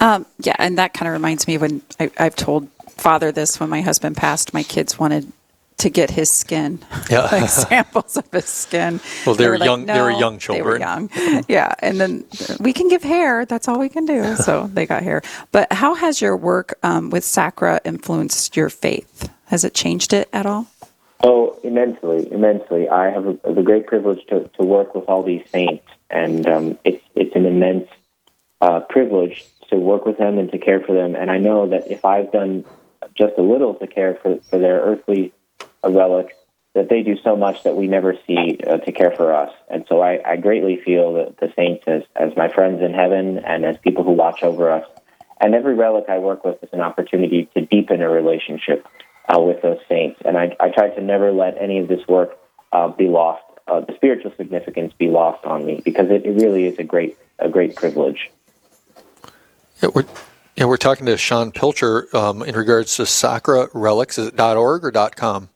Um, 0.00 0.26
yeah, 0.40 0.56
and 0.58 0.76
that 0.76 0.92
kind 0.92 1.06
of 1.06 1.12
reminds 1.12 1.46
me 1.46 1.56
when 1.56 1.82
I, 2.00 2.10
I've 2.18 2.34
told 2.34 2.68
Father 2.88 3.30
this 3.30 3.60
when 3.60 3.70
my 3.70 3.80
husband 3.80 4.16
passed, 4.16 4.52
my 4.52 4.64
kids 4.64 4.98
wanted 4.98 5.32
to 5.78 5.90
get 5.90 6.10
his 6.10 6.30
skin, 6.30 6.78
Yeah. 7.10 7.28
like 7.32 7.48
samples 7.50 8.16
of 8.16 8.30
his 8.30 8.44
skin. 8.46 9.00
Well, 9.26 9.34
they 9.34 9.48
were 9.48 9.58
like, 9.58 9.66
young- 9.66 9.86
they 9.86 10.00
were 10.00 10.12
"No." 10.12 10.18
young 10.18 10.38
They 10.38 10.62
were 10.62 10.78
children. 10.78 11.10
young, 11.14 11.44
yeah. 11.48 11.74
And 11.80 12.00
then 12.00 12.24
we 12.60 12.72
can 12.72 12.88
give 12.88 13.02
hair. 13.02 13.44
That's 13.44 13.68
all 13.68 13.78
we 13.78 13.88
can 13.88 14.06
do. 14.06 14.36
So 14.44 14.68
they 14.72 14.86
got 14.86 15.02
hair. 15.02 15.22
But 15.52 15.72
how 15.72 15.94
has 15.94 16.20
your 16.20 16.36
work 16.36 16.78
um, 16.82 17.10
with 17.10 17.24
Sacra 17.24 17.80
influenced 17.84 18.56
your 18.56 18.68
faith? 18.70 19.30
Has 19.46 19.64
it 19.64 19.74
changed 19.74 20.12
it 20.12 20.28
at 20.32 20.46
all? 20.46 20.66
Oh, 21.22 21.58
immensely, 21.62 22.30
immensely. 22.32 22.88
I 22.88 23.10
have 23.10 23.26
a, 23.26 23.38
the 23.52 23.62
great 23.62 23.86
privilege 23.86 24.24
to, 24.28 24.48
to 24.58 24.62
work 24.64 24.94
with 24.94 25.04
all 25.08 25.22
these 25.22 25.42
saints, 25.50 25.86
and 26.10 26.46
um, 26.46 26.78
it's 26.84 27.02
it's 27.14 27.34
an 27.34 27.46
immense 27.46 27.88
uh, 28.60 28.80
privilege 28.80 29.44
to 29.70 29.76
work 29.76 30.04
with 30.06 30.18
them 30.18 30.38
and 30.38 30.50
to 30.52 30.58
care 30.58 30.80
for 30.80 30.94
them. 30.94 31.14
And 31.14 31.30
I 31.30 31.38
know 31.38 31.66
that 31.68 31.90
if 31.90 32.04
I've 32.04 32.30
done 32.32 32.64
just 33.14 33.34
a 33.38 33.42
little 33.42 33.74
to 33.76 33.86
care 33.86 34.14
for, 34.22 34.38
for 34.50 34.58
their 34.58 34.80
earthly 34.80 35.32
uh, 35.84 35.90
relic, 35.90 36.36
that 36.74 36.88
they 36.88 37.02
do 37.02 37.16
so 37.22 37.36
much 37.36 37.62
that 37.62 37.76
we 37.76 37.86
never 37.86 38.16
see 38.26 38.58
uh, 38.66 38.78
to 38.78 38.90
care 38.90 39.12
for 39.12 39.32
us. 39.32 39.52
And 39.70 39.84
so 39.88 40.00
I, 40.00 40.20
I 40.32 40.36
greatly 40.36 40.80
feel 40.84 41.14
that 41.14 41.38
the 41.38 41.52
saints 41.54 41.84
as, 41.86 42.02
as 42.16 42.36
my 42.36 42.48
friends 42.48 42.82
in 42.82 42.92
heaven 42.92 43.38
and 43.38 43.64
as 43.64 43.76
people 43.78 44.02
who 44.02 44.10
watch 44.12 44.42
over 44.42 44.72
us. 44.72 44.84
And 45.40 45.54
every 45.54 45.74
relic 45.74 46.06
I 46.08 46.18
work 46.18 46.44
with 46.44 46.62
is 46.62 46.70
an 46.72 46.80
opportunity 46.80 47.48
to 47.54 47.64
deepen 47.64 48.02
a 48.02 48.08
relationship 48.08 48.86
uh, 49.28 49.40
with 49.40 49.62
those 49.62 49.78
saints. 49.88 50.20
And 50.24 50.36
I, 50.36 50.56
I 50.58 50.70
try 50.70 50.88
to 50.88 51.00
never 51.00 51.30
let 51.30 51.56
any 51.60 51.78
of 51.78 51.86
this 51.86 52.06
work 52.08 52.36
uh, 52.72 52.88
be 52.88 53.06
lost, 53.06 53.44
uh, 53.68 53.80
the 53.80 53.94
spiritual 53.94 54.32
significance 54.36 54.92
be 54.98 55.08
lost 55.08 55.44
on 55.44 55.64
me, 55.64 55.80
because 55.84 56.10
it, 56.10 56.26
it 56.26 56.42
really 56.42 56.66
is 56.66 56.78
a 56.78 56.84
great, 56.84 57.16
a 57.38 57.48
great 57.48 57.76
privilege. 57.76 58.30
Yeah, 59.80 59.90
we're, 59.94 60.04
yeah, 60.56 60.64
we're 60.64 60.76
talking 60.76 61.06
to 61.06 61.16
Sean 61.16 61.52
Pilcher 61.52 62.08
um, 62.16 62.42
in 62.42 62.56
regards 62.56 62.96
to 62.96 63.06
Sacra 63.06 63.68
Relics. 63.74 64.18
.org 64.18 64.84
or 64.84 65.10
.com? 65.10 65.50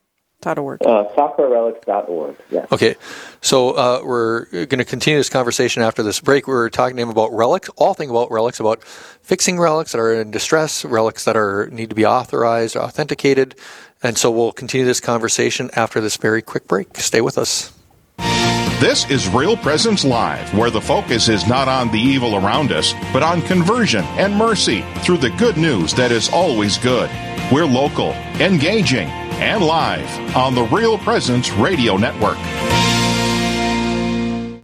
.org. 0.45 0.83
Uh, 0.83 1.09
sacrarelics.org. 1.17 2.37
Yeah. 2.51 2.67
Okay, 2.71 2.95
so 3.41 3.73
uh, 3.73 4.01
we're 4.05 4.45
going 4.45 4.79
to 4.79 4.85
continue 4.85 5.19
this 5.19 5.29
conversation 5.29 5.83
after 5.83 6.03
this 6.03 6.21
break. 6.21 6.47
We 6.47 6.55
are 6.55 6.71
talking 6.71 6.97
to 6.97 7.03
him 7.03 7.11
about 7.11 7.33
relics, 7.33 7.69
all 7.77 7.95
things 7.95 8.11
about 8.11 8.31
relics, 8.31 8.61
about 8.61 8.85
fixing 8.85 9.59
relics 9.59 9.93
that 9.93 9.99
are 9.99 10.13
in 10.13 10.31
distress, 10.31 10.85
relics 10.85 11.25
that 11.25 11.37
are 11.37 11.69
need 11.71 11.91
to 11.91 11.97
be 11.97 12.07
authorized, 12.07 12.77
authenticated, 12.77 13.57
and 14.03 14.17
so 14.17 14.31
we'll 14.31 14.53
continue 14.53 14.87
this 14.87 15.01
conversation 15.01 15.71
after 15.75 16.01
this 16.01 16.17
very 16.17 16.43
quick 16.43 16.69
break. 16.69 16.97
Stay 16.99 17.21
with 17.21 17.37
us. 17.37 17.73
This 18.81 19.11
is 19.11 19.29
Real 19.29 19.57
Presence 19.57 20.05
Live, 20.05 20.55
where 20.57 20.71
the 20.71 20.81
focus 20.81 21.29
is 21.29 21.49
not 21.49 21.67
on 21.67 21.91
the 21.91 21.99
evil 21.99 22.37
around 22.37 22.71
us, 22.71 22.95
but 23.13 23.25
on 23.25 23.43
conversion 23.43 24.05
and 24.17 24.33
mercy 24.33 24.85
through 24.99 25.19
the 25.19 25.31
good 25.31 25.57
news 25.57 25.93
that 25.95 26.13
is 26.13 26.29
always 26.29 26.79
good. 26.79 27.11
We're 27.51 27.67
local, 27.67 28.13
engaging, 28.39 29.09
and 29.41 29.63
live 29.63 30.37
on 30.37 30.55
the 30.55 30.63
Real 30.65 30.99
Presence 30.99 31.51
Radio 31.53 31.97
Network. 31.97 32.39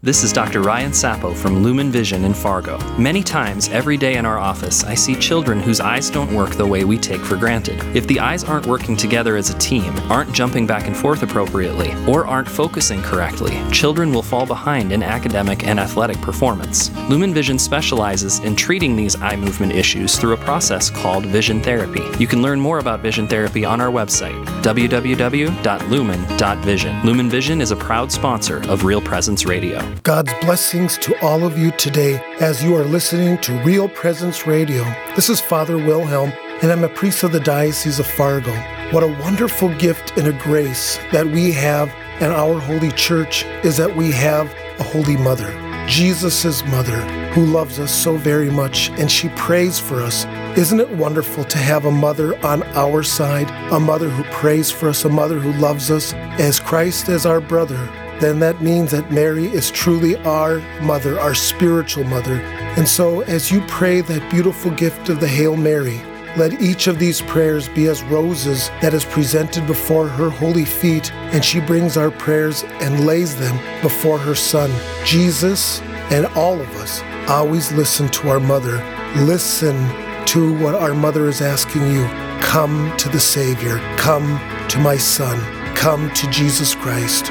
This 0.05 0.23
is 0.23 0.35
Dr. 0.35 0.61
Ryan 0.61 0.93
Sapo 0.93 1.35
from 1.35 1.63
Lumen 1.63 1.91
Vision 1.91 2.27
in 2.27 2.35
Fargo. 2.35 2.77
Many 2.99 3.23
times 3.23 3.71
every 3.71 3.97
day 3.97 4.17
in 4.17 4.27
our 4.27 4.39
office, 4.39 4.85
I 4.85 4.95
see 4.95 5.15
children 5.15 5.61
whose 5.61 5.81
eyes 5.81 6.11
don't 6.11 6.35
work 6.35 6.51
the 6.51 6.67
way 6.67 6.85
we 6.85 6.99
take 6.99 7.23
for 7.23 7.39
granted. 7.39 7.83
If 7.97 8.07
the 8.07 8.21
eyes 8.21 8.45
aren't 8.45 8.67
working 8.67 8.99
together 8.99 9.37
as 9.37 9.49
a 9.49 9.57
team, 9.57 9.97
aren't 10.11 10.31
jumping 10.31 10.67
back 10.67 10.87
and 10.87 10.95
forth 10.95 11.23
appropriately, 11.23 11.95
or 12.07 12.27
aren't 12.27 12.51
focusing 12.51 13.01
correctly, 13.01 13.59
children 13.73 14.13
will 14.13 14.23
fall 14.23 14.45
behind 14.45 14.93
in 14.93 15.03
academic 15.03 15.67
and 15.67 15.81
athletic 15.81 16.21
performance. 16.21 16.95
Lumen 17.09 17.33
Vision 17.33 17.59
specializes 17.59 18.41
in 18.41 18.55
treating 18.55 18.97
these 18.97 19.19
eye 19.23 19.37
movement 19.37 19.73
issues 19.73 20.19
through 20.19 20.35
a 20.35 20.45
process 20.45 20.91
called 20.91 21.25
vision 21.25 21.63
therapy. 21.63 22.03
You 22.19 22.27
can 22.27 22.43
learn 22.43 22.61
more 22.61 22.79
about 22.79 23.01
vision 23.01 23.27
therapy 23.27 23.65
on 23.65 23.81
our 23.81 23.91
website, 23.91 24.45
www.lumen.vision. 24.63 27.07
Lumen 27.07 27.31
Vision 27.31 27.63
is 27.63 27.71
a 27.71 27.77
proud 27.77 28.13
sponsor 28.13 28.59
of 28.71 28.85
Real 28.85 29.01
Presence 29.01 29.47
Radio. 29.47 29.94
God's 30.03 30.33
blessings 30.41 30.99
to 30.99 31.19
all 31.23 31.45
of 31.45 31.59
you 31.59 31.71
today 31.73 32.21
as 32.41 32.63
you 32.63 32.75
are 32.77 32.85
listening 32.85 33.39
to 33.39 33.53
Real 33.63 33.89
Presence 33.89 34.47
Radio. 34.47 34.83
This 35.15 35.29
is 35.29 35.41
Father 35.41 35.77
Wilhelm, 35.77 36.33
and 36.63 36.73
I'm 36.73 36.85
a 36.85 36.89
priest 36.89 37.23
of 37.23 37.33
the 37.33 37.41
Diocese 37.41 37.99
of 37.99 38.07
Fargo. 38.07 38.53
What 38.91 39.03
a 39.03 39.19
wonderful 39.23 39.75
gift 39.77 40.17
and 40.19 40.29
a 40.29 40.39
grace 40.43 40.99
that 41.13 41.27
we 41.27 41.53
have 41.53 41.89
in 42.21 42.31
our 42.31 42.61
holy 42.61 42.93
church 42.93 43.45
is 43.63 43.77
that 43.77 43.97
we 43.97 44.11
have 44.13 44.47
a 44.79 44.83
holy 44.83 45.17
mother, 45.17 45.51
Jesus' 45.87 46.65
mother, 46.67 47.01
who 47.33 47.47
loves 47.47 47.79
us 47.79 47.95
so 47.95 48.17
very 48.17 48.51
much, 48.51 48.91
and 48.91 49.11
she 49.11 49.29
prays 49.31 49.79
for 49.79 50.03
us. 50.03 50.25
Isn't 50.57 50.81
it 50.81 50.91
wonderful 50.97 51.45
to 51.45 51.59
have 51.59 51.85
a 51.85 51.91
mother 51.91 52.37
on 52.45 52.63
our 52.75 53.03
side, 53.03 53.51
a 53.73 53.81
mother 53.81 54.09
who 54.09 54.25
prays 54.25 54.71
for 54.71 54.89
us, 54.89 55.05
a 55.05 55.09
mother 55.09 55.39
who 55.39 55.53
loves 55.61 55.91
us 55.91 56.13
as 56.39 56.61
Christ 56.61 57.09
as 57.09 57.27
our 57.27 57.41
brother? 57.41 57.91
Then 58.25 58.41
that 58.41 58.63
means 58.63 58.91
that 58.93 59.13
Mary 59.13 59.45
is 59.45 59.71
truly 59.71 60.17
our 60.25 60.61
mother, 60.81 61.21
our 61.21 61.35
spiritual 61.35 62.05
mother. 62.05 62.41
And 62.79 62.89
so, 62.89 63.21
as 63.21 63.53
you 63.53 63.61
pray 63.69 64.01
that 64.01 64.31
beautiful 64.31 64.71
gift 64.71 65.11
of 65.11 65.21
the 65.21 65.29
Hail 65.29 65.57
Mary, 65.59 66.01
let 66.39 66.63
each 66.63 66.87
of 66.87 66.99
these 66.99 67.21
prayers 67.21 67.69
be 67.69 67.87
as 67.87 68.03
roses 68.05 68.71
that 68.81 68.95
is 68.95 69.05
presented 69.05 69.67
before 69.67 70.09
her 70.09 70.31
holy 70.31 70.65
feet, 70.65 71.13
and 71.13 71.45
she 71.45 71.61
brings 71.61 71.99
our 71.99 72.11
prayers 72.11 72.65
and 72.81 73.07
lays 73.07 73.37
them 73.37 73.57
before 73.83 74.19
her 74.19 74.35
Son. 74.35 74.71
Jesus 75.05 75.83
and 76.11 76.25
all 76.29 76.59
of 76.59 76.69
us 76.77 77.03
always 77.29 77.71
listen 77.73 78.09
to 78.09 78.31
our 78.31 78.41
mother. 78.41 78.83
Listen 79.17 79.77
to 80.29 80.59
what 80.59 80.75
our 80.75 80.95
mother 80.95 81.29
is 81.29 81.43
asking 81.43 81.87
you. 81.93 82.05
Come 82.41 82.97
to 82.97 83.11
the 83.11 83.21
Savior. 83.21 83.79
Come 83.99 84.41
to 84.71 84.79
my 84.79 84.97
Son. 84.97 85.39
Come 85.77 86.11
to 86.15 86.31
Jesus 86.31 86.75
Christ. 86.75 87.31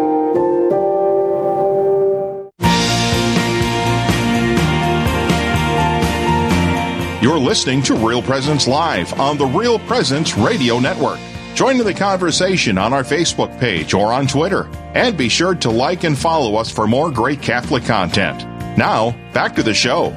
You're 7.31 7.39
listening 7.39 7.81
to 7.83 7.95
Real 7.95 8.21
Presence 8.21 8.67
Live 8.67 9.17
on 9.17 9.37
the 9.37 9.45
Real 9.45 9.79
Presence 9.79 10.35
Radio 10.35 10.79
Network. 10.79 11.17
Join 11.53 11.79
in 11.79 11.85
the 11.85 11.93
conversation 11.93 12.77
on 12.77 12.91
our 12.91 13.03
Facebook 13.03 13.57
page 13.57 13.93
or 13.93 14.11
on 14.11 14.27
Twitter. 14.27 14.67
And 14.95 15.15
be 15.15 15.29
sure 15.29 15.55
to 15.55 15.69
like 15.69 16.03
and 16.03 16.17
follow 16.17 16.57
us 16.57 16.69
for 16.69 16.87
more 16.87 17.09
great 17.09 17.41
Catholic 17.41 17.85
content. 17.85 18.45
Now, 18.77 19.11
back 19.31 19.55
to 19.55 19.63
the 19.63 19.73
show. 19.73 20.09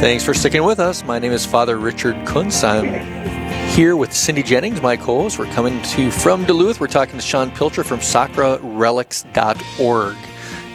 Thanks 0.00 0.24
for 0.24 0.32
sticking 0.32 0.64
with 0.64 0.80
us. 0.80 1.04
My 1.04 1.18
name 1.18 1.32
is 1.32 1.44
Father 1.44 1.76
Richard 1.76 2.16
Kunst. 2.24 2.64
I'm 2.64 3.68
here 3.74 3.94
with 3.94 4.14
Cindy 4.14 4.42
Jennings, 4.42 4.80
my 4.80 4.96
co-host. 4.96 5.38
We're 5.38 5.52
coming 5.52 5.82
to 5.82 6.04
you 6.04 6.10
from 6.10 6.46
Duluth. 6.46 6.80
We're 6.80 6.86
talking 6.86 7.16
to 7.16 7.22
Sean 7.22 7.50
Pilcher 7.50 7.84
from 7.84 8.00
sacrarelics.org. 8.00 10.16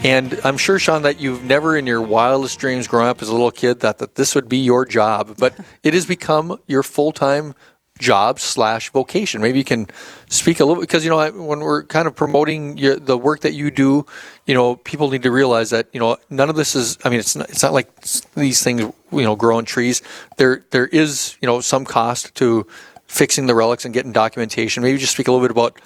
And 0.04 0.39
I'm 0.43 0.58
sure, 0.58 0.80
Sean, 0.80 1.04
that 1.04 1.20
you've 1.20 1.43
never 1.43 1.78
in 1.78 1.86
your 1.86 2.02
wildest 2.02 2.58
dreams 2.58 2.88
growing 2.88 3.08
up 3.08 3.22
as 3.22 3.30
a 3.30 3.32
little 3.34 3.52
kid 3.52 3.80
thought 3.80 3.99
that 3.99 4.16
this 4.16 4.34
would 4.34 4.49
be 4.49 4.58
your 4.58 4.84
job, 4.84 5.36
but 5.38 5.54
it 5.84 5.93
has 5.93 6.08
become 6.08 6.60
your 6.66 6.82
full-time 6.82 7.54
job 7.99 8.39
slash 8.39 8.89
vocation. 8.89 9.41
Maybe 9.41 9.60
you 9.60 9.64
can 9.64 9.86
speak 10.28 10.60
a 10.60 10.66
little 10.66 10.82
because 10.82 11.04
you 11.04 11.12
know 11.12 11.32
when 11.32 11.60
we're 11.60 11.84
kind 11.84 12.08
of 12.08 12.16
promoting 12.16 12.80
your, 12.80 12.95
the 12.95 13.16
work 13.16 13.41
that 13.41 13.54
you 13.54 13.70
do, 13.70 14.08
you 14.47 14.56
know 14.56 14.76
people 14.76 15.12
need 15.12 15.22
to 15.22 15.32
realize 15.32 15.70
that 15.70 15.88
you 15.93 15.99
know 15.99 16.18
none 16.32 16.49
of 16.49 16.56
this 16.56 16.76
is. 16.76 16.97
I 17.06 17.10
mean, 17.10 17.20
it's 17.20 17.36
not, 17.36 17.49
it's 17.49 17.62
not 17.62 17.74
like 17.74 18.02
these 18.34 18.64
things 18.64 18.82
you 18.82 19.22
know 19.22 19.36
grow 19.36 19.58
on 19.58 19.66
trees. 19.66 20.02
There 20.38 20.66
there 20.72 20.88
is 20.88 21.38
you 21.41 21.45
know 21.45 21.62
some 21.62 21.86
cost 21.86 22.34
to 22.36 22.66
fixing 23.06 23.45
the 23.45 23.54
relics 23.54 23.86
and 23.86 23.93
getting 23.93 24.12
documentation. 24.12 24.82
Maybe 24.82 24.97
just 24.97 25.14
speak 25.14 25.28
a 25.28 25.32
little 25.32 25.45
bit 25.45 25.52
about 25.52 25.80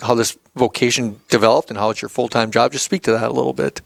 how 0.00 0.14
this 0.14 0.38
vocation 0.54 1.20
developed 1.28 1.70
and 1.70 1.78
how 1.78 1.90
it's 1.90 2.02
your 2.02 2.08
full 2.08 2.28
time 2.28 2.50
job. 2.50 2.72
Just 2.72 2.84
speak 2.84 3.02
to 3.02 3.12
that 3.12 3.30
a 3.30 3.32
little 3.32 3.52
bit. 3.52 3.80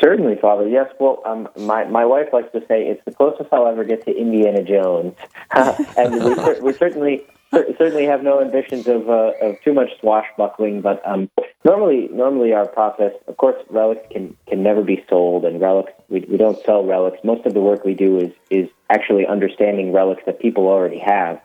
Certainly, 0.00 0.36
Father. 0.40 0.66
Yes. 0.66 0.90
Well, 0.98 1.22
um, 1.26 1.48
my 1.58 1.84
my 1.84 2.04
wife 2.04 2.28
likes 2.32 2.50
to 2.52 2.60
say 2.66 2.86
it's 2.86 3.04
the 3.04 3.12
closest 3.12 3.52
I'll 3.52 3.66
ever 3.66 3.84
get 3.84 4.04
to 4.06 4.16
Indiana 4.16 4.62
Jones, 4.62 5.14
and 5.50 6.24
we, 6.24 6.60
we 6.60 6.72
certainly 6.72 7.24
certainly 7.50 8.06
have 8.06 8.22
no 8.22 8.40
ambitions 8.40 8.86
of 8.86 9.10
uh, 9.10 9.32
of 9.42 9.60
too 9.62 9.74
much 9.74 9.90
swashbuckling. 10.00 10.80
But 10.80 11.06
um, 11.06 11.28
normally, 11.64 12.08
normally 12.12 12.52
our 12.54 12.66
process, 12.66 13.12
of 13.26 13.36
course, 13.36 13.56
relics 13.68 14.06
can 14.10 14.36
can 14.48 14.62
never 14.62 14.82
be 14.82 15.04
sold, 15.08 15.44
and 15.44 15.60
relics 15.60 15.92
we 16.08 16.20
we 16.20 16.36
don't 16.36 16.62
sell 16.64 16.84
relics. 16.84 17.18
Most 17.22 17.44
of 17.44 17.52
the 17.52 17.60
work 17.60 17.84
we 17.84 17.94
do 17.94 18.18
is 18.18 18.32
is 18.48 18.68
actually 18.88 19.26
understanding 19.26 19.92
relics 19.92 20.22
that 20.26 20.40
people 20.40 20.66
already 20.66 20.98
have. 20.98 21.40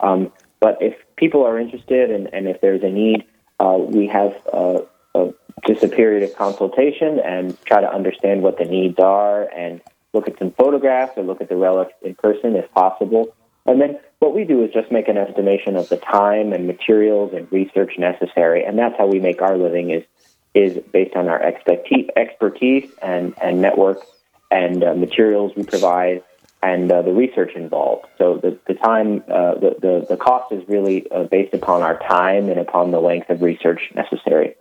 Um, 0.00 0.32
but 0.60 0.78
if 0.80 0.94
people 1.16 1.44
are 1.44 1.58
interested, 1.58 2.10
and, 2.10 2.32
and 2.32 2.46
if 2.46 2.60
there's 2.60 2.82
a 2.82 2.90
need, 2.90 3.24
uh, 3.58 3.78
we 3.78 4.06
have. 4.06 4.34
Uh, 4.52 4.80
a, 5.14 5.32
just 5.66 5.82
a 5.82 5.88
period 5.88 6.22
of 6.22 6.34
consultation 6.36 7.20
and 7.20 7.60
try 7.64 7.80
to 7.80 7.92
understand 7.92 8.42
what 8.42 8.58
the 8.58 8.64
needs 8.64 8.98
are 8.98 9.42
and 9.54 9.80
look 10.12 10.28
at 10.28 10.38
some 10.38 10.50
photographs 10.52 11.12
or 11.16 11.22
look 11.22 11.40
at 11.40 11.48
the 11.48 11.56
relics 11.56 11.92
in 12.02 12.14
person 12.14 12.56
if 12.56 12.70
possible. 12.72 13.34
And 13.66 13.80
then 13.80 13.98
what 14.20 14.34
we 14.34 14.44
do 14.44 14.64
is 14.64 14.72
just 14.72 14.90
make 14.90 15.08
an 15.08 15.18
estimation 15.18 15.76
of 15.76 15.88
the 15.88 15.96
time 15.96 16.52
and 16.52 16.66
materials 16.66 17.32
and 17.34 17.50
research 17.52 17.92
necessary, 17.98 18.64
and 18.64 18.78
that's 18.78 18.96
how 18.96 19.06
we 19.06 19.20
make 19.20 19.42
our 19.42 19.56
living 19.56 19.90
is 19.90 20.04
is 20.52 20.82
based 20.92 21.14
on 21.14 21.28
our 21.28 21.40
expertise 21.40 22.90
and, 23.00 23.34
and 23.40 23.62
network 23.62 24.04
and 24.50 24.82
uh, 24.82 24.94
materials 24.94 25.52
we 25.54 25.62
provide 25.62 26.24
and 26.62 26.90
uh, 26.92 27.02
the 27.02 27.12
research 27.12 27.52
involved. 27.54 28.06
So 28.18 28.38
the, 28.42 28.58
the 28.66 28.74
time, 28.74 29.24
uh, 29.28 29.54
the, 29.54 29.76
the, 29.80 30.06
the 30.10 30.16
cost 30.16 30.52
is 30.52 30.62
really 30.68 31.10
uh, 31.10 31.24
based 31.24 31.54
upon 31.54 31.82
our 31.82 31.98
time 32.00 32.48
and 32.48 32.60
upon 32.60 32.90
the 32.90 33.00
length 33.00 33.30
of 33.30 33.42
research 33.42 33.80
necessary. 33.94 34.54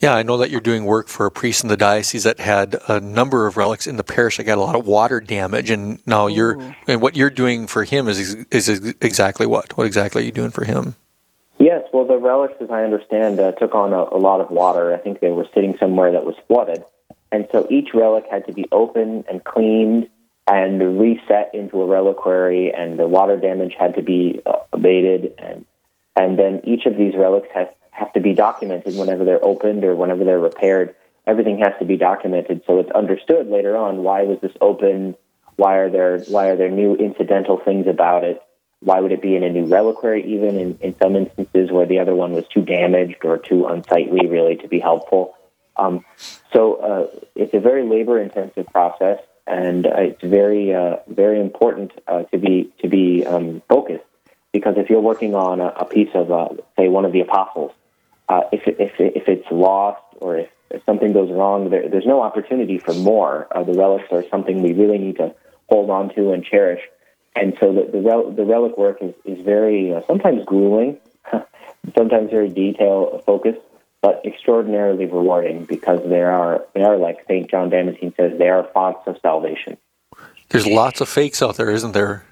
Yeah, 0.00 0.14
I 0.14 0.22
know 0.22 0.36
that 0.36 0.50
you're 0.50 0.60
doing 0.60 0.84
work 0.84 1.08
for 1.08 1.24
a 1.24 1.30
priest 1.30 1.62
in 1.62 1.68
the 1.68 1.76
diocese 1.76 2.24
that 2.24 2.38
had 2.38 2.76
a 2.86 3.00
number 3.00 3.46
of 3.46 3.56
relics 3.56 3.86
in 3.86 3.96
the 3.96 4.04
parish 4.04 4.36
that 4.36 4.44
got 4.44 4.58
a 4.58 4.60
lot 4.60 4.76
of 4.76 4.86
water 4.86 5.20
damage, 5.20 5.70
and 5.70 6.06
now 6.06 6.28
Ooh. 6.28 6.32
you're 6.32 6.74
and 6.86 7.00
what 7.00 7.16
you're 7.16 7.30
doing 7.30 7.66
for 7.66 7.82
him 7.82 8.06
is 8.06 8.34
is 8.50 8.68
exactly 9.00 9.46
what? 9.46 9.74
What 9.78 9.86
exactly 9.86 10.22
are 10.22 10.26
you 10.26 10.32
doing 10.32 10.50
for 10.50 10.64
him? 10.64 10.96
Yes, 11.58 11.84
well, 11.94 12.04
the 12.04 12.18
relics, 12.18 12.56
as 12.60 12.70
I 12.70 12.84
understand, 12.84 13.40
uh, 13.40 13.52
took 13.52 13.74
on 13.74 13.94
a, 13.94 14.14
a 14.14 14.20
lot 14.20 14.42
of 14.42 14.50
water. 14.50 14.94
I 14.94 14.98
think 14.98 15.20
they 15.20 15.30
were 15.30 15.46
sitting 15.54 15.74
somewhere 15.80 16.12
that 16.12 16.26
was 16.26 16.34
flooded, 16.46 16.84
and 17.32 17.48
so 17.50 17.66
each 17.70 17.94
relic 17.94 18.24
had 18.30 18.46
to 18.48 18.52
be 18.52 18.66
opened 18.72 19.24
and 19.30 19.42
cleaned 19.42 20.10
and 20.46 21.00
reset 21.00 21.50
into 21.54 21.82
a 21.82 21.86
reliquary, 21.86 22.72
and 22.72 22.98
the 22.98 23.06
water 23.06 23.36
damage 23.36 23.74
had 23.78 23.94
to 23.96 24.02
be 24.02 24.40
uh, 24.46 24.58
abated, 24.72 25.34
and 25.38 25.64
and 26.14 26.38
then 26.38 26.60
each 26.64 26.86
of 26.86 26.96
these 26.96 27.14
relics 27.16 27.48
has 27.54 27.68
have 27.90 28.12
to 28.12 28.20
be 28.20 28.34
documented 28.34 28.96
whenever 28.96 29.24
they're 29.24 29.44
opened 29.44 29.84
or 29.84 29.96
whenever 29.96 30.24
they're 30.24 30.38
repaired. 30.38 30.94
Everything 31.26 31.58
has 31.58 31.72
to 31.78 31.84
be 31.84 31.96
documented 31.96 32.62
so 32.66 32.78
it's 32.78 32.90
understood 32.90 33.48
later 33.48 33.76
on 33.76 34.02
why 34.02 34.22
was 34.22 34.38
this 34.40 34.52
opened, 34.60 35.16
why 35.56 35.76
are 35.76 35.90
there 35.90 36.18
why 36.28 36.48
are 36.48 36.56
there 36.56 36.70
new 36.70 36.94
incidental 36.94 37.58
things 37.58 37.86
about 37.86 38.22
it, 38.22 38.40
why 38.80 39.00
would 39.00 39.12
it 39.12 39.22
be 39.22 39.34
in 39.34 39.42
a 39.42 39.50
new 39.50 39.66
reliquary 39.66 40.24
even 40.34 40.58
in, 40.58 40.78
in 40.80 40.96
some 40.96 41.16
instances 41.16 41.72
where 41.72 41.86
the 41.86 41.98
other 41.98 42.14
one 42.14 42.32
was 42.32 42.46
too 42.48 42.62
damaged 42.62 43.24
or 43.24 43.38
too 43.38 43.66
unsightly 43.66 44.26
really 44.28 44.56
to 44.56 44.68
be 44.68 44.78
helpful. 44.78 45.34
Um, 45.76 46.04
so 46.52 46.74
uh, 46.76 47.20
it's 47.34 47.54
a 47.54 47.60
very 47.60 47.82
labor 47.82 48.20
intensive 48.20 48.66
process 48.66 49.18
and 49.46 49.86
uh, 49.86 49.90
it's 49.96 50.22
very 50.22 50.74
uh, 50.74 50.96
very 51.08 51.40
important 51.40 51.92
uh, 52.06 52.24
to 52.24 52.38
be 52.38 52.72
to 52.80 52.88
be 52.88 53.24
um, 53.26 53.62
focused 53.68 54.04
because 54.52 54.74
if 54.76 54.90
you're 54.90 55.00
working 55.00 55.34
on 55.34 55.60
a, 55.60 55.68
a 55.68 55.84
piece 55.84 56.10
of 56.14 56.28
say 56.76 56.88
one 56.88 57.04
of 57.04 57.12
the 57.12 57.20
apostles 57.20 57.72
if, 58.52 58.62
if, 58.66 58.92
if 58.98 59.28
it's 59.28 59.46
lost 59.50 60.02
or 60.20 60.38
if, 60.38 60.48
if 60.70 60.84
something 60.84 61.12
goes 61.12 61.30
wrong, 61.30 61.70
there, 61.70 61.88
there's 61.88 62.06
no 62.06 62.22
opportunity 62.22 62.78
for 62.78 62.92
more. 62.92 63.46
The 63.54 63.72
relics 63.72 64.10
are 64.10 64.24
something 64.28 64.62
we 64.62 64.72
really 64.72 64.98
need 64.98 65.16
to 65.18 65.34
hold 65.68 65.90
on 65.90 66.14
to 66.14 66.32
and 66.32 66.44
cherish. 66.44 66.80
And 67.34 67.56
so 67.60 67.72
the, 67.72 67.90
the, 67.92 68.00
rel- 68.00 68.32
the 68.32 68.44
relic 68.44 68.76
work 68.78 68.98
is, 69.00 69.14
is 69.24 69.44
very, 69.44 69.94
sometimes 70.06 70.44
grueling, 70.44 70.98
sometimes 71.96 72.30
very 72.30 72.48
detail 72.48 73.22
focused, 73.26 73.60
but 74.06 74.24
extraordinarily 74.24 75.04
rewarding 75.06 75.64
because 75.64 75.98
they 76.08 76.22
are, 76.22 76.64
they 76.74 76.82
are 76.82 76.96
like 76.96 77.24
St. 77.24 77.50
John 77.50 77.70
Damascene 77.70 78.14
says, 78.16 78.38
they 78.38 78.48
are 78.48 78.62
fonts 78.72 79.00
of 79.08 79.16
salvation. 79.20 79.76
There's 80.48 80.64
lots 80.64 81.00
of 81.00 81.08
fakes 81.08 81.42
out 81.42 81.56
there, 81.56 81.72
isn't 81.72 81.90
there? 81.90 82.24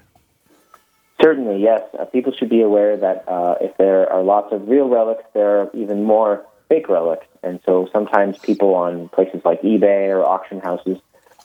Certainly, 1.21 1.61
yes. 1.61 1.81
Uh, 1.99 2.05
people 2.05 2.31
should 2.31 2.47
be 2.47 2.61
aware 2.61 2.95
that 2.95 3.25
uh, 3.27 3.55
if 3.59 3.75
there 3.75 4.09
are 4.09 4.23
lots 4.23 4.53
of 4.53 4.69
real 4.69 4.87
relics, 4.87 5.25
there 5.33 5.63
are 5.63 5.69
even 5.73 6.05
more 6.05 6.45
fake 6.69 6.87
relics. 6.87 7.27
And 7.43 7.59
so 7.65 7.89
sometimes 7.91 8.37
people 8.37 8.73
on 8.73 9.09
places 9.09 9.41
like 9.43 9.61
eBay 9.61 10.07
or 10.07 10.23
auction 10.23 10.61
houses 10.61 10.99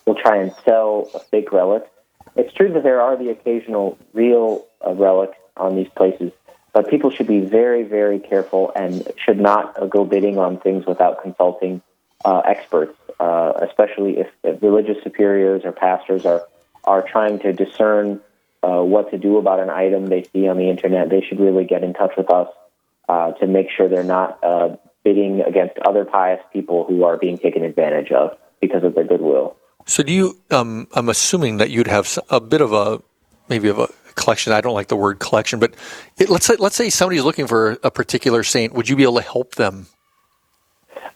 will 0.05 0.15
try 0.15 0.37
and 0.37 0.53
sell 0.63 1.09
a 1.13 1.19
fake 1.19 1.51
relic. 1.51 1.83
It's 2.37 2.53
true 2.53 2.71
that 2.71 2.83
there 2.83 3.01
are 3.01 3.17
the 3.17 3.31
occasional 3.31 3.97
real 4.13 4.65
uh, 4.79 4.93
relics 4.93 5.37
on 5.57 5.75
these 5.75 5.89
places, 5.97 6.31
but 6.73 6.89
people 6.89 7.11
should 7.11 7.27
be 7.27 7.41
very, 7.41 7.83
very 7.83 8.19
careful 8.19 8.71
and 8.75 9.07
should 9.23 9.39
not 9.39 9.89
go 9.89 10.05
bidding 10.05 10.37
on 10.37 10.59
things 10.59 10.85
without 10.85 11.21
consulting 11.21 11.81
uh, 12.23 12.39
experts, 12.45 12.97
uh, 13.19 13.53
especially 13.61 14.19
if, 14.19 14.27
if 14.43 14.61
religious 14.61 15.01
superiors 15.03 15.63
or 15.65 15.71
pastors 15.71 16.25
are, 16.25 16.43
are 16.83 17.01
trying 17.01 17.39
to 17.39 17.51
discern 17.51 18.21
uh, 18.63 18.81
what 18.81 19.11
to 19.11 19.17
do 19.17 19.37
about 19.37 19.59
an 19.59 19.69
item 19.69 20.07
they 20.07 20.23
see 20.31 20.47
on 20.47 20.57
the 20.57 20.69
internet, 20.69 21.09
they 21.09 21.21
should 21.21 21.39
really 21.39 21.65
get 21.65 21.83
in 21.83 21.93
touch 21.93 22.11
with 22.15 22.29
us 22.29 22.47
uh, 23.09 23.31
to 23.33 23.47
make 23.47 23.67
sure 23.75 23.89
they're 23.89 24.03
not 24.03 24.41
uh, 24.43 24.75
bidding 25.03 25.41
against 25.41 25.77
other 25.79 26.05
pious 26.05 26.41
people 26.53 26.85
who 26.85 27.03
are 27.03 27.17
being 27.17 27.37
taken 27.37 27.63
advantage 27.63 28.11
of 28.11 28.37
because 28.61 28.83
of 28.83 28.95
their 28.95 29.03
goodwill. 29.03 29.57
So, 29.87 30.03
do 30.03 30.13
you? 30.13 30.39
Um, 30.51 30.87
I'm 30.93 31.09
assuming 31.09 31.57
that 31.57 31.71
you'd 31.71 31.87
have 31.87 32.19
a 32.29 32.39
bit 32.39 32.61
of 32.61 32.71
a 32.71 33.01
maybe 33.49 33.67
of 33.67 33.79
a 33.79 33.87
collection. 34.15 34.53
I 34.53 34.61
don't 34.61 34.73
like 34.73 34.87
the 34.87 34.95
word 34.95 35.19
collection, 35.19 35.59
but 35.59 35.73
it, 36.17 36.29
let's 36.29 36.45
say 36.45 36.55
let's 36.57 36.75
say 36.75 36.89
somebody's 36.89 37.23
looking 37.23 37.47
for 37.47 37.77
a 37.83 37.91
particular 37.91 38.43
saint. 38.43 38.73
Would 38.73 38.89
you 38.89 38.95
be 38.95 39.03
able 39.03 39.17
to 39.17 39.21
help 39.21 39.55
them 39.55 39.87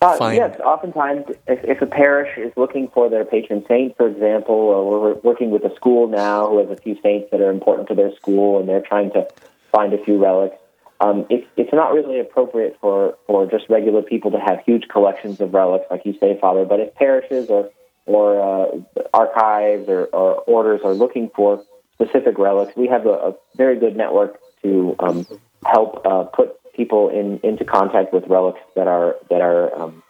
uh, 0.01 0.31
yes, 0.33 0.59
oftentimes, 0.59 1.25
if, 1.47 1.63
if, 1.63 1.81
a 1.81 1.85
parish 1.85 2.37
is 2.37 2.51
looking 2.57 2.89
for 2.89 3.09
their 3.09 3.25
patron 3.25 3.63
saint, 3.67 3.95
for 3.97 4.07
example, 4.07 4.55
or 4.55 5.01
we're 5.01 5.13
working 5.21 5.51
with 5.51 5.63
a 5.63 5.73
school 5.75 6.07
now 6.07 6.47
who 6.47 6.59
has 6.59 6.69
a 6.69 6.79
few 6.79 6.97
saints 7.01 7.29
that 7.31 7.41
are 7.41 7.49
important 7.49 7.87
to 7.87 7.95
their 7.95 8.13
school, 8.15 8.59
and 8.59 8.67
they're 8.67 8.81
trying 8.81 9.11
to 9.11 9.27
find 9.71 9.93
a 9.93 10.03
few 10.03 10.21
relics, 10.21 10.57
um, 10.99 11.25
it, 11.29 11.47
it's 11.57 11.73
not 11.73 11.93
really 11.93 12.19
appropriate 12.19 12.77
for, 12.79 13.17
for 13.25 13.45
just 13.45 13.69
regular 13.69 14.01
people 14.01 14.31
to 14.31 14.39
have 14.39 14.59
huge 14.65 14.87
collections 14.89 15.39
of 15.41 15.53
relics, 15.53 15.85
like 15.89 16.05
you 16.05 16.15
say, 16.19 16.37
Father. 16.39 16.65
But 16.65 16.79
if 16.79 16.93
parishes 16.95 17.49
or 17.49 17.71
or 18.07 18.39
uh, 18.39 19.01
archives 19.15 19.89
or, 19.89 20.05
or, 20.05 20.35
orders 20.41 20.81
are 20.83 20.93
looking 20.93 21.31
for 21.35 21.63
specific 21.95 22.37
relics, 22.37 22.75
we 22.75 22.87
have 22.87 23.05
a, 23.05 23.09
a 23.09 23.35
very 23.55 23.77
good 23.79 23.95
network 23.95 24.39
to 24.63 24.95
um, 24.99 25.25
help 25.65 26.05
uh, 26.05 26.23
put 26.23 26.59
people 26.73 27.09
in, 27.09 27.39
into 27.43 27.63
contact 27.63 28.13
with 28.13 28.25
relics 28.27 28.59
that 28.75 28.87
are 28.87 29.15
that 29.29 29.41
are 29.41 29.73
um, 29.81 30.03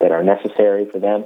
that 0.00 0.12
are 0.12 0.22
necessary 0.22 0.84
for 0.90 0.98
them. 0.98 1.24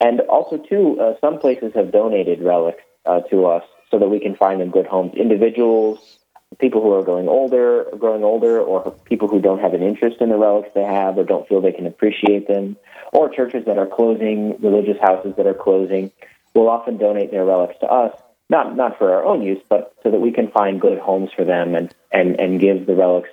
And 0.00 0.20
also, 0.20 0.58
too, 0.58 1.00
uh, 1.00 1.14
some 1.20 1.38
places 1.38 1.72
have 1.74 1.90
donated 1.90 2.42
relics 2.42 2.82
uh, 3.06 3.20
to 3.30 3.46
us 3.46 3.64
so 3.90 3.98
that 3.98 4.08
we 4.08 4.20
can 4.20 4.36
find 4.36 4.60
them 4.60 4.70
good 4.70 4.86
homes. 4.86 5.14
Individuals, 5.14 6.18
people 6.58 6.82
who 6.82 6.92
are 6.92 7.02
growing 7.02 7.28
older, 7.28 7.86
growing 7.98 8.22
older, 8.22 8.60
or 8.60 8.90
people 9.04 9.28
who 9.28 9.40
don't 9.40 9.60
have 9.60 9.72
an 9.72 9.82
interest 9.82 10.16
in 10.20 10.28
the 10.28 10.36
relics 10.36 10.68
they 10.74 10.82
have 10.82 11.16
or 11.16 11.24
don't 11.24 11.48
feel 11.48 11.60
they 11.62 11.72
can 11.72 11.86
appreciate 11.86 12.46
them, 12.46 12.76
or 13.12 13.30
churches 13.30 13.64
that 13.64 13.78
are 13.78 13.86
closing, 13.86 14.60
religious 14.60 14.98
houses 15.00 15.34
that 15.36 15.46
are 15.46 15.54
closing, 15.54 16.10
will 16.54 16.68
often 16.68 16.98
donate 16.98 17.30
their 17.30 17.44
relics 17.44 17.78
to 17.80 17.86
us. 17.86 18.12
Not 18.48 18.76
not 18.76 18.98
for 18.98 19.12
our 19.12 19.24
own 19.24 19.42
use, 19.42 19.62
but 19.68 19.94
so 20.02 20.10
that 20.10 20.20
we 20.20 20.32
can 20.32 20.48
find 20.50 20.80
good 20.80 20.98
homes 20.98 21.30
for 21.34 21.44
them 21.44 21.74
and, 21.74 21.92
and, 22.12 22.38
and 22.38 22.60
give 22.60 22.86
the 22.86 22.94
relics 22.94 23.28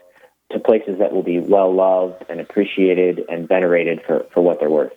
to 0.52 0.60
places 0.60 0.98
that 1.00 1.12
will 1.12 1.24
be 1.24 1.40
well 1.40 1.74
loved 1.74 2.24
and 2.30 2.40
appreciated 2.40 3.24
and 3.30 3.48
venerated 3.48 4.02
for, 4.06 4.26
for 4.34 4.42
what 4.42 4.60
they're 4.60 4.70
worth. 4.70 4.94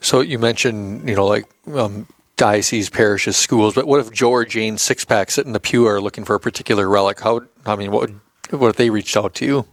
So 0.00 0.20
you 0.20 0.38
mentioned, 0.38 1.08
you 1.08 1.16
know, 1.16 1.26
like 1.26 1.44
um, 1.74 2.06
diocese, 2.36 2.88
parishes, 2.88 3.36
schools, 3.36 3.74
but 3.74 3.86
what 3.86 4.00
if 4.00 4.12
Joe 4.12 4.30
or 4.30 4.44
Jane 4.44 4.76
Sixpack 4.76 5.30
sit 5.30 5.44
in 5.44 5.52
the 5.52 5.60
pew 5.60 5.86
are 5.86 6.00
looking 6.00 6.24
for 6.24 6.34
a 6.34 6.40
particular 6.40 6.88
relic? 6.88 7.20
How, 7.20 7.42
I 7.66 7.76
mean, 7.76 7.90
what, 7.90 8.02
would, 8.02 8.60
what 8.60 8.68
if 8.68 8.76
they 8.76 8.90
reached 8.90 9.16
out 9.16 9.34
to 9.36 9.44
you? 9.44 9.66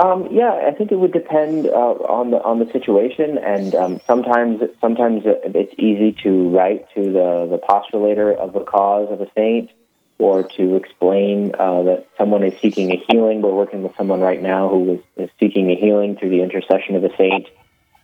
Um, 0.00 0.28
yeah, 0.30 0.62
I 0.66 0.70
think 0.70 0.92
it 0.92 0.96
would 0.96 1.12
depend 1.12 1.66
uh, 1.66 1.92
on 2.08 2.30
the 2.30 2.38
on 2.42 2.58
the 2.58 2.64
situation, 2.72 3.36
and 3.36 3.74
um, 3.74 4.00
sometimes 4.06 4.62
sometimes 4.80 5.24
it's 5.26 5.74
easy 5.76 6.16
to 6.22 6.48
write 6.48 6.86
to 6.94 7.02
the 7.02 7.46
the 7.50 7.58
postulator 7.58 8.34
of 8.34 8.54
the 8.54 8.60
cause 8.60 9.08
of 9.10 9.20
a 9.20 9.26
saint, 9.36 9.70
or 10.18 10.42
to 10.56 10.76
explain 10.76 11.54
uh, 11.58 11.82
that 11.82 12.06
someone 12.16 12.44
is 12.44 12.58
seeking 12.62 12.90
a 12.92 12.96
healing. 13.10 13.42
We're 13.42 13.52
working 13.52 13.82
with 13.82 13.94
someone 13.98 14.20
right 14.20 14.40
now 14.40 14.70
who 14.70 14.94
is, 14.94 15.00
is 15.24 15.30
seeking 15.38 15.70
a 15.70 15.76
healing 15.76 16.16
through 16.16 16.30
the 16.30 16.42
intercession 16.42 16.96
of 16.96 17.04
a 17.04 17.14
saint. 17.18 17.48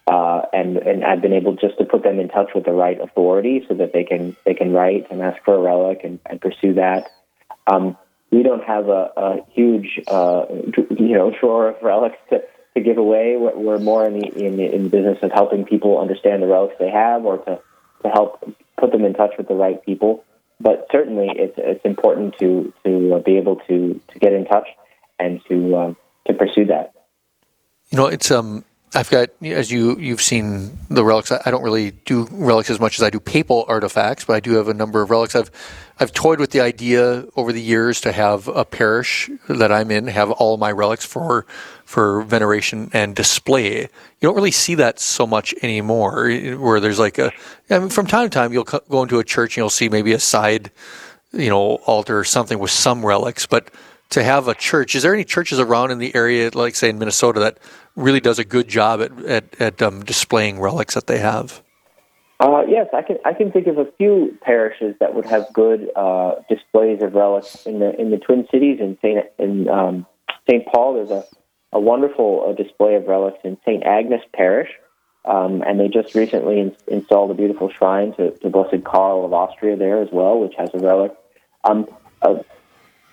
Uh, 0.07 0.43
and 0.53 0.77
and 0.77 1.03
I've 1.03 1.23
been 1.23 1.33
able 1.33 1.57
just 1.57 1.79
to 1.79 1.85
put 1.87 2.03
them 2.03 2.21
in 2.21 2.29
touch 2.29 2.51
with 2.55 2.67
the 2.67 2.73
right 2.73 3.01
authority 3.01 3.65
so 3.69 3.75
that 3.75 3.95
they 3.95 4.05
can 4.05 4.37
they 4.45 4.53
can 4.53 4.75
write 4.75 5.07
and 5.11 5.23
ask 5.23 5.43
for 5.47 5.55
a 5.55 5.61
relic 5.61 6.03
and, 6.05 6.19
and 6.27 6.43
pursue 6.43 6.75
that. 6.75 7.09
Um, 7.67 7.97
we 8.31 8.43
don't 8.43 8.65
have 8.65 8.89
a, 8.89 9.11
a 9.17 9.37
huge 9.53 10.01
uh, 10.09 10.47
you 10.91 11.17
know 11.17 11.33
drawer 11.39 11.69
of 11.69 11.83
relics 11.83 12.19
to, 12.31 12.41
to 12.75 12.81
give 12.81 12.99
away. 12.99 13.37
We're 13.37 13.79
more 13.79 14.07
in 14.07 14.19
the, 14.19 14.27
in 14.27 14.57
the 14.57 14.75
in 14.75 14.89
business 14.89 15.19
of 15.23 15.31
helping 15.33 15.65
people 15.65 15.99
understand 16.01 16.43
the 16.43 16.47
relics 16.47 16.75
they 16.79 16.91
have 16.91 17.25
or 17.25 17.39
to 17.39 17.61
to 18.03 18.09
help 18.11 18.45
put 18.79 18.93
them 18.93 19.05
in 19.05 19.15
touch 19.15 19.33
with 19.39 19.49
the 19.49 19.55
right 19.55 19.85
people. 19.85 20.25
But 20.61 20.87
certainly, 20.91 21.29
it's 21.35 21.55
it's 21.57 21.85
important 21.85 22.37
to 22.39 22.73
to 22.85 23.15
uh, 23.15 23.19
be 23.21 23.37
able 23.37 23.57
to 23.69 24.01
to 24.13 24.19
get 24.19 24.33
in 24.33 24.45
touch 24.45 24.69
and 25.19 25.41
to 25.49 25.77
um, 25.77 25.97
to 26.27 26.35
pursue 26.35 26.67
that. 26.67 26.93
You 27.91 27.99
know, 27.99 28.07
it's 28.07 28.31
um, 28.31 28.65
I've 28.97 29.11
got 29.11 29.29
as 29.43 29.71
you 29.71 29.99
you've 29.99 30.23
seen 30.23 30.79
the 30.89 31.05
relics. 31.05 31.31
I 31.31 31.51
don't 31.51 31.63
really 31.63 31.91
do 31.91 32.27
relics 32.31 32.71
as 32.71 32.81
much 32.81 32.99
as 32.99 33.03
I 33.03 33.11
do 33.11 33.21
papal 33.21 33.67
artifacts, 33.69 34.25
but 34.25 34.37
I 34.37 34.41
do 34.41 34.55
have 34.55 34.69
a 34.69 34.75
number 34.75 35.03
of 35.03 35.11
relics. 35.11 35.37
I've 35.37 35.51
I've 36.01 36.15
toyed 36.15 36.41
with 36.41 36.51
the 36.51 36.63
idea 36.63 37.27
over 37.37 37.53
the 37.53 37.61
years 37.61 38.01
to 38.03 38.13
have 38.13 38.49
a 38.49 38.65
parish 38.65 39.29
that 39.51 39.71
I'm 39.71 39.91
in 39.91 40.07
have 40.07 40.31
all 40.31 40.57
my 40.57 40.73
relics 40.73 41.05
for 41.05 41.45
for 41.85 42.23
veneration 42.23 42.89
and 42.95 43.15
display. 43.15 43.83
You 43.83 43.89
don't 44.23 44.35
really 44.35 44.51
see 44.51 44.75
that 44.77 44.99
so 44.99 45.27
much 45.27 45.55
anymore. 45.63 46.31
Eh, 46.31 46.55
where 46.55 46.81
there's 46.81 46.99
like 46.99 47.19
a, 47.19 47.33
I 47.69 47.79
mean, 47.79 47.91
from 47.91 48.07
time 48.07 48.25
to 48.25 48.31
time 48.31 48.55
you'll 48.55 48.65
go 48.65 49.03
into 49.03 49.19
a 49.19 49.25
church 49.25 49.53
and 49.53 49.59
you'll 49.59 49.69
see 49.69 49.91
maybe 49.91 50.13
a 50.15 50.19
side, 50.19 50.71
you 51.33 51.51
know, 51.51 51.75
altar 51.85 52.19
or 52.19 52.25
something 52.25 52.59
with 52.59 52.71
some 52.71 53.05
relics, 53.05 53.45
but 53.45 53.69
to 54.11 54.23
have 54.23 54.49
a 54.49 54.55
church. 54.55 54.95
Is 54.95 55.03
there 55.03 55.15
any 55.15 55.25
churches 55.25 55.59
around 55.59 55.91
in 55.91 55.99
the 55.99 56.15
area, 56.15 56.51
like 56.55 56.75
say 56.75 56.89
in 56.89 56.99
Minnesota, 56.99 57.41
that 57.41 57.59
really 57.97 58.21
does 58.21 58.39
a 58.39 58.45
good 58.45 58.69
job 58.69 59.01
at 59.01 59.25
at, 59.25 59.61
at 59.61 59.83
um, 59.83 60.05
displaying 60.05 60.61
relics 60.61 60.95
that 60.95 61.07
they 61.07 61.19
have? 61.19 61.63
Uh, 62.39 62.63
yes, 62.69 62.87
I 62.93 63.01
can. 63.01 63.17
I 63.25 63.33
can 63.33 63.51
think 63.51 63.67
of 63.67 63.79
a 63.79 63.87
few 63.97 64.37
parishes 64.43 64.95
that 65.01 65.15
would 65.15 65.25
have 65.25 65.47
good 65.55 65.89
uh, 65.97 66.35
displays 66.51 67.03
of 67.03 67.15
relics 67.15 67.65
in 67.65 67.79
the 67.79 67.99
in 67.99 68.11
the 68.11 68.19
Twin 68.19 68.47
Cities 68.51 68.79
in 68.79 68.99
Saint 69.01 69.25
in 69.39 69.69
um, 69.69 70.07
Saint 70.49 70.67
Paul. 70.67 70.95
There's 70.95 71.11
a 71.11 71.25
a 71.73 71.81
wonderful 71.81 72.47
uh, 72.49 72.53
display 72.53 72.95
of 72.95 73.07
relics 73.07 73.39
in 73.43 73.57
Saint 73.65 73.85
Agnes 73.85 74.23
Parish, 74.35 74.69
um, 75.25 75.63
and 75.63 75.81
they 75.81 75.89
just 75.89 76.15
recently 76.15 76.61
in, 76.61 76.77
installed 76.89 77.31
a 77.31 77.35
beautiful 77.35 77.71
shrine 77.71 78.15
to, 78.17 78.33
to 78.39 78.51
Blessed 78.51 78.85
Karl 78.85 79.25
of 79.25 79.33
Austria 79.33 79.77
there 79.77 80.03
as 80.03 80.09
well, 80.13 80.39
which 80.39 80.55
has 80.59 80.71
a 80.75 80.79
relic. 80.79 81.13
Um, 81.65 81.87
uh, 82.21 82.37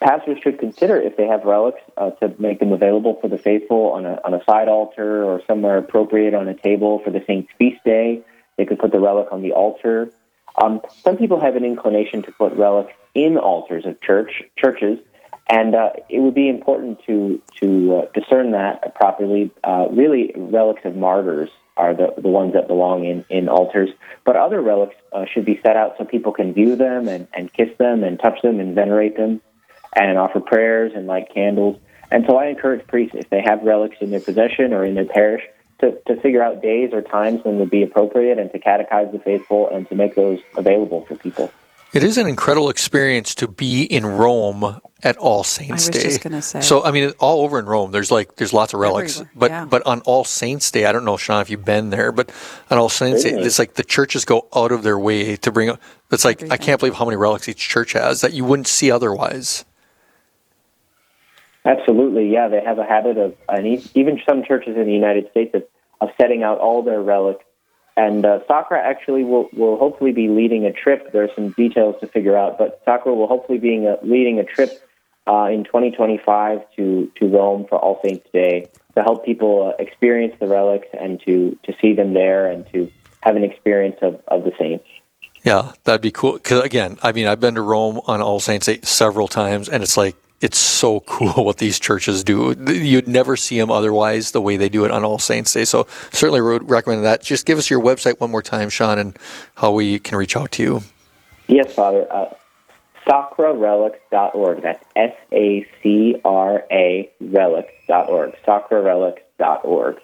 pastors 0.04 0.38
should 0.44 0.60
consider 0.60 0.98
if 0.98 1.16
they 1.18 1.26
have 1.26 1.44
relics 1.44 1.82
uh, 1.98 2.12
to 2.12 2.36
make 2.38 2.60
them 2.60 2.74
available 2.74 3.18
for 3.22 3.30
the 3.30 3.38
faithful 3.38 3.92
on 3.94 4.06
a 4.06 4.20
on 4.26 4.34
a 4.34 4.44
side 4.44 4.68
altar 4.68 5.24
or 5.24 5.42
somewhere 5.48 5.78
appropriate 5.78 6.34
on 6.34 6.48
a 6.48 6.54
table 6.54 7.00
for 7.04 7.10
the 7.10 7.24
saint's 7.26 7.50
feast 7.58 7.84
day. 7.86 8.22
They 8.58 8.66
could 8.66 8.80
put 8.80 8.92
the 8.92 9.00
relic 9.00 9.28
on 9.32 9.42
the 9.42 9.54
altar. 9.54 10.12
Um, 10.62 10.82
some 11.04 11.18
people 11.18 11.40
have 11.40 11.56
an 11.56 11.64
inclination 11.64 12.22
to 12.24 12.32
put 12.34 12.54
relics 12.54 12.94
in 13.16 13.38
altars 13.38 13.86
of 13.86 14.00
church 14.02 14.44
churches, 14.58 15.00
and 15.50 15.74
uh, 15.74 15.92
it 16.10 16.20
would 16.20 16.36
be 16.36 16.50
important 16.50 17.00
to 17.08 17.42
to 17.62 17.96
uh, 17.96 18.06
discern 18.14 18.52
that 18.52 18.96
properly. 18.96 19.52
Uh, 19.64 19.88
really, 19.90 20.34
relics 20.36 20.82
of 20.84 20.96
martyrs 20.96 21.50
are 21.78 21.96
the 21.96 22.14
the 22.18 22.28
ones 22.28 22.54
that 22.54 22.68
belong 22.68 23.06
in 23.06 23.26
in 23.30 23.48
altars, 23.48 23.90
but 24.26 24.36
other 24.36 24.62
relics 24.62 24.96
uh, 25.14 25.26
should 25.26 25.46
be 25.46 25.60
set 25.64 25.78
out 25.78 25.96
so 25.98 26.04
people 26.04 26.34
can 26.34 26.54
view 26.54 26.76
them 26.76 27.08
and 27.08 27.28
and 27.34 27.54
kiss 27.54 27.70
them 27.80 28.04
and 28.04 28.20
touch 28.20 28.42
them 28.42 28.60
and 28.60 28.76
venerate 28.76 29.16
them 29.16 29.42
and 29.96 30.18
offer 30.18 30.40
prayers 30.40 30.92
and 30.96 31.08
light 31.08 31.28
candles. 31.34 31.80
And 32.12 32.26
so 32.28 32.38
I 32.38 32.48
encourage 32.48 32.86
priests, 32.88 33.16
if 33.16 33.30
they 33.30 33.42
have 33.42 33.64
relics 33.64 33.98
in 34.02 34.12
their 34.12 34.20
possession 34.20 34.74
or 34.74 34.86
in 34.86 34.96
their 34.96 35.06
parish, 35.06 35.44
to, 35.80 35.98
to 36.08 36.20
figure 36.22 36.42
out 36.42 36.62
days 36.62 36.92
or 36.94 37.02
times 37.02 37.44
when 37.44 37.60
would 37.60 37.70
be 37.70 37.84
appropriate 37.84 38.38
and 38.40 38.52
to 38.52 38.60
catechize 38.60 39.12
the 39.12 39.20
faithful 39.20 39.70
and 39.70 39.88
to 39.90 39.96
make 39.96 40.16
those 40.16 40.40
available 40.56 41.06
for 41.06 41.16
people. 41.16 41.52
It 41.94 42.04
is 42.04 42.18
an 42.18 42.26
incredible 42.26 42.70
experience 42.70 43.36
to 43.36 43.48
be 43.48 43.84
in 43.84 44.04
Rome 44.04 44.82
at 45.04 45.16
All 45.18 45.44
Saints 45.44 45.90
Day. 45.90 46.00
I 46.00 46.04
was 46.06 46.14
just 46.14 46.24
going 46.24 46.34
to 46.34 46.42
say. 46.42 46.62
So 46.62 46.84
I 46.84 46.90
mean, 46.90 47.12
all 47.20 47.42
over 47.42 47.60
in 47.60 47.68
Rome, 47.68 47.92
there's 47.92 48.10
like 48.10 48.36
there's 48.36 48.52
lots 48.52 48.74
of 48.74 48.80
relics, 48.80 49.20
Everywhere, 49.20 49.32
but 49.36 49.52
yeah. 49.52 49.66
but 49.66 49.86
on 49.86 50.02
All 50.02 50.24
Saints 50.24 50.72
Day, 50.72 50.86
I 50.86 50.92
don't 50.92 51.06
know, 51.06 51.18
Sean, 51.18 51.42
if 51.42 51.52
you've 51.52 51.66
been 51.66 51.92
there, 51.92 52.12
but 52.12 52.32
on 52.72 52.80
All 52.80 52.90
Saints 52.90 53.24
Day, 53.24 53.34
it's 53.34 53.60
like 53.60 53.76
the 53.76 53.84
churches 53.84 54.26
go 54.26 54.48
out 54.56 54.72
of 54.72 54.82
their 54.82 54.98
way 54.98 55.36
to 55.36 55.52
bring. 55.52 55.78
It's 56.12 56.26
like 56.26 56.50
I 56.50 56.58
can't 56.58 56.80
believe 56.80 56.96
how 56.96 57.06
many 57.06 57.18
relics 57.18 57.48
each 57.48 57.60
church 57.60 57.94
has 57.94 58.22
that 58.22 58.34
you 58.34 58.44
wouldn't 58.44 58.68
see 58.68 58.90
otherwise. 58.90 59.64
Absolutely, 61.66 62.32
yeah. 62.32 62.50
They 62.50 62.62
have 62.62 62.80
a 62.80 62.86
habit 62.86 63.18
of, 63.18 63.36
and 63.48 63.66
even 63.96 64.22
some 64.28 64.44
churches 64.44 64.76
in 64.76 64.86
the 64.86 64.94
United 64.94 65.30
States, 65.32 65.54
of, 65.54 65.64
of 66.02 66.10
setting 66.20 66.44
out 66.44 66.60
all 66.60 66.84
their 66.84 67.02
relics. 67.02 67.46
And 67.96 68.26
uh, 68.26 68.40
Sacra 68.48 68.80
actually 68.80 69.24
will, 69.24 69.50
will 69.54 69.78
hopefully 69.78 70.12
be 70.12 70.28
leading 70.28 70.66
a 70.66 70.74
trip. 70.74 71.12
There 71.14 71.24
are 71.24 71.30
some 71.36 71.52
details 71.52 71.96
to 72.02 72.08
figure 72.08 72.36
out, 72.36 72.58
but 72.58 72.82
Sacra 72.86 73.14
will 73.14 73.28
hopefully 73.28 73.60
be 73.60 73.86
a, 73.86 73.98
leading 74.02 74.40
a 74.40 74.44
trip 74.44 74.72
uh, 75.28 75.46
in 75.52 75.64
2025 75.64 76.62
to, 76.76 77.12
to 77.16 77.28
Rome 77.28 77.66
for 77.70 77.78
All 77.78 78.02
Saints 78.04 78.28
Day 78.34 78.70
to 78.96 79.04
help 79.04 79.26
people 79.26 79.74
uh, 79.74 79.82
experience 79.82 80.34
the 80.40 80.48
relics 80.48 80.88
and 81.00 81.22
to, 81.26 81.58
to 81.64 81.74
see 81.82 81.94
them 81.94 82.14
there 82.14 82.48
and 82.48 82.66
to 82.74 82.92
have 83.22 83.36
an 83.36 83.44
experience 83.44 83.98
of, 84.02 84.22
of 84.28 84.44
the 84.44 84.52
saints. 84.60 84.86
Yeah, 85.44 85.74
that'd 85.84 86.02
be 86.02 86.12
cool. 86.12 86.34
Because 86.34 86.64
again, 86.64 86.98
I 87.04 87.12
mean, 87.12 87.28
I've 87.28 87.40
been 87.40 87.56
to 87.56 87.62
Rome 87.62 88.02
on 88.08 88.22
All 88.22 88.40
Saints 88.40 88.66
Day 88.66 88.80
several 88.82 89.28
times, 89.28 89.70
and 89.70 89.84
it's 89.84 89.98
like 89.98 90.16
it's 90.44 90.58
so 90.58 91.00
cool 91.08 91.46
what 91.46 91.58
these 91.58 91.80
churches 91.80 92.24
do. 92.24 92.54
You'd 92.68 93.08
never 93.08 93.36
see 93.38 93.58
them 93.58 93.72
otherwise 93.72 94.32
the 94.32 94.42
way 94.42 94.58
they 94.58 94.70
do 94.70 94.86
it 94.86 94.92
on 94.92 95.04
All 95.04 95.18
Saints 95.18 95.54
Day. 95.54 95.66
So 95.66 95.88
certainly 96.12 96.42
would 96.42 96.70
recommend 96.70 97.06
that. 97.06 97.24
Just 97.24 97.46
give 97.46 97.58
us 97.58 97.70
your 97.70 97.82
website 97.82 98.20
one 98.20 98.30
more 98.30 98.44
time, 98.44 98.70
Sean, 98.70 99.00
and 99.00 99.18
how 99.56 99.72
we 99.72 99.98
can 99.98 100.18
reach 100.18 100.36
out 100.36 100.52
to 100.52 100.64
you. 100.64 100.84
Yes, 101.48 101.74
Father. 101.74 102.12
Uh, 102.12 102.34
SacraRelics.org. 103.08 104.62
That's 104.62 104.84
S 104.96 105.16
A 105.32 105.66
C 105.82 106.16
R 106.24 106.64
A 106.72 107.10
relics.org. 107.20 108.36
SacraRelics.org. 108.46 110.00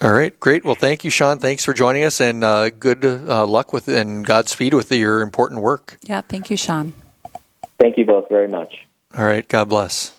All 0.00 0.12
right, 0.12 0.38
great. 0.38 0.64
Well, 0.64 0.74
thank 0.74 1.04
you, 1.04 1.10
Sean. 1.10 1.38
Thanks 1.38 1.64
for 1.64 1.72
joining 1.72 2.04
us, 2.04 2.20
and 2.20 2.44
uh, 2.44 2.70
good 2.70 3.04
uh, 3.04 3.46
luck 3.46 3.72
with 3.72 3.88
and 3.88 4.24
Godspeed 4.24 4.74
with 4.74 4.92
your 4.92 5.22
important 5.22 5.60
work. 5.60 5.98
Yeah, 6.02 6.20
thank 6.20 6.50
you, 6.50 6.56
Sean. 6.56 6.92
Thank 7.78 7.98
you 7.98 8.04
both 8.04 8.28
very 8.28 8.48
much. 8.48 8.85
All 9.16 9.24
right, 9.24 9.46
God 9.48 9.68
bless. 9.68 10.12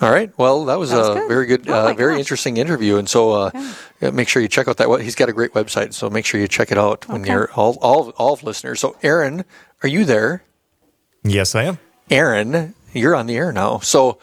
All 0.00 0.10
right. 0.12 0.30
Well, 0.38 0.66
that 0.66 0.78
was, 0.78 0.90
That 0.90 0.98
was 0.98 1.08
a 1.08 1.14
good. 1.14 1.28
very 1.28 1.46
good, 1.46 1.68
Oh 1.68 1.88
uh, 1.88 1.92
very 1.92 2.12
gosh. 2.14 2.20
interesting 2.20 2.56
interview. 2.56 2.98
And 2.98 3.08
so, 3.08 3.32
uh, 3.32 3.50
yeah, 4.00 4.10
make 4.10 4.28
sure 4.28 4.40
you 4.40 4.46
check 4.46 4.68
out 4.68 4.76
that. 4.76 4.88
He's 5.02 5.16
got 5.16 5.28
a 5.28 5.32
great 5.32 5.54
website, 5.54 5.92
so 5.92 6.08
make 6.08 6.24
sure 6.24 6.40
you 6.40 6.46
check 6.46 6.70
it 6.70 6.78
out 6.78 7.08
when 7.08 7.22
Okay. 7.22 7.32
you're 7.32 7.50
all, 7.54 7.76
all, 7.82 8.10
all 8.10 8.34
of 8.34 8.44
listeners. 8.44 8.78
So, 8.78 8.96
Aaron, 9.02 9.44
are 9.82 9.88
you 9.88 10.04
there? 10.04 10.44
Yes, 11.24 11.56
I 11.56 11.64
am. 11.64 11.78
Aaron, 12.10 12.74
you're 12.92 13.16
on 13.16 13.26
the 13.26 13.36
air 13.36 13.52
now. 13.52 13.78
So, 13.80 14.18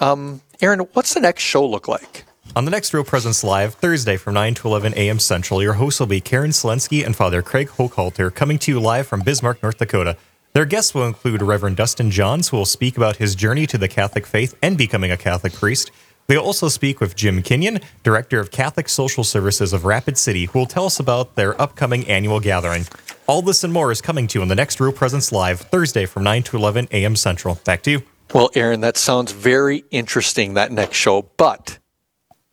um, 0.00 0.40
Aaron, 0.62 0.80
what's 0.94 1.12
the 1.12 1.20
next 1.20 1.42
show 1.42 1.66
look 1.66 1.86
like? 1.86 2.24
On 2.56 2.64
the 2.64 2.70
next 2.70 2.94
Real 2.94 3.04
Presence 3.04 3.44
Live, 3.44 3.74
Thursday 3.74 4.16
from 4.16 4.34
9 4.34 4.54
to 4.54 4.68
11 4.68 4.94
a.m. 4.96 5.18
Central, 5.18 5.62
your 5.62 5.74
hosts 5.74 6.00
will 6.00 6.06
be 6.06 6.20
Karen 6.22 6.50
Selensky 6.50 7.04
and 7.04 7.14
Father 7.14 7.42
Craig 7.42 7.68
Hochhalter 7.68 8.34
coming 8.34 8.58
to 8.60 8.72
you 8.72 8.80
live 8.80 9.06
from 9.06 9.20
Bismarck, 9.20 9.62
North 9.62 9.76
Dakota. 9.78 10.16
Their 10.52 10.64
guests 10.64 10.94
will 10.94 11.06
include 11.06 11.42
Reverend 11.42 11.76
Dustin 11.76 12.10
Johns, 12.10 12.48
who 12.48 12.56
will 12.56 12.64
speak 12.64 12.96
about 12.96 13.16
his 13.16 13.36
journey 13.36 13.68
to 13.68 13.78
the 13.78 13.86
Catholic 13.86 14.26
faith 14.26 14.56
and 14.60 14.76
becoming 14.76 15.12
a 15.12 15.16
Catholic 15.16 15.52
priest. 15.52 15.92
They'll 16.26 16.42
also 16.42 16.68
speak 16.68 17.00
with 17.00 17.14
Jim 17.14 17.40
Kenyon, 17.40 17.78
Director 18.02 18.40
of 18.40 18.50
Catholic 18.50 18.88
Social 18.88 19.22
Services 19.22 19.72
of 19.72 19.84
Rapid 19.84 20.18
City, 20.18 20.46
who 20.46 20.58
will 20.58 20.66
tell 20.66 20.86
us 20.86 20.98
about 20.98 21.36
their 21.36 21.60
upcoming 21.60 22.04
annual 22.08 22.40
gathering. 22.40 22.86
All 23.28 23.42
this 23.42 23.62
and 23.62 23.72
more 23.72 23.92
is 23.92 24.00
coming 24.00 24.26
to 24.26 24.38
you 24.38 24.42
on 24.42 24.48
the 24.48 24.56
next 24.56 24.80
Real 24.80 24.90
Presence 24.90 25.30
Live, 25.30 25.60
Thursday 25.60 26.04
from 26.04 26.24
9 26.24 26.42
to 26.42 26.56
11 26.56 26.88
a.m. 26.90 27.14
Central. 27.14 27.54
Back 27.64 27.82
to 27.82 27.92
you. 27.92 28.02
Well, 28.34 28.50
Aaron, 28.56 28.80
that 28.80 28.96
sounds 28.96 29.30
very 29.30 29.84
interesting, 29.92 30.54
that 30.54 30.72
next 30.72 30.96
show, 30.96 31.30
but 31.36 31.78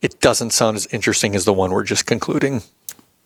it 0.00 0.20
doesn't 0.20 0.50
sound 0.50 0.76
as 0.76 0.86
interesting 0.92 1.34
as 1.34 1.44
the 1.44 1.52
one 1.52 1.72
we're 1.72 1.82
just 1.82 2.06
concluding. 2.06 2.62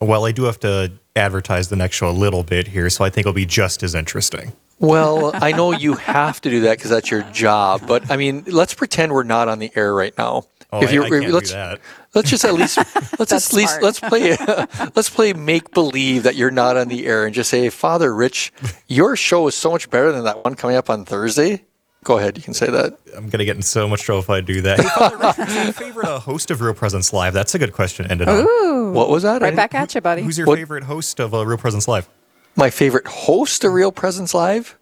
Well, 0.00 0.24
I 0.24 0.32
do 0.32 0.44
have 0.44 0.60
to 0.60 0.92
advertise 1.16 1.68
the 1.68 1.76
next 1.76 1.96
show 1.96 2.08
a 2.08 2.12
little 2.12 2.42
bit 2.42 2.68
here, 2.68 2.88
so 2.90 3.04
I 3.04 3.10
think 3.10 3.24
it'll 3.26 3.32
be 3.34 3.46
just 3.46 3.82
as 3.82 3.94
interesting. 3.94 4.52
Well, 4.78 5.30
I 5.34 5.52
know 5.52 5.70
you 5.72 5.94
have 5.94 6.40
to 6.40 6.50
do 6.50 6.62
that 6.62 6.78
because 6.78 6.90
that's 6.90 7.10
your 7.10 7.22
job, 7.30 7.82
but 7.86 8.10
I 8.10 8.16
mean, 8.16 8.42
let's 8.48 8.74
pretend 8.74 9.12
we're 9.12 9.22
not 9.22 9.48
on 9.48 9.60
the 9.60 9.70
air 9.76 9.94
right 9.94 10.16
now. 10.18 10.44
Oh, 10.72 10.78
I- 10.80 10.84
I 10.84 10.86
can't 10.86 11.10
do 11.26 11.32
let's, 11.32 11.52
that. 11.52 11.80
let's 12.14 12.30
just 12.30 12.44
at 12.44 12.54
least 12.54 12.76
let's 13.18 13.30
That's 13.30 13.50
at 13.50 13.52
least 13.52 13.78
smart. 13.78 13.82
let's 13.82 14.00
play 14.00 14.36
let's 14.96 15.10
play 15.10 15.34
make 15.34 15.70
believe 15.72 16.22
that 16.24 16.34
you're 16.34 16.50
not 16.50 16.76
on 16.76 16.88
the 16.88 17.06
air 17.06 17.26
and 17.26 17.34
just 17.34 17.50
say, 17.50 17.68
Father 17.68 18.12
Rich, 18.14 18.52
your 18.88 19.14
show 19.14 19.46
is 19.46 19.54
so 19.54 19.70
much 19.70 19.88
better 19.90 20.10
than 20.12 20.24
that 20.24 20.42
one 20.44 20.54
coming 20.54 20.76
up 20.76 20.88
on 20.90 21.04
Thursday. 21.04 21.62
Go 22.04 22.18
ahead, 22.18 22.36
you 22.36 22.42
can 22.42 22.52
say 22.54 22.66
that. 22.68 22.98
I'm 23.16 23.28
gonna 23.28 23.44
get 23.44 23.54
in 23.56 23.62
so 23.62 23.88
much 23.88 24.02
trouble 24.02 24.20
if 24.22 24.30
I 24.30 24.40
do 24.40 24.60
that. 24.62 24.80
Hey, 24.80 24.88
Father 24.88 25.16
Richard, 25.18 25.44
who's 25.48 25.64
your 25.64 25.72
favorite 25.86 26.06
uh, 26.08 26.18
host 26.18 26.50
of 26.50 26.60
Real 26.60 26.74
Presence 26.74 27.12
Live? 27.12 27.32
That's 27.32 27.54
a 27.54 27.58
good 27.60 27.72
question. 27.72 28.06
to 28.06 28.10
End 28.10 28.20
it 28.22 28.28
on. 28.28 28.44
Ooh. 28.46 28.90
What 28.92 29.08
was 29.08 29.22
that? 29.22 29.34
Right 29.40 29.48
didn't- 29.50 29.56
back 29.56 29.74
at 29.74 29.94
you, 29.94 30.00
buddy. 30.00 30.22
Who's 30.22 30.36
your 30.36 30.46
What- 30.48 30.58
favorite 30.58 30.84
host 30.84 31.20
of 31.20 31.32
uh, 31.32 31.46
Real 31.46 31.58
Presence 31.58 31.86
Live? 31.86 32.08
My 32.56 32.70
favorite 32.70 33.06
host 33.06 33.62
of 33.64 33.72
Real 33.72 33.92
Presence 33.92 34.34
Live? 34.34 34.76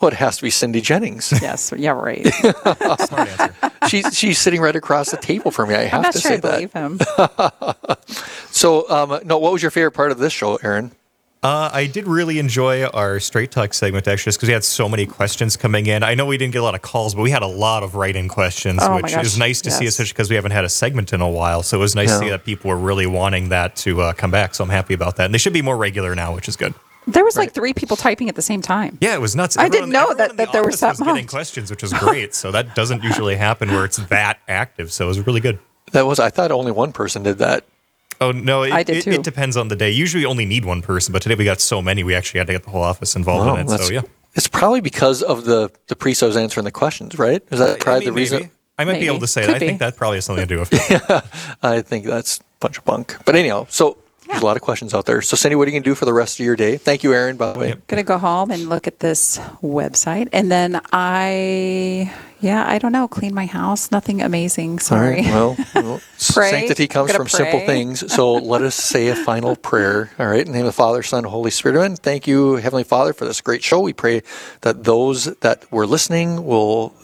Well, 0.00 0.10
it 0.10 0.14
has 0.18 0.36
to 0.36 0.42
be 0.42 0.50
Cindy 0.50 0.82
Jennings. 0.82 1.32
Yes, 1.42 1.72
yeah, 1.74 1.92
right. 1.92 2.26
Smart 2.34 3.28
answer. 3.40 3.54
she's 3.88 4.14
she's 4.16 4.38
sitting 4.38 4.60
right 4.60 4.76
across 4.76 5.10
the 5.10 5.16
table 5.16 5.50
from 5.50 5.70
me. 5.70 5.74
I 5.76 5.84
have 5.84 5.94
I'm 6.00 6.02
not 6.02 6.12
to 6.12 6.20
sure 6.20 6.30
say 6.32 6.36
I 6.36 6.66
that. 6.66 6.72
him. 6.74 6.98
So, 8.50 8.88
um, 8.90 9.20
no, 9.24 9.38
what 9.38 9.52
was 9.52 9.62
your 9.62 9.70
favorite 9.70 9.92
part 9.92 10.12
of 10.12 10.18
this 10.18 10.34
show, 10.34 10.56
Aaron? 10.56 10.92
Uh, 11.46 11.70
I 11.72 11.86
did 11.86 12.08
really 12.08 12.40
enjoy 12.40 12.86
our 12.86 13.20
straight 13.20 13.52
talk 13.52 13.72
segment 13.72 14.08
actually, 14.08 14.30
just 14.30 14.38
because 14.38 14.48
we 14.48 14.52
had 14.52 14.64
so 14.64 14.88
many 14.88 15.06
questions 15.06 15.56
coming 15.56 15.86
in. 15.86 16.02
I 16.02 16.16
know 16.16 16.26
we 16.26 16.36
didn't 16.36 16.54
get 16.54 16.58
a 16.58 16.64
lot 16.64 16.74
of 16.74 16.82
calls, 16.82 17.14
but 17.14 17.22
we 17.22 17.30
had 17.30 17.44
a 17.44 17.46
lot 17.46 17.84
of 17.84 17.94
write-in 17.94 18.28
questions, 18.28 18.80
Oh 18.82 18.96
which 18.96 19.12
gosh, 19.14 19.24
is 19.24 19.38
nice 19.38 19.60
to 19.60 19.70
see, 19.70 19.86
especially 19.86 20.12
because 20.12 20.28
we 20.28 20.34
haven't 20.34 20.50
had 20.50 20.64
a 20.64 20.68
segment 20.68 21.12
in 21.12 21.20
a 21.20 21.30
while. 21.30 21.62
So 21.62 21.76
it 21.76 21.80
was 21.80 21.94
nice 21.94 22.10
to 22.10 22.18
see 22.18 22.30
that 22.30 22.44
people 22.44 22.68
were 22.70 22.76
really 22.76 23.06
wanting 23.06 23.50
that 23.50 23.76
to 23.76 24.00
uh, 24.00 24.12
come 24.12 24.32
back. 24.32 24.56
So 24.56 24.64
I'm 24.64 24.70
happy 24.70 24.92
about 24.92 25.14
that, 25.18 25.26
and 25.26 25.34
they 25.34 25.38
should 25.38 25.52
be 25.52 25.62
more 25.62 25.76
regular 25.76 26.16
now, 26.16 26.34
which 26.34 26.48
is 26.48 26.56
good. 26.56 26.74
There 27.06 27.22
was 27.22 27.36
like 27.36 27.52
three 27.52 27.72
people 27.72 27.96
typing 27.96 28.28
at 28.28 28.34
the 28.34 28.42
same 28.42 28.60
time. 28.60 28.98
Yeah, 29.00 29.14
it 29.14 29.20
was 29.20 29.36
nuts. 29.36 29.56
I 29.56 29.68
didn't 29.68 29.90
know 29.90 30.14
that, 30.14 30.30
the 30.30 30.36
that 30.38 30.52
there 30.52 30.64
was 30.64 30.82
office 30.82 30.98
that 30.98 31.04
was 31.06 31.14
getting 31.14 31.28
questions, 31.28 31.70
which 31.70 31.82
was 31.82 31.92
great. 31.92 32.34
so 32.34 32.50
that 32.50 32.74
doesn't 32.74 33.04
usually 33.04 33.36
happen 33.36 33.70
where 33.70 33.84
it's 33.84 33.98
that 33.98 34.40
active. 34.48 34.92
So 34.92 35.04
it 35.04 35.08
was 35.08 35.24
really 35.24 35.40
good. 35.40 35.60
That 35.92 36.06
was 36.06 36.18
I 36.18 36.30
thought 36.30 36.50
only 36.50 36.72
one 36.72 36.90
person 36.92 37.22
did 37.22 37.38
that. 37.38 37.64
Oh 38.20 38.32
no, 38.32 38.62
it, 38.62 38.72
I 38.72 38.82
did 38.82 38.98
it, 38.98 39.02
too. 39.02 39.10
it 39.12 39.22
depends 39.22 39.56
on 39.56 39.68
the 39.68 39.76
day. 39.76 39.90
Usually, 39.90 40.22
we 40.22 40.26
only 40.26 40.46
need 40.46 40.64
one 40.64 40.82
person, 40.82 41.12
but 41.12 41.22
today 41.22 41.34
we 41.34 41.44
got 41.44 41.60
so 41.60 41.82
many, 41.82 42.02
we 42.04 42.14
actually 42.14 42.38
had 42.38 42.46
to 42.48 42.52
get 42.54 42.62
the 42.64 42.70
whole 42.70 42.82
office 42.82 43.14
involved 43.16 43.46
Wow, 43.46 43.56
in 43.56 43.66
it. 43.70 43.78
So 43.80 43.92
yeah, 43.92 44.02
It's 44.34 44.48
probably 44.48 44.80
because 44.80 45.22
of 45.22 45.44
the 45.44 45.70
the 45.88 45.96
priest 45.96 46.22
I 46.22 46.26
answering 46.28 46.64
the 46.64 46.70
questions, 46.72 47.18
right? 47.18 47.42
Is 47.50 47.58
that 47.58 47.70
I 47.70 47.78
probably 47.78 48.00
mean, 48.00 48.06
the 48.06 48.12
reason? 48.12 48.38
maybe. 48.40 48.50
I 48.78 48.84
might 48.84 49.00
be 49.00 49.06
able 49.06 49.20
to 49.20 49.26
say 49.26 49.40
Could 49.42 49.50
that. 49.50 49.56
I 49.56 49.58
think 49.58 49.72
be. 49.78 49.84
that 49.84 49.96
probably 49.96 50.18
has 50.18 50.26
something 50.26 50.46
to 50.46 50.54
do 50.54 50.60
with 50.60 50.68
it. 50.72 51.24
I 51.62 51.80
think 51.80 52.04
that's 52.04 52.38
a 52.40 52.42
bunch 52.60 52.76
of 52.78 52.84
bunk. 52.84 53.16
But 53.24 53.34
anyhow, 53.34 53.66
so 53.70 53.96
there's 54.28 54.42
a 54.42 54.44
lot 54.44 54.56
of 54.56 54.62
questions 54.62 54.92
out 54.92 55.06
there. 55.06 55.22
So 55.22 55.34
Cindy, 55.36 55.56
what 55.56 55.66
are 55.66 55.70
you 55.70 55.76
gonna 55.78 55.84
do 55.84 55.94
for 55.94 56.04
the 56.04 56.12
rest 56.12 56.38
of 56.38 56.44
your 56.44 56.56
day? 56.56 56.76
Thank 56.76 57.02
you, 57.02 57.14
Aaron. 57.14 57.36
By 57.38 57.52
the 57.52 57.58
way, 57.58 57.74
Gonna 57.86 58.02
go 58.02 58.18
home 58.18 58.50
and 58.50 58.68
look 58.68 58.86
at 58.86 58.98
this 59.00 59.38
website, 59.62 60.28
and 60.32 60.50
then 60.52 60.80
I, 60.92 62.12
yeah, 62.40 62.64
I 62.68 62.78
don't 62.78 62.92
know, 62.92 63.08
clean 63.08 63.34
my 63.34 63.46
house. 63.46 63.90
Nothing 63.90 64.20
amazing. 64.20 64.78
Sorry. 64.78 65.22
right. 65.22 65.24
Well, 65.26 65.56
well, 65.74 66.00
Pray. 66.32 66.50
sanctity 66.50 66.86
comes 66.86 67.12
from 67.12 67.28
simple 67.28 67.60
things. 67.60 68.12
So 68.12 68.34
let 68.34 68.62
us 68.62 68.74
say 68.74 69.08
a 69.08 69.16
final 69.16 69.56
prayer. 69.70 70.10
All 70.18 70.26
right. 70.26 70.40
In 70.40 70.46
the 70.48 70.52
name 70.52 70.62
of 70.62 70.66
the 70.66 70.72
Father, 70.72 71.02
Son, 71.02 71.24
Holy 71.24 71.50
Spirit. 71.50 71.76
Amen. 71.78 71.96
Thank 71.96 72.26
you, 72.26 72.56
Heavenly 72.56 72.84
Father, 72.84 73.12
for 73.12 73.24
this 73.24 73.40
great 73.40 73.64
show. 73.64 73.80
We 73.80 73.92
pray 73.92 74.22
that 74.60 74.84
those 74.84 75.24
that 75.36 75.70
were 75.72 75.86
listening 75.86 76.44
will 76.44 76.94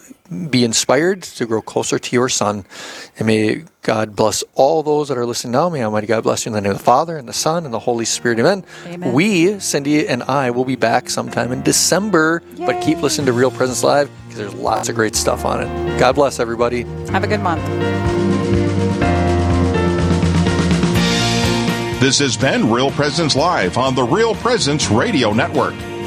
be 0.49 0.63
inspired 0.63 1.23
to 1.23 1.45
grow 1.45 1.61
closer 1.61 1.97
to 1.99 2.15
your 2.15 2.29
Son. 2.29 2.65
And 3.17 3.27
may 3.27 3.63
God 3.83 4.15
bless 4.15 4.45
all 4.55 4.81
those 4.81 5.09
that 5.09 5.17
are 5.17 5.25
listening 5.25 5.51
now. 5.51 5.67
May 5.67 5.83
Almighty 5.83 6.07
God 6.07 6.23
bless 6.23 6.45
you 6.45 6.49
in 6.49 6.53
the 6.53 6.61
name 6.61 6.71
of 6.71 6.77
the 6.77 6.83
Father, 6.83 7.17
and 7.17 7.27
the 7.27 7.33
Son, 7.33 7.65
and 7.65 7.73
the 7.73 7.79
Holy 7.79 8.05
Spirit. 8.05 8.39
Amen. 8.39 8.63
Amen. 8.85 9.11
We, 9.11 9.59
Cindy 9.59 10.07
and 10.07 10.23
I, 10.23 10.51
will 10.51 10.63
be 10.63 10.77
back 10.77 11.09
sometime 11.09 11.51
in 11.51 11.63
December. 11.63 12.41
But 12.57 12.81
keep 12.81 13.01
listening 13.01 13.25
to 13.25 13.33
Real 13.33 13.51
Presence 13.51 13.83
Live 13.83 14.09
because 14.23 14.37
there's 14.37 14.53
lots 14.53 14.87
of 14.87 14.95
great 14.95 15.17
stuff 15.17 15.43
on 15.43 15.61
it. 15.61 15.99
God 15.99 16.15
bless 16.15 16.39
everybody. 16.39 16.83
Have 17.11 17.25
a 17.25 17.27
good 17.27 17.41
month. 17.41 17.61
This 21.99 22.19
has 22.19 22.37
been 22.37 22.71
Real 22.71 22.91
Presence 22.91 23.35
Live 23.35 23.77
on 23.77 23.95
the 23.95 24.03
Real 24.03 24.33
Presence 24.35 24.89
Radio 24.89 25.33
Network. 25.33 25.75